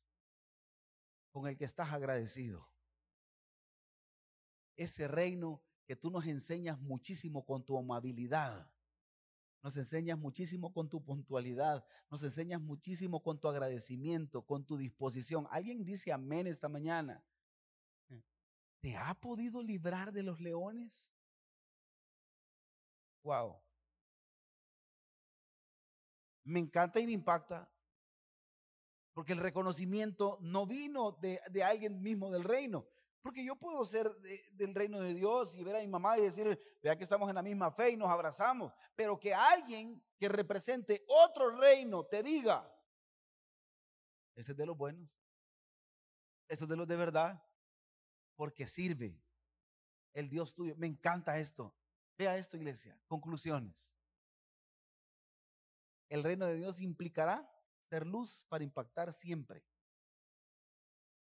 con 1.33 1.49
el 1.49 1.57
que 1.57 1.65
estás 1.65 1.91
agradecido. 1.91 2.71
Ese 4.77 5.09
reino 5.09 5.61
que 5.87 5.97
tú 5.97 6.11
nos 6.11 6.27
enseñas 6.27 6.79
muchísimo 6.81 7.45
con 7.47 7.65
tu 7.65 7.79
amabilidad, 7.79 8.69
nos 9.63 9.77
enseñas 9.77 10.19
muchísimo 10.19 10.73
con 10.73 10.89
tu 10.89 11.03
puntualidad, 11.03 11.85
nos 12.11 12.23
enseñas 12.23 12.61
muchísimo 12.61 13.23
con 13.23 13.41
tu 13.41 13.49
agradecimiento, 13.49 14.43
con 14.43 14.65
tu 14.65 14.77
disposición. 14.77 15.47
Alguien 15.51 15.85
dice 15.85 16.13
amén 16.13 16.47
esta 16.47 16.69
mañana. 16.69 17.25
¿Te 18.81 18.97
ha 18.97 19.15
podido 19.15 19.63
librar 19.63 20.13
de 20.13 20.23
los 20.23 20.41
leones? 20.41 21.03
Wow. 23.23 23.57
Me 26.45 26.61
encanta 26.61 27.01
y 27.01 27.07
me 27.07 27.13
impacta 27.13 27.69
porque 29.13 29.33
el 29.33 29.39
reconocimiento 29.39 30.39
no 30.43 30.67
vino 30.67 31.13
de, 31.13 31.41
de 31.51 31.65
alguien 31.65 32.03
mismo 32.03 32.31
del 32.31 32.45
reino, 32.45 32.87
porque 33.27 33.45
yo 33.45 33.57
puedo 33.57 33.85
ser 33.85 34.09
del 34.53 34.73
reino 34.73 35.01
de 35.01 35.13
Dios 35.13 35.53
y 35.57 35.65
ver 35.65 35.75
a 35.75 35.81
mi 35.81 35.89
mamá 35.89 36.17
y 36.17 36.23
decir, 36.23 36.57
vea 36.81 36.97
que 36.97 37.03
estamos 37.03 37.29
en 37.29 37.35
la 37.35 37.43
misma 37.43 37.73
fe 37.73 37.91
y 37.91 37.97
nos 37.97 38.09
abrazamos. 38.09 38.73
Pero 38.95 39.19
que 39.19 39.35
alguien 39.35 40.01
que 40.17 40.29
represente 40.29 41.05
otro 41.09 41.51
reino 41.51 42.05
te 42.05 42.23
diga, 42.23 42.73
ese 44.37 44.53
es 44.53 44.57
de 44.57 44.65
los 44.65 44.77
buenos. 44.77 45.11
Eso 46.47 46.67
es 46.67 46.71
de 46.71 46.77
los 46.77 46.87
de 46.87 46.95
verdad. 46.95 47.43
Porque 48.37 48.65
sirve 48.65 49.21
el 50.13 50.29
Dios 50.29 50.55
tuyo. 50.55 50.77
Me 50.77 50.87
encanta 50.87 51.37
esto. 51.41 51.75
Vea 52.17 52.39
esto, 52.39 52.57
iglesia. 52.57 52.97
Conclusiones. 53.09 53.75
El 56.09 56.23
reino 56.23 56.47
de 56.47 56.55
Dios 56.55 56.79
implicará 56.79 57.53
ser 57.89 58.07
luz 58.07 58.41
para 58.49 58.63
impactar 58.63 59.13
siempre 59.13 59.65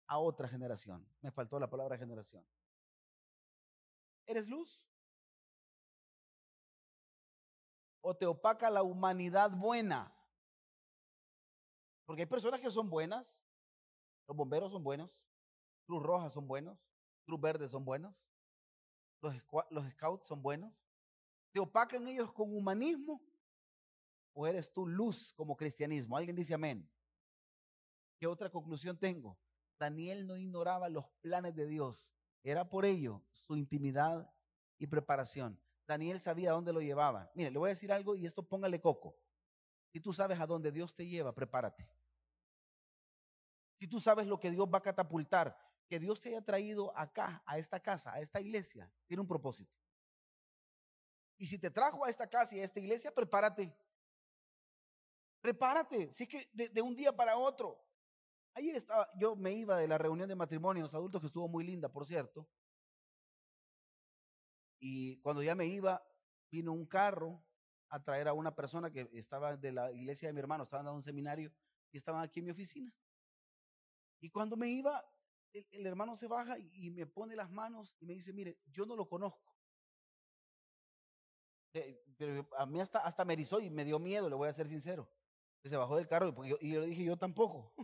a 0.07 0.19
otra 0.19 0.49
generación. 0.49 1.07
Me 1.21 1.31
faltó 1.31 1.59
la 1.59 1.69
palabra 1.69 1.99
generación. 1.99 2.45
¿Eres 4.27 4.49
luz? 4.49 4.87
¿O 8.01 8.15
te 8.15 8.27
opaca 8.27 8.71
la 8.71 8.83
humanidad 8.83 9.51
buena? 9.51 10.15
Porque 12.05 12.23
hay 12.23 12.27
personas 12.27 12.61
que 12.61 12.71
son 12.71 12.91
buenas. 12.91 13.27
Los 14.27 14.37
bomberos 14.37 14.73
son 14.73 14.83
buenos. 14.83 15.19
Cruz 15.87 16.03
Roja 16.03 16.31
son 16.31 16.47
buenos. 16.47 16.79
Cruz 17.25 17.41
Verde 17.41 17.69
son 17.69 17.85
buenos. 17.85 18.15
Los, 19.21 19.35
los 19.71 19.91
scouts 19.93 20.27
son 20.27 20.43
buenos. 20.43 20.73
¿Te 21.53 21.61
opacan 21.61 22.07
ellos 22.09 22.33
con 22.33 22.55
humanismo? 22.55 23.23
¿O 24.35 24.47
eres 24.47 24.73
tú 24.73 24.87
luz 24.87 25.33
como 25.35 25.57
cristianismo? 25.57 26.17
Alguien 26.17 26.37
dice 26.37 26.53
amén. 26.53 26.91
¿Qué 28.19 28.27
otra 28.27 28.51
conclusión 28.51 28.99
tengo? 28.99 29.39
Daniel 29.79 30.27
no 30.27 30.37
ignoraba 30.37 30.89
los 30.89 31.07
planes 31.21 31.55
de 31.55 31.67
Dios. 31.67 32.09
Era 32.43 32.69
por 32.69 32.85
ello 32.85 33.23
su 33.33 33.57
intimidad 33.57 34.31
y 34.79 34.87
preparación. 34.87 35.61
Daniel 35.87 36.21
sabía 36.21 36.53
dónde 36.53 36.73
lo 36.73 36.81
llevaba. 36.81 37.31
Mire, 37.35 37.51
le 37.51 37.59
voy 37.59 37.69
a 37.69 37.71
decir 37.71 37.93
algo 37.93 38.15
y 38.15 38.27
esto 38.27 38.47
póngale 38.47 38.81
coco. 38.81 39.17
Si 39.93 40.01
tú 40.01 40.13
sabes 40.13 40.41
a 40.41 40.47
dónde 40.47 40.73
Dios 40.73 40.95
te 40.95 41.07
lleva, 41.07 41.35
prepárate. 41.35 41.89
Si 43.79 43.87
tú 43.87 44.01
sabes 44.01 44.27
lo 44.27 44.41
que 44.41 44.51
Dios 44.51 44.67
va 44.73 44.79
a 44.79 44.83
catapultar, 44.83 45.57
que 45.87 45.99
Dios 45.99 46.21
te 46.21 46.31
haya 46.31 46.43
traído 46.43 46.97
acá, 46.97 47.43
a 47.47 47.59
esta 47.59 47.81
casa, 47.81 48.13
a 48.13 48.21
esta 48.21 48.41
iglesia, 48.41 48.91
tiene 49.07 49.21
un 49.21 49.29
propósito. 49.29 49.73
Y 51.37 51.47
si 51.47 51.59
te 51.59 51.71
trajo 51.71 52.05
a 52.05 52.11
esta 52.11 52.29
casa 52.29 52.57
y 52.57 52.61
a 52.61 52.65
esta 52.65 52.81
iglesia, 52.81 53.13
prepárate. 53.13 53.77
Prepárate. 55.41 56.13
Si 56.13 56.25
es 56.25 56.29
que 56.29 56.49
de, 56.53 56.69
de 56.71 56.83
un 56.83 56.95
día 56.95 57.15
para 57.15 57.37
otro, 57.37 57.85
Ayer 58.55 58.77
estaba, 58.77 59.11
yo 59.19 59.35
me 59.35 59.53
iba 59.53 59.77
de 59.79 59.89
la 59.89 59.99
reunión 59.99 60.29
de 60.29 60.37
matrimonios 60.37 60.95
adultos 60.95 61.21
que 61.21 61.27
estuvo 61.27 61.49
muy 61.49 61.65
linda, 61.65 61.89
por 61.89 62.07
cierto. 62.07 62.49
Y 64.79 65.17
cuando 65.19 65.43
ya 65.43 65.57
me 65.57 65.67
iba, 65.67 66.03
vino 66.51 66.73
un 66.73 66.87
carro 66.87 67.45
a 67.89 68.03
traer 68.03 68.29
a 68.29 68.33
una 68.33 68.55
persona 68.55 68.93
que 68.93 69.09
estaba 69.13 69.57
de 69.57 69.73
la 69.73 69.91
iglesia 69.91 70.29
de 70.29 70.33
mi 70.33 70.41
hermano, 70.41 70.63
estaban 70.63 70.87
dando 70.87 70.97
un 70.97 71.03
seminario 71.03 71.53
y 71.91 71.97
estaban 71.97 72.23
aquí 72.23 72.41
en 72.41 72.47
mi 72.47 72.53
oficina. 72.53 72.95
Y 74.21 74.31
cuando 74.31 74.57
me 74.57 74.69
iba, 74.69 75.05
el, 75.53 75.87
hermano 75.87 76.15
se 76.15 76.29
baja 76.29 76.57
y, 76.59 76.91
me 76.91 77.07
pone 77.07 77.35
las 77.35 77.51
manos 77.51 77.97
y 77.99 78.07
me 78.07 78.15
dice, 78.15 78.33
mire, 78.33 78.59
yo 78.67 78.87
no 78.87 78.95
lo 78.95 79.09
conozco. 79.09 79.57
Eh, 81.73 82.05
pero 82.17 82.49
a 82.57 82.67
mí 82.67 82.81
hasta, 82.81 83.01
hasta 83.01 83.25
me 83.25 83.33
erizó 83.33 83.59
y 83.59 83.69
me 83.69 83.85
dio 83.85 83.99
miedo, 83.99 84.29
le 84.29 84.37
voy 84.37 84.49
a 84.49 84.53
ser 84.53 84.69
sincero. 84.69 85.09
se 85.65 85.77
bajó 85.77 85.97
del 85.97 86.07
carro 86.07 86.33
y, 86.45 86.69
y 86.69 86.73
yo 86.73 86.81
le 86.81 86.87
dije, 86.87 87.03
yo 87.03 87.17
tampoco. 87.17 87.75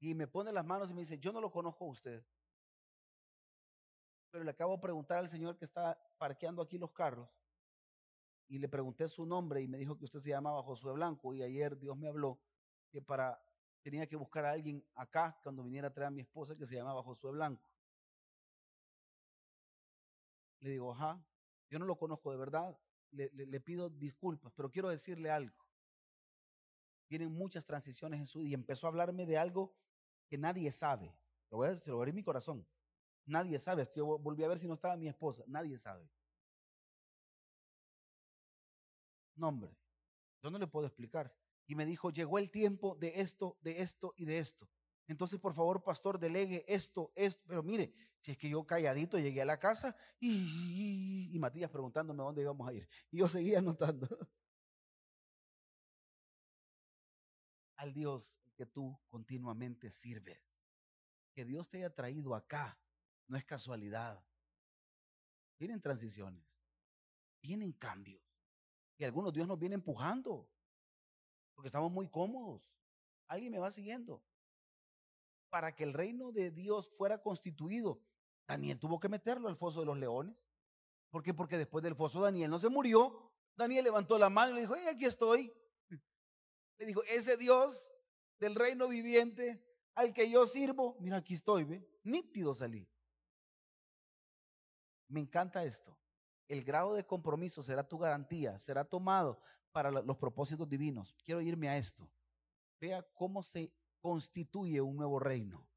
Y 0.00 0.14
me 0.14 0.26
pone 0.26 0.50
las 0.50 0.64
manos 0.64 0.90
y 0.90 0.94
me 0.94 1.02
dice, 1.02 1.18
yo 1.18 1.30
no 1.32 1.40
lo 1.40 1.50
conozco 1.50 1.84
a 1.84 1.88
usted. 1.88 2.24
Pero 4.30 4.44
le 4.44 4.50
acabo 4.50 4.74
de 4.74 4.82
preguntar 4.82 5.18
al 5.18 5.28
señor 5.28 5.58
que 5.58 5.66
está 5.66 6.00
parqueando 6.18 6.62
aquí 6.62 6.78
los 6.78 6.92
carros 6.92 7.28
y 8.48 8.58
le 8.58 8.68
pregunté 8.68 9.06
su 9.08 9.26
nombre 9.26 9.60
y 9.60 9.68
me 9.68 9.78
dijo 9.78 9.96
que 9.98 10.06
usted 10.06 10.20
se 10.20 10.30
llamaba 10.30 10.62
Josué 10.62 10.92
Blanco 10.92 11.34
y 11.34 11.42
ayer 11.42 11.78
Dios 11.78 11.96
me 11.96 12.08
habló 12.08 12.40
que 12.90 13.02
para 13.02 13.40
tenía 13.82 14.06
que 14.06 14.16
buscar 14.16 14.44
a 14.44 14.50
alguien 14.50 14.84
acá 14.94 15.38
cuando 15.42 15.62
viniera 15.62 15.88
a 15.88 15.92
traer 15.92 16.08
a 16.08 16.10
mi 16.10 16.22
esposa 16.22 16.56
que 16.56 16.66
se 16.66 16.74
llamaba 16.74 17.02
Josué 17.02 17.32
Blanco. 17.32 17.70
Le 20.60 20.70
digo, 20.70 20.92
ajá, 20.92 21.22
yo 21.70 21.78
no 21.78 21.86
lo 21.86 21.96
conozco 21.96 22.30
de 22.30 22.38
verdad, 22.38 22.78
le, 23.12 23.30
le 23.32 23.60
pido 23.60 23.88
disculpas, 23.88 24.52
pero 24.54 24.70
quiero 24.70 24.88
decirle 24.88 25.30
algo. 25.30 25.56
Vienen 27.08 27.32
muchas 27.32 27.64
transiciones 27.64 28.20
en 28.20 28.26
su 28.26 28.40
vida 28.40 28.50
y 28.50 28.54
empezó 28.54 28.86
a 28.86 28.90
hablarme 28.90 29.26
de 29.26 29.38
algo 29.38 29.74
que 30.30 30.38
nadie 30.38 30.70
sabe. 30.70 31.12
Lo 31.50 31.60
se 31.80 31.90
lo 31.90 31.96
voy 31.96 32.06
a 32.06 32.10
en 32.10 32.14
mi 32.14 32.22
corazón. 32.22 32.64
Nadie 33.26 33.58
sabe. 33.58 33.86
Yo 33.96 34.18
volví 34.18 34.44
a 34.44 34.48
ver 34.48 34.60
si 34.60 34.68
no 34.68 34.74
estaba 34.74 34.96
mi 34.96 35.08
esposa. 35.08 35.42
Nadie 35.48 35.76
sabe. 35.76 36.08
Nombre. 39.34 39.76
Yo 40.42 40.50
no 40.50 40.58
le 40.58 40.68
puedo 40.68 40.86
explicar. 40.86 41.34
Y 41.66 41.74
me 41.74 41.84
dijo, 41.84 42.10
llegó 42.10 42.38
el 42.38 42.50
tiempo 42.50 42.94
de 42.94 43.20
esto, 43.20 43.58
de 43.60 43.82
esto 43.82 44.14
y 44.16 44.24
de 44.24 44.38
esto. 44.38 44.70
Entonces, 45.08 45.40
por 45.40 45.54
favor, 45.54 45.82
pastor, 45.82 46.20
delegue 46.20 46.64
esto, 46.68 47.12
esto. 47.16 47.42
Pero 47.48 47.64
mire, 47.64 47.92
si 48.20 48.30
es 48.30 48.38
que 48.38 48.48
yo 48.48 48.64
calladito 48.64 49.18
llegué 49.18 49.42
a 49.42 49.44
la 49.44 49.58
casa 49.58 49.96
y, 50.20 51.30
y 51.34 51.38
Matías 51.40 51.70
preguntándome 51.70 52.22
dónde 52.22 52.42
íbamos 52.42 52.68
a 52.68 52.72
ir. 52.72 52.88
Y 53.10 53.18
yo 53.18 53.26
seguía 53.26 53.58
anotando. 53.58 54.06
Al 57.76 57.92
Dios 57.92 58.39
que 58.60 58.66
tú 58.66 58.94
continuamente 59.08 59.90
sirves. 59.90 60.38
Que 61.32 61.46
Dios 61.46 61.70
te 61.70 61.78
haya 61.78 61.94
traído 61.94 62.34
acá 62.34 62.78
no 63.26 63.38
es 63.38 63.44
casualidad. 63.46 64.22
Vienen 65.58 65.80
transiciones, 65.80 66.44
vienen 67.40 67.72
cambios. 67.72 68.22
Y 68.98 69.04
algunos 69.04 69.32
Dios 69.32 69.48
nos 69.48 69.58
viene 69.58 69.76
empujando 69.76 70.46
porque 71.54 71.68
estamos 71.68 71.90
muy 71.90 72.10
cómodos. 72.10 72.60
Alguien 73.28 73.50
me 73.50 73.58
va 73.58 73.70
siguiendo. 73.70 74.22
Para 75.48 75.74
que 75.74 75.84
el 75.84 75.94
reino 75.94 76.30
de 76.30 76.50
Dios 76.50 76.90
fuera 76.98 77.22
constituido, 77.22 78.02
Daniel 78.46 78.78
tuvo 78.78 79.00
que 79.00 79.08
meterlo 79.08 79.48
al 79.48 79.56
foso 79.56 79.80
de 79.80 79.86
los 79.86 79.96
leones. 79.96 80.36
¿Por 81.08 81.22
qué? 81.22 81.32
Porque 81.32 81.56
después 81.56 81.82
del 81.82 81.96
foso 81.96 82.20
Daniel 82.20 82.50
no 82.50 82.58
se 82.58 82.68
murió. 82.68 83.32
Daniel 83.56 83.84
levantó 83.84 84.18
la 84.18 84.28
mano 84.28 84.52
y 84.52 84.54
le 84.56 84.60
dijo, 84.60 84.74
hey, 84.76 84.86
aquí 84.86 85.06
estoy. 85.06 85.50
Le 86.76 86.84
dijo, 86.84 87.02
ese 87.04 87.38
Dios 87.38 87.89
del 88.40 88.54
reino 88.54 88.88
viviente 88.88 89.62
al 89.94 90.12
que 90.12 90.30
yo 90.30 90.46
sirvo, 90.46 90.96
mira, 90.98 91.18
aquí 91.18 91.34
estoy, 91.34 91.64
¿ve? 91.64 91.86
Nítido 92.02 92.54
salí. 92.54 92.88
Me 95.08 95.20
encanta 95.20 95.64
esto. 95.64 95.96
El 96.48 96.64
grado 96.64 96.94
de 96.94 97.06
compromiso 97.06 97.62
será 97.62 97.86
tu 97.86 97.98
garantía, 97.98 98.58
será 98.58 98.84
tomado 98.84 99.40
para 99.72 99.90
los 99.90 100.16
propósitos 100.16 100.68
divinos. 100.68 101.14
Quiero 101.24 101.40
irme 101.40 101.68
a 101.68 101.76
esto. 101.76 102.10
Vea 102.80 103.02
cómo 103.14 103.42
se 103.42 103.72
constituye 104.00 104.80
un 104.80 104.96
nuevo 104.96 105.20
reino. 105.20 105.68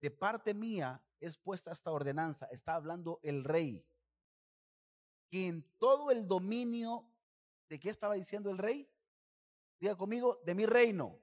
De 0.00 0.10
parte 0.10 0.52
mía 0.52 1.02
es 1.20 1.36
puesta 1.36 1.72
esta 1.72 1.90
ordenanza, 1.90 2.46
está 2.46 2.74
hablando 2.74 3.20
el 3.22 3.44
rey, 3.44 3.84
que 5.30 5.46
en 5.46 5.62
todo 5.78 6.10
el 6.10 6.26
dominio, 6.26 7.08
¿de 7.68 7.78
qué 7.78 7.90
estaba 7.90 8.14
diciendo 8.14 8.50
el 8.50 8.58
rey? 8.58 8.88
Diga 9.80 9.96
conmigo, 9.96 10.40
de 10.44 10.54
mi 10.54 10.66
reino. 10.66 11.18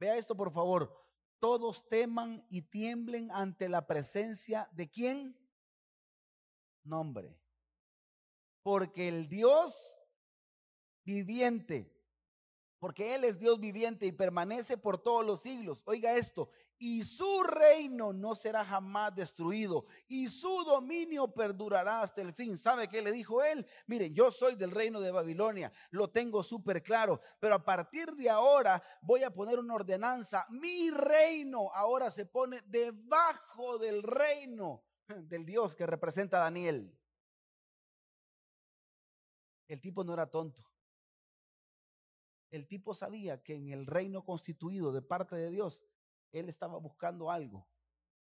Vea 0.00 0.16
esto 0.16 0.34
por 0.34 0.50
favor. 0.50 0.98
Todos 1.38 1.86
teman 1.88 2.44
y 2.48 2.62
tiemblen 2.62 3.30
ante 3.30 3.68
la 3.68 3.86
presencia 3.86 4.68
de 4.72 4.90
quién? 4.90 5.36
Nombre. 6.82 7.38
Porque 8.62 9.08
el 9.08 9.28
Dios 9.28 9.98
viviente, 11.04 11.94
porque 12.80 13.14
Él 13.14 13.24
es 13.24 13.38
Dios 13.38 13.60
viviente 13.60 14.06
y 14.06 14.12
permanece 14.12 14.76
por 14.76 15.00
todos 15.00 15.24
los 15.24 15.42
siglos. 15.42 15.82
Oiga 15.84 16.16
esto, 16.16 16.48
y 16.78 17.04
su 17.04 17.42
reino 17.42 18.14
no 18.14 18.34
será 18.34 18.64
jamás 18.64 19.14
destruido 19.14 19.84
y 20.08 20.28
su 20.28 20.64
dominio 20.64 21.28
perdurará 21.28 22.00
hasta 22.00 22.22
el 22.22 22.32
fin. 22.32 22.56
¿Sabe 22.56 22.88
qué 22.88 23.02
le 23.02 23.12
dijo 23.12 23.42
él? 23.42 23.66
Miren, 23.86 24.14
yo 24.14 24.32
soy 24.32 24.56
del 24.56 24.70
reino 24.70 24.98
de 24.98 25.10
Babilonia, 25.10 25.70
lo 25.90 26.10
tengo 26.10 26.42
súper 26.42 26.82
claro, 26.82 27.20
pero 27.38 27.54
a 27.54 27.62
partir 27.62 28.12
de 28.14 28.30
ahora 28.30 28.82
voy 29.02 29.22
a 29.24 29.30
poner 29.30 29.58
una 29.58 29.74
ordenanza. 29.74 30.46
Mi 30.48 30.90
reino 30.90 31.70
ahora 31.74 32.10
se 32.10 32.24
pone 32.24 32.62
debajo 32.66 33.78
del 33.78 34.02
reino 34.02 34.82
del 35.06 35.44
Dios 35.44 35.76
que 35.76 35.84
representa 35.84 36.38
a 36.38 36.44
Daniel. 36.44 36.98
El 39.68 39.82
tipo 39.82 40.02
no 40.02 40.14
era 40.14 40.30
tonto. 40.30 40.69
El 42.50 42.66
tipo 42.66 42.94
sabía 42.94 43.42
que 43.42 43.54
en 43.54 43.68
el 43.68 43.86
reino 43.86 44.24
constituido 44.24 44.92
de 44.92 45.02
parte 45.02 45.36
de 45.36 45.50
Dios, 45.50 45.82
él 46.32 46.48
estaba 46.48 46.78
buscando 46.78 47.30
algo, 47.30 47.68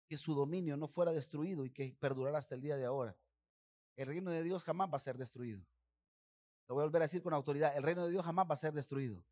que 0.08 0.18
su 0.18 0.34
dominio 0.34 0.78
no 0.78 0.88
fuera 0.88 1.12
destruido 1.12 1.66
y 1.66 1.72
que 1.72 1.96
perdurara 2.00 2.38
hasta 2.38 2.56
el 2.56 2.62
día 2.62 2.78
de 2.78 2.86
ahora. 2.86 3.18
El 3.96 4.08
reino 4.08 4.32
de 4.32 4.44
Dios 4.44 4.64
jamás 4.64 4.90
va 4.92 4.98
a 4.98 5.00
ser 5.00 5.18
destruido. 5.18 5.66
Lo 6.68 6.76
voy 6.76 6.84
a 6.84 6.86
volver 6.86 7.02
a 7.02 7.06
decir 7.06 7.22
con 7.22 7.34
autoridad, 7.34 7.76
el 7.76 7.84
reino 7.84 8.06
de 8.06 8.12
Dios 8.12 8.24
jamás 8.24 8.50
va 8.50 8.54
a 8.54 8.58
ser 8.58 8.74
destruido 8.74 9.24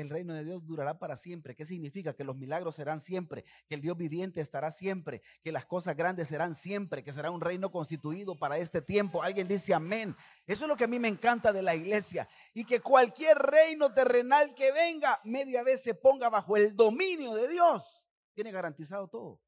el 0.00 0.10
reino 0.10 0.34
de 0.34 0.44
Dios 0.44 0.64
durará 0.66 0.98
para 0.98 1.16
siempre. 1.16 1.54
¿Qué 1.54 1.64
significa? 1.64 2.14
Que 2.14 2.24
los 2.24 2.36
milagros 2.36 2.76
serán 2.76 3.00
siempre, 3.00 3.44
que 3.66 3.74
el 3.74 3.80
Dios 3.80 3.96
viviente 3.96 4.40
estará 4.40 4.70
siempre, 4.70 5.22
que 5.42 5.52
las 5.52 5.66
cosas 5.66 5.96
grandes 5.96 6.28
serán 6.28 6.54
siempre, 6.54 7.02
que 7.02 7.12
será 7.12 7.30
un 7.30 7.40
reino 7.40 7.70
constituido 7.70 8.36
para 8.36 8.58
este 8.58 8.82
tiempo. 8.82 9.22
Alguien 9.22 9.48
dice 9.48 9.74
amén. 9.74 10.14
Eso 10.46 10.64
es 10.64 10.68
lo 10.68 10.76
que 10.76 10.84
a 10.84 10.88
mí 10.88 10.98
me 10.98 11.08
encanta 11.08 11.52
de 11.52 11.62
la 11.62 11.74
iglesia. 11.74 12.28
Y 12.52 12.64
que 12.64 12.80
cualquier 12.80 13.38
reino 13.38 13.92
terrenal 13.92 14.54
que 14.54 14.72
venga, 14.72 15.20
media 15.24 15.62
vez 15.62 15.82
se 15.82 15.94
ponga 15.94 16.28
bajo 16.28 16.56
el 16.56 16.76
dominio 16.76 17.34
de 17.34 17.48
Dios. 17.48 18.02
Tiene 18.34 18.52
garantizado 18.52 19.08
todo. 19.08 19.40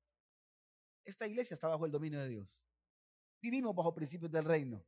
Esta 1.05 1.26
iglesia 1.26 1.55
está 1.55 1.68
bajo 1.68 1.86
el 1.86 1.92
dominio 1.92 2.20
de 2.20 2.28
Dios. 2.28 2.61
Vivimos 3.40 3.74
bajo 3.74 3.94
principios 3.94 4.30
del 4.30 4.44
reino. 4.44 4.84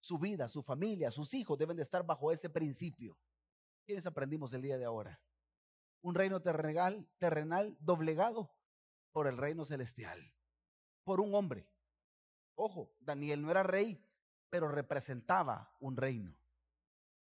Su 0.00 0.18
vida, 0.18 0.48
su 0.48 0.62
familia, 0.62 1.10
sus 1.10 1.32
hijos 1.34 1.56
deben 1.56 1.76
de 1.76 1.82
estar 1.82 2.04
bajo 2.04 2.32
ese 2.32 2.50
principio. 2.50 3.16
¿Quiénes 3.84 4.06
aprendimos 4.06 4.52
el 4.52 4.62
día 4.62 4.78
de 4.78 4.84
ahora? 4.84 5.20
Un 6.02 6.14
reino 6.14 6.40
terrenal, 6.40 7.76
doblegado 7.80 8.54
por 9.12 9.26
el 9.26 9.36
reino 9.36 9.64
celestial, 9.64 10.32
por 11.04 11.20
un 11.20 11.34
hombre. 11.34 11.68
Ojo, 12.54 12.94
Daniel 13.00 13.42
no 13.42 13.50
era 13.50 13.62
rey, 13.62 14.04
pero 14.50 14.68
representaba 14.68 15.76
un 15.80 15.96
reino. 15.96 16.36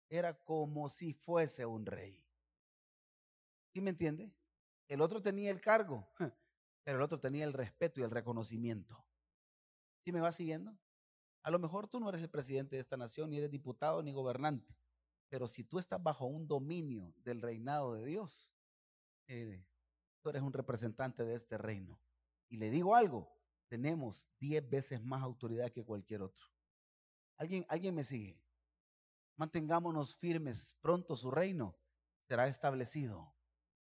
Era 0.09 0.33
como 0.33 0.89
si 0.89 1.13
fuese 1.13 1.65
un 1.65 1.85
rey. 1.85 2.25
¿Sí 3.73 3.79
me 3.81 3.91
entiende? 3.91 4.33
El 4.87 5.01
otro 5.01 5.21
tenía 5.21 5.51
el 5.51 5.61
cargo, 5.61 6.07
pero 6.83 6.97
el 6.97 7.03
otro 7.03 7.19
tenía 7.19 7.45
el 7.45 7.53
respeto 7.53 8.01
y 8.01 8.03
el 8.03 8.11
reconocimiento. 8.11 9.05
¿Sí 10.03 10.11
me 10.11 10.21
va 10.21 10.31
siguiendo? 10.31 10.77
A 11.43 11.51
lo 11.51 11.59
mejor 11.59 11.87
tú 11.87 11.99
no 11.99 12.09
eres 12.09 12.21
el 12.21 12.29
presidente 12.29 12.75
de 12.75 12.81
esta 12.81 12.97
nación, 12.97 13.29
ni 13.29 13.37
eres 13.37 13.51
diputado, 13.51 14.01
ni 14.03 14.11
gobernante. 14.11 14.75
Pero 15.29 15.47
si 15.47 15.63
tú 15.63 15.79
estás 15.79 16.01
bajo 16.01 16.25
un 16.25 16.47
dominio 16.47 17.13
del 17.23 17.41
reinado 17.41 17.93
de 17.93 18.05
Dios, 18.05 18.51
eh, 19.27 19.63
tú 20.21 20.29
eres 20.29 20.41
un 20.41 20.51
representante 20.51 21.23
de 21.23 21.35
este 21.35 21.57
reino. 21.57 21.99
Y 22.49 22.57
le 22.57 22.69
digo 22.69 22.95
algo, 22.95 23.31
tenemos 23.67 24.27
diez 24.39 24.67
veces 24.67 25.01
más 25.01 25.21
autoridad 25.21 25.71
que 25.71 25.85
cualquier 25.85 26.23
otro. 26.23 26.45
¿Alguien, 27.37 27.65
alguien 27.69 27.93
me 27.93 28.03
sigue? 28.03 28.41
Mantengámonos 29.37 30.15
firmes, 30.17 30.75
pronto 30.81 31.15
su 31.15 31.31
reino 31.31 31.77
será 32.27 32.47
establecido 32.47 33.33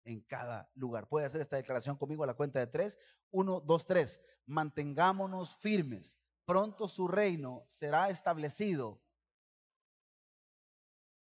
en 0.05 0.21
cada 0.21 0.71
lugar. 0.75 1.09
Puede 1.09 1.27
hacer 1.27 1.41
esta 1.41 1.57
declaración 1.57 1.97
conmigo 1.97 2.25
a 2.25 2.27
la 2.27 2.35
cuenta 2.35 2.59
de 2.59 2.67
tres. 2.67 2.99
Uno, 3.31 3.61
dos, 3.61 3.87
tres. 3.87 4.21
Mantengámonos 4.47 5.57
firmes. 5.57 6.17
Pronto 6.45 6.89
su 6.89 7.09
reino 7.09 7.65
será 7.69 8.11
establecido 8.11 9.01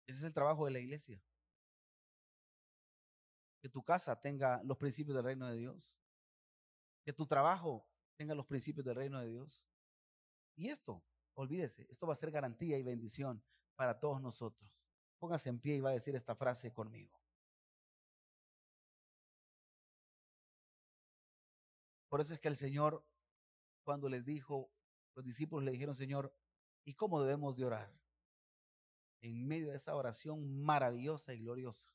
ese 0.06 0.20
es 0.20 0.24
el 0.24 0.34
trabajo 0.34 0.66
de 0.66 0.72
la 0.72 0.80
iglesia. 0.80 1.22
Que 3.62 3.70
tu 3.70 3.84
casa 3.84 4.20
tenga 4.20 4.62
los 4.64 4.78
principios 4.78 5.16
del 5.16 5.24
reino 5.24 5.48
de 5.48 5.58
Dios. 5.58 5.94
Que 7.06 7.14
tu 7.14 7.26
trabajo 7.26 7.88
tenga 8.18 8.36
los 8.36 8.46
principios 8.46 8.86
del 8.86 8.96
reino 8.96 9.20
de 9.20 9.30
Dios. 9.30 9.66
Y 10.56 10.70
esto, 10.70 11.04
olvídese, 11.34 11.88
esto 11.90 12.06
va 12.06 12.14
a 12.14 12.18
ser 12.18 12.32
garantía 12.32 12.78
y 12.78 12.84
bendición 12.84 13.44
para 13.76 14.00
todos 14.00 14.22
nosotros. 14.22 14.70
Póngase 15.20 15.50
en 15.50 15.60
pie 15.60 15.76
y 15.76 15.82
va 15.82 15.92
a 15.92 15.94
decir 15.94 16.16
esta 16.16 16.36
frase 16.36 16.72
conmigo. 16.72 17.20
Por 22.10 22.22
eso 22.22 22.34
es 22.34 22.40
que 22.40 22.48
el 22.48 22.56
Señor, 22.56 23.04
cuando 23.84 24.08
les 24.08 24.24
dijo, 24.24 24.70
los 25.16 25.26
discípulos 25.26 25.64
le 25.64 25.72
dijeron, 25.72 25.96
Señor, 25.96 26.36
¿y 26.86 26.94
cómo 26.94 27.22
debemos 27.22 27.56
de 27.56 27.66
orar? 27.66 28.03
En 29.24 29.48
medio 29.48 29.70
de 29.70 29.78
esa 29.78 29.96
oración 29.96 30.62
maravillosa 30.64 31.34
y 31.34 31.40
gloriosa. 31.40 31.90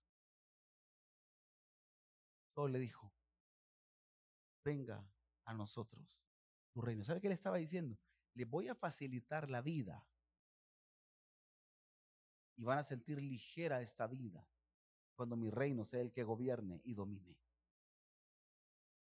Todo 2.55 2.69
le 2.69 2.79
dijo, 2.79 3.13
venga 4.65 5.07
a 5.45 5.53
nosotros 5.53 6.09
tu 6.73 6.81
reino. 6.81 7.05
¿Sabe 7.05 7.21
qué 7.21 7.29
le 7.29 7.35
estaba 7.35 7.59
diciendo? 7.59 7.99
Le 8.33 8.47
voy 8.47 8.69
a 8.69 8.75
facilitar 8.75 9.51
la 9.51 9.61
vida 9.61 10.09
y 12.57 12.65
van 12.65 12.79
a 12.79 12.83
sentir 12.83 13.21
ligera 13.23 13.83
esta 13.83 14.07
vida 14.07 14.49
cuando 15.15 15.37
mi 15.37 15.51
reino 15.51 15.85
sea 15.85 16.01
el 16.01 16.11
que 16.11 16.25
gobierne 16.25 16.81
y 16.83 16.95
domine. 16.95 17.37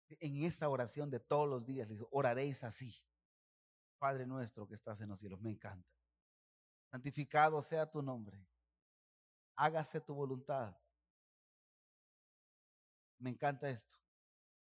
En 0.09 0.43
esta 0.43 0.69
oración 0.69 1.09
de 1.09 1.19
todos 1.19 1.49
los 1.49 1.65
días, 1.65 1.87
le 1.87 1.95
dijo, 1.95 2.07
oraréis 2.11 2.63
así. 2.63 2.93
Padre 3.97 4.27
nuestro 4.27 4.67
que 4.67 4.75
estás 4.75 5.01
en 5.01 5.09
los 5.09 5.19
cielos, 5.19 5.41
me 5.41 5.49
encanta 5.49 6.00
santificado 6.91 7.61
sea 7.61 7.89
tu 7.89 8.01
nombre, 8.01 8.47
hágase 9.55 9.99
tu 10.01 10.13
voluntad. 10.13 10.77
Me 13.19 13.29
encanta 13.29 13.69
esto. 13.69 13.97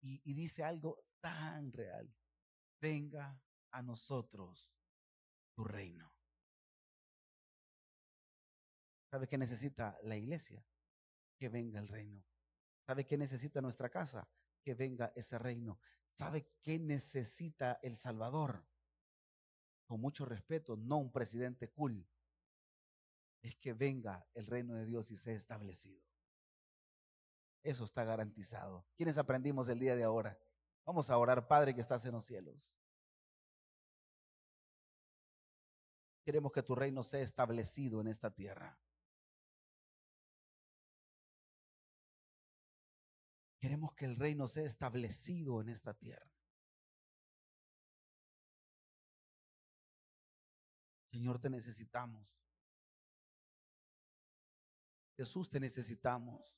Y, 0.01 0.35
dice 0.35 0.65
algo 0.65 1.05
tan 1.21 1.73
real. 1.73 2.13
Venga 2.81 3.41
a 3.71 3.83
nosotros 3.83 4.69
tu 5.55 5.65
reino. 5.65 6.13
¿Sabe 9.11 9.29
qué 9.29 9.39
necesita 9.39 9.99
la 10.03 10.17
iglesia? 10.17 10.65
Que 11.39 11.49
venga 11.49 11.79
el 11.79 11.89
reino. 11.89 12.25
¿Sabe 12.87 13.07
qué 13.07 13.17
necesita 13.17 13.61
nuestra 13.61 13.89
casa? 13.89 14.29
que 14.63 14.75
venga 14.75 15.13
ese 15.15 15.39
reino. 15.39 15.79
¿Sabe 16.13 16.49
qué 16.63 16.79
necesita 16.79 17.79
El 17.83 17.97
Salvador? 17.97 18.65
Con 19.87 20.01
mucho 20.01 20.25
respeto, 20.25 20.77
no 20.77 20.99
un 20.99 21.13
presidente 21.13 21.71
cool. 21.71 22.07
Es 23.43 23.57
que 23.57 23.73
venga 23.73 24.25
el 24.35 24.47
reino 24.47 24.75
de 24.75 24.87
Dios 24.87 25.11
y 25.11 25.17
sea 25.17 25.35
establecido. 25.35 26.01
Eso 27.63 27.85
está 27.85 28.05
garantizado. 28.05 28.87
¿Quiénes 28.97 29.19
aprendimos 29.19 29.69
el 29.69 29.79
día 29.79 29.95
de 29.95 30.05
ahora? 30.05 30.39
Vamos 30.85 31.11
a 31.11 31.19
orar, 31.19 31.47
Padre 31.47 31.75
que 31.75 31.81
estás 31.81 32.05
en 32.05 32.13
los 32.13 32.25
cielos. 32.25 32.75
Queremos 36.25 36.53
que 36.53 36.63
tu 36.63 36.75
reino 36.75 37.03
sea 37.03 37.21
establecido 37.21 38.01
en 38.01 38.09
esta 38.09 38.31
tierra. 38.31 38.79
Queremos 43.61 43.93
que 43.95 44.05
el 44.07 44.17
reino 44.17 44.49
sea 44.49 44.65
establecido 44.65 45.61
en 45.61 45.69
esta 45.69 45.95
tierra. 45.95 46.31
Señor, 51.13 51.39
te 51.41 51.51
necesitamos. 51.51 52.42
Jesús, 55.23 55.49
te 55.49 55.61
necesitamos. 55.61 56.53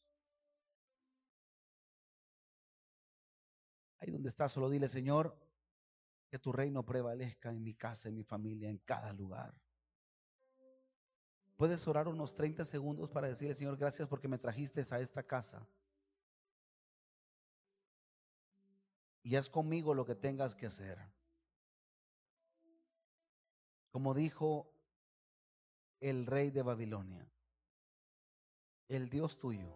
Ahí 3.99 4.11
donde 4.11 4.31
estás, 4.31 4.53
solo 4.53 4.71
dile, 4.71 4.89
Señor, 4.89 5.39
que 6.31 6.39
tu 6.39 6.51
reino 6.51 6.83
prevalezca 6.83 7.51
en 7.51 7.63
mi 7.63 7.75
casa, 7.75 8.09
en 8.09 8.15
mi 8.15 8.25
familia, 8.25 8.71
en 8.71 8.79
cada 8.79 9.13
lugar. 9.13 9.55
Puedes 11.59 11.87
orar 11.87 12.09
unos 12.09 12.35
30 12.35 12.65
segundos 12.65 13.11
para 13.11 13.29
decirle, 13.29 13.55
Señor, 13.55 13.77
gracias 13.77 14.09
porque 14.09 14.29
me 14.29 14.39
trajiste 14.39 14.83
a 14.91 15.01
esta 15.01 15.23
casa. 15.23 15.69
Y 19.23 19.37
haz 19.37 19.51
conmigo 19.51 19.93
lo 19.93 20.07
que 20.07 20.15
tengas 20.15 20.57
que 20.57 20.65
hacer. 20.65 20.99
Como 23.91 24.15
dijo 24.15 24.73
el 26.01 26.25
rey 26.25 26.51
de 26.51 26.63
Babilonia, 26.63 27.31
el 28.89 29.09
Dios 29.09 29.39
tuyo, 29.39 29.75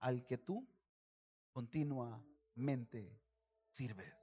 al 0.00 0.24
que 0.26 0.38
tú 0.38 0.66
continuamente 1.52 3.20
sirves. 3.70 4.21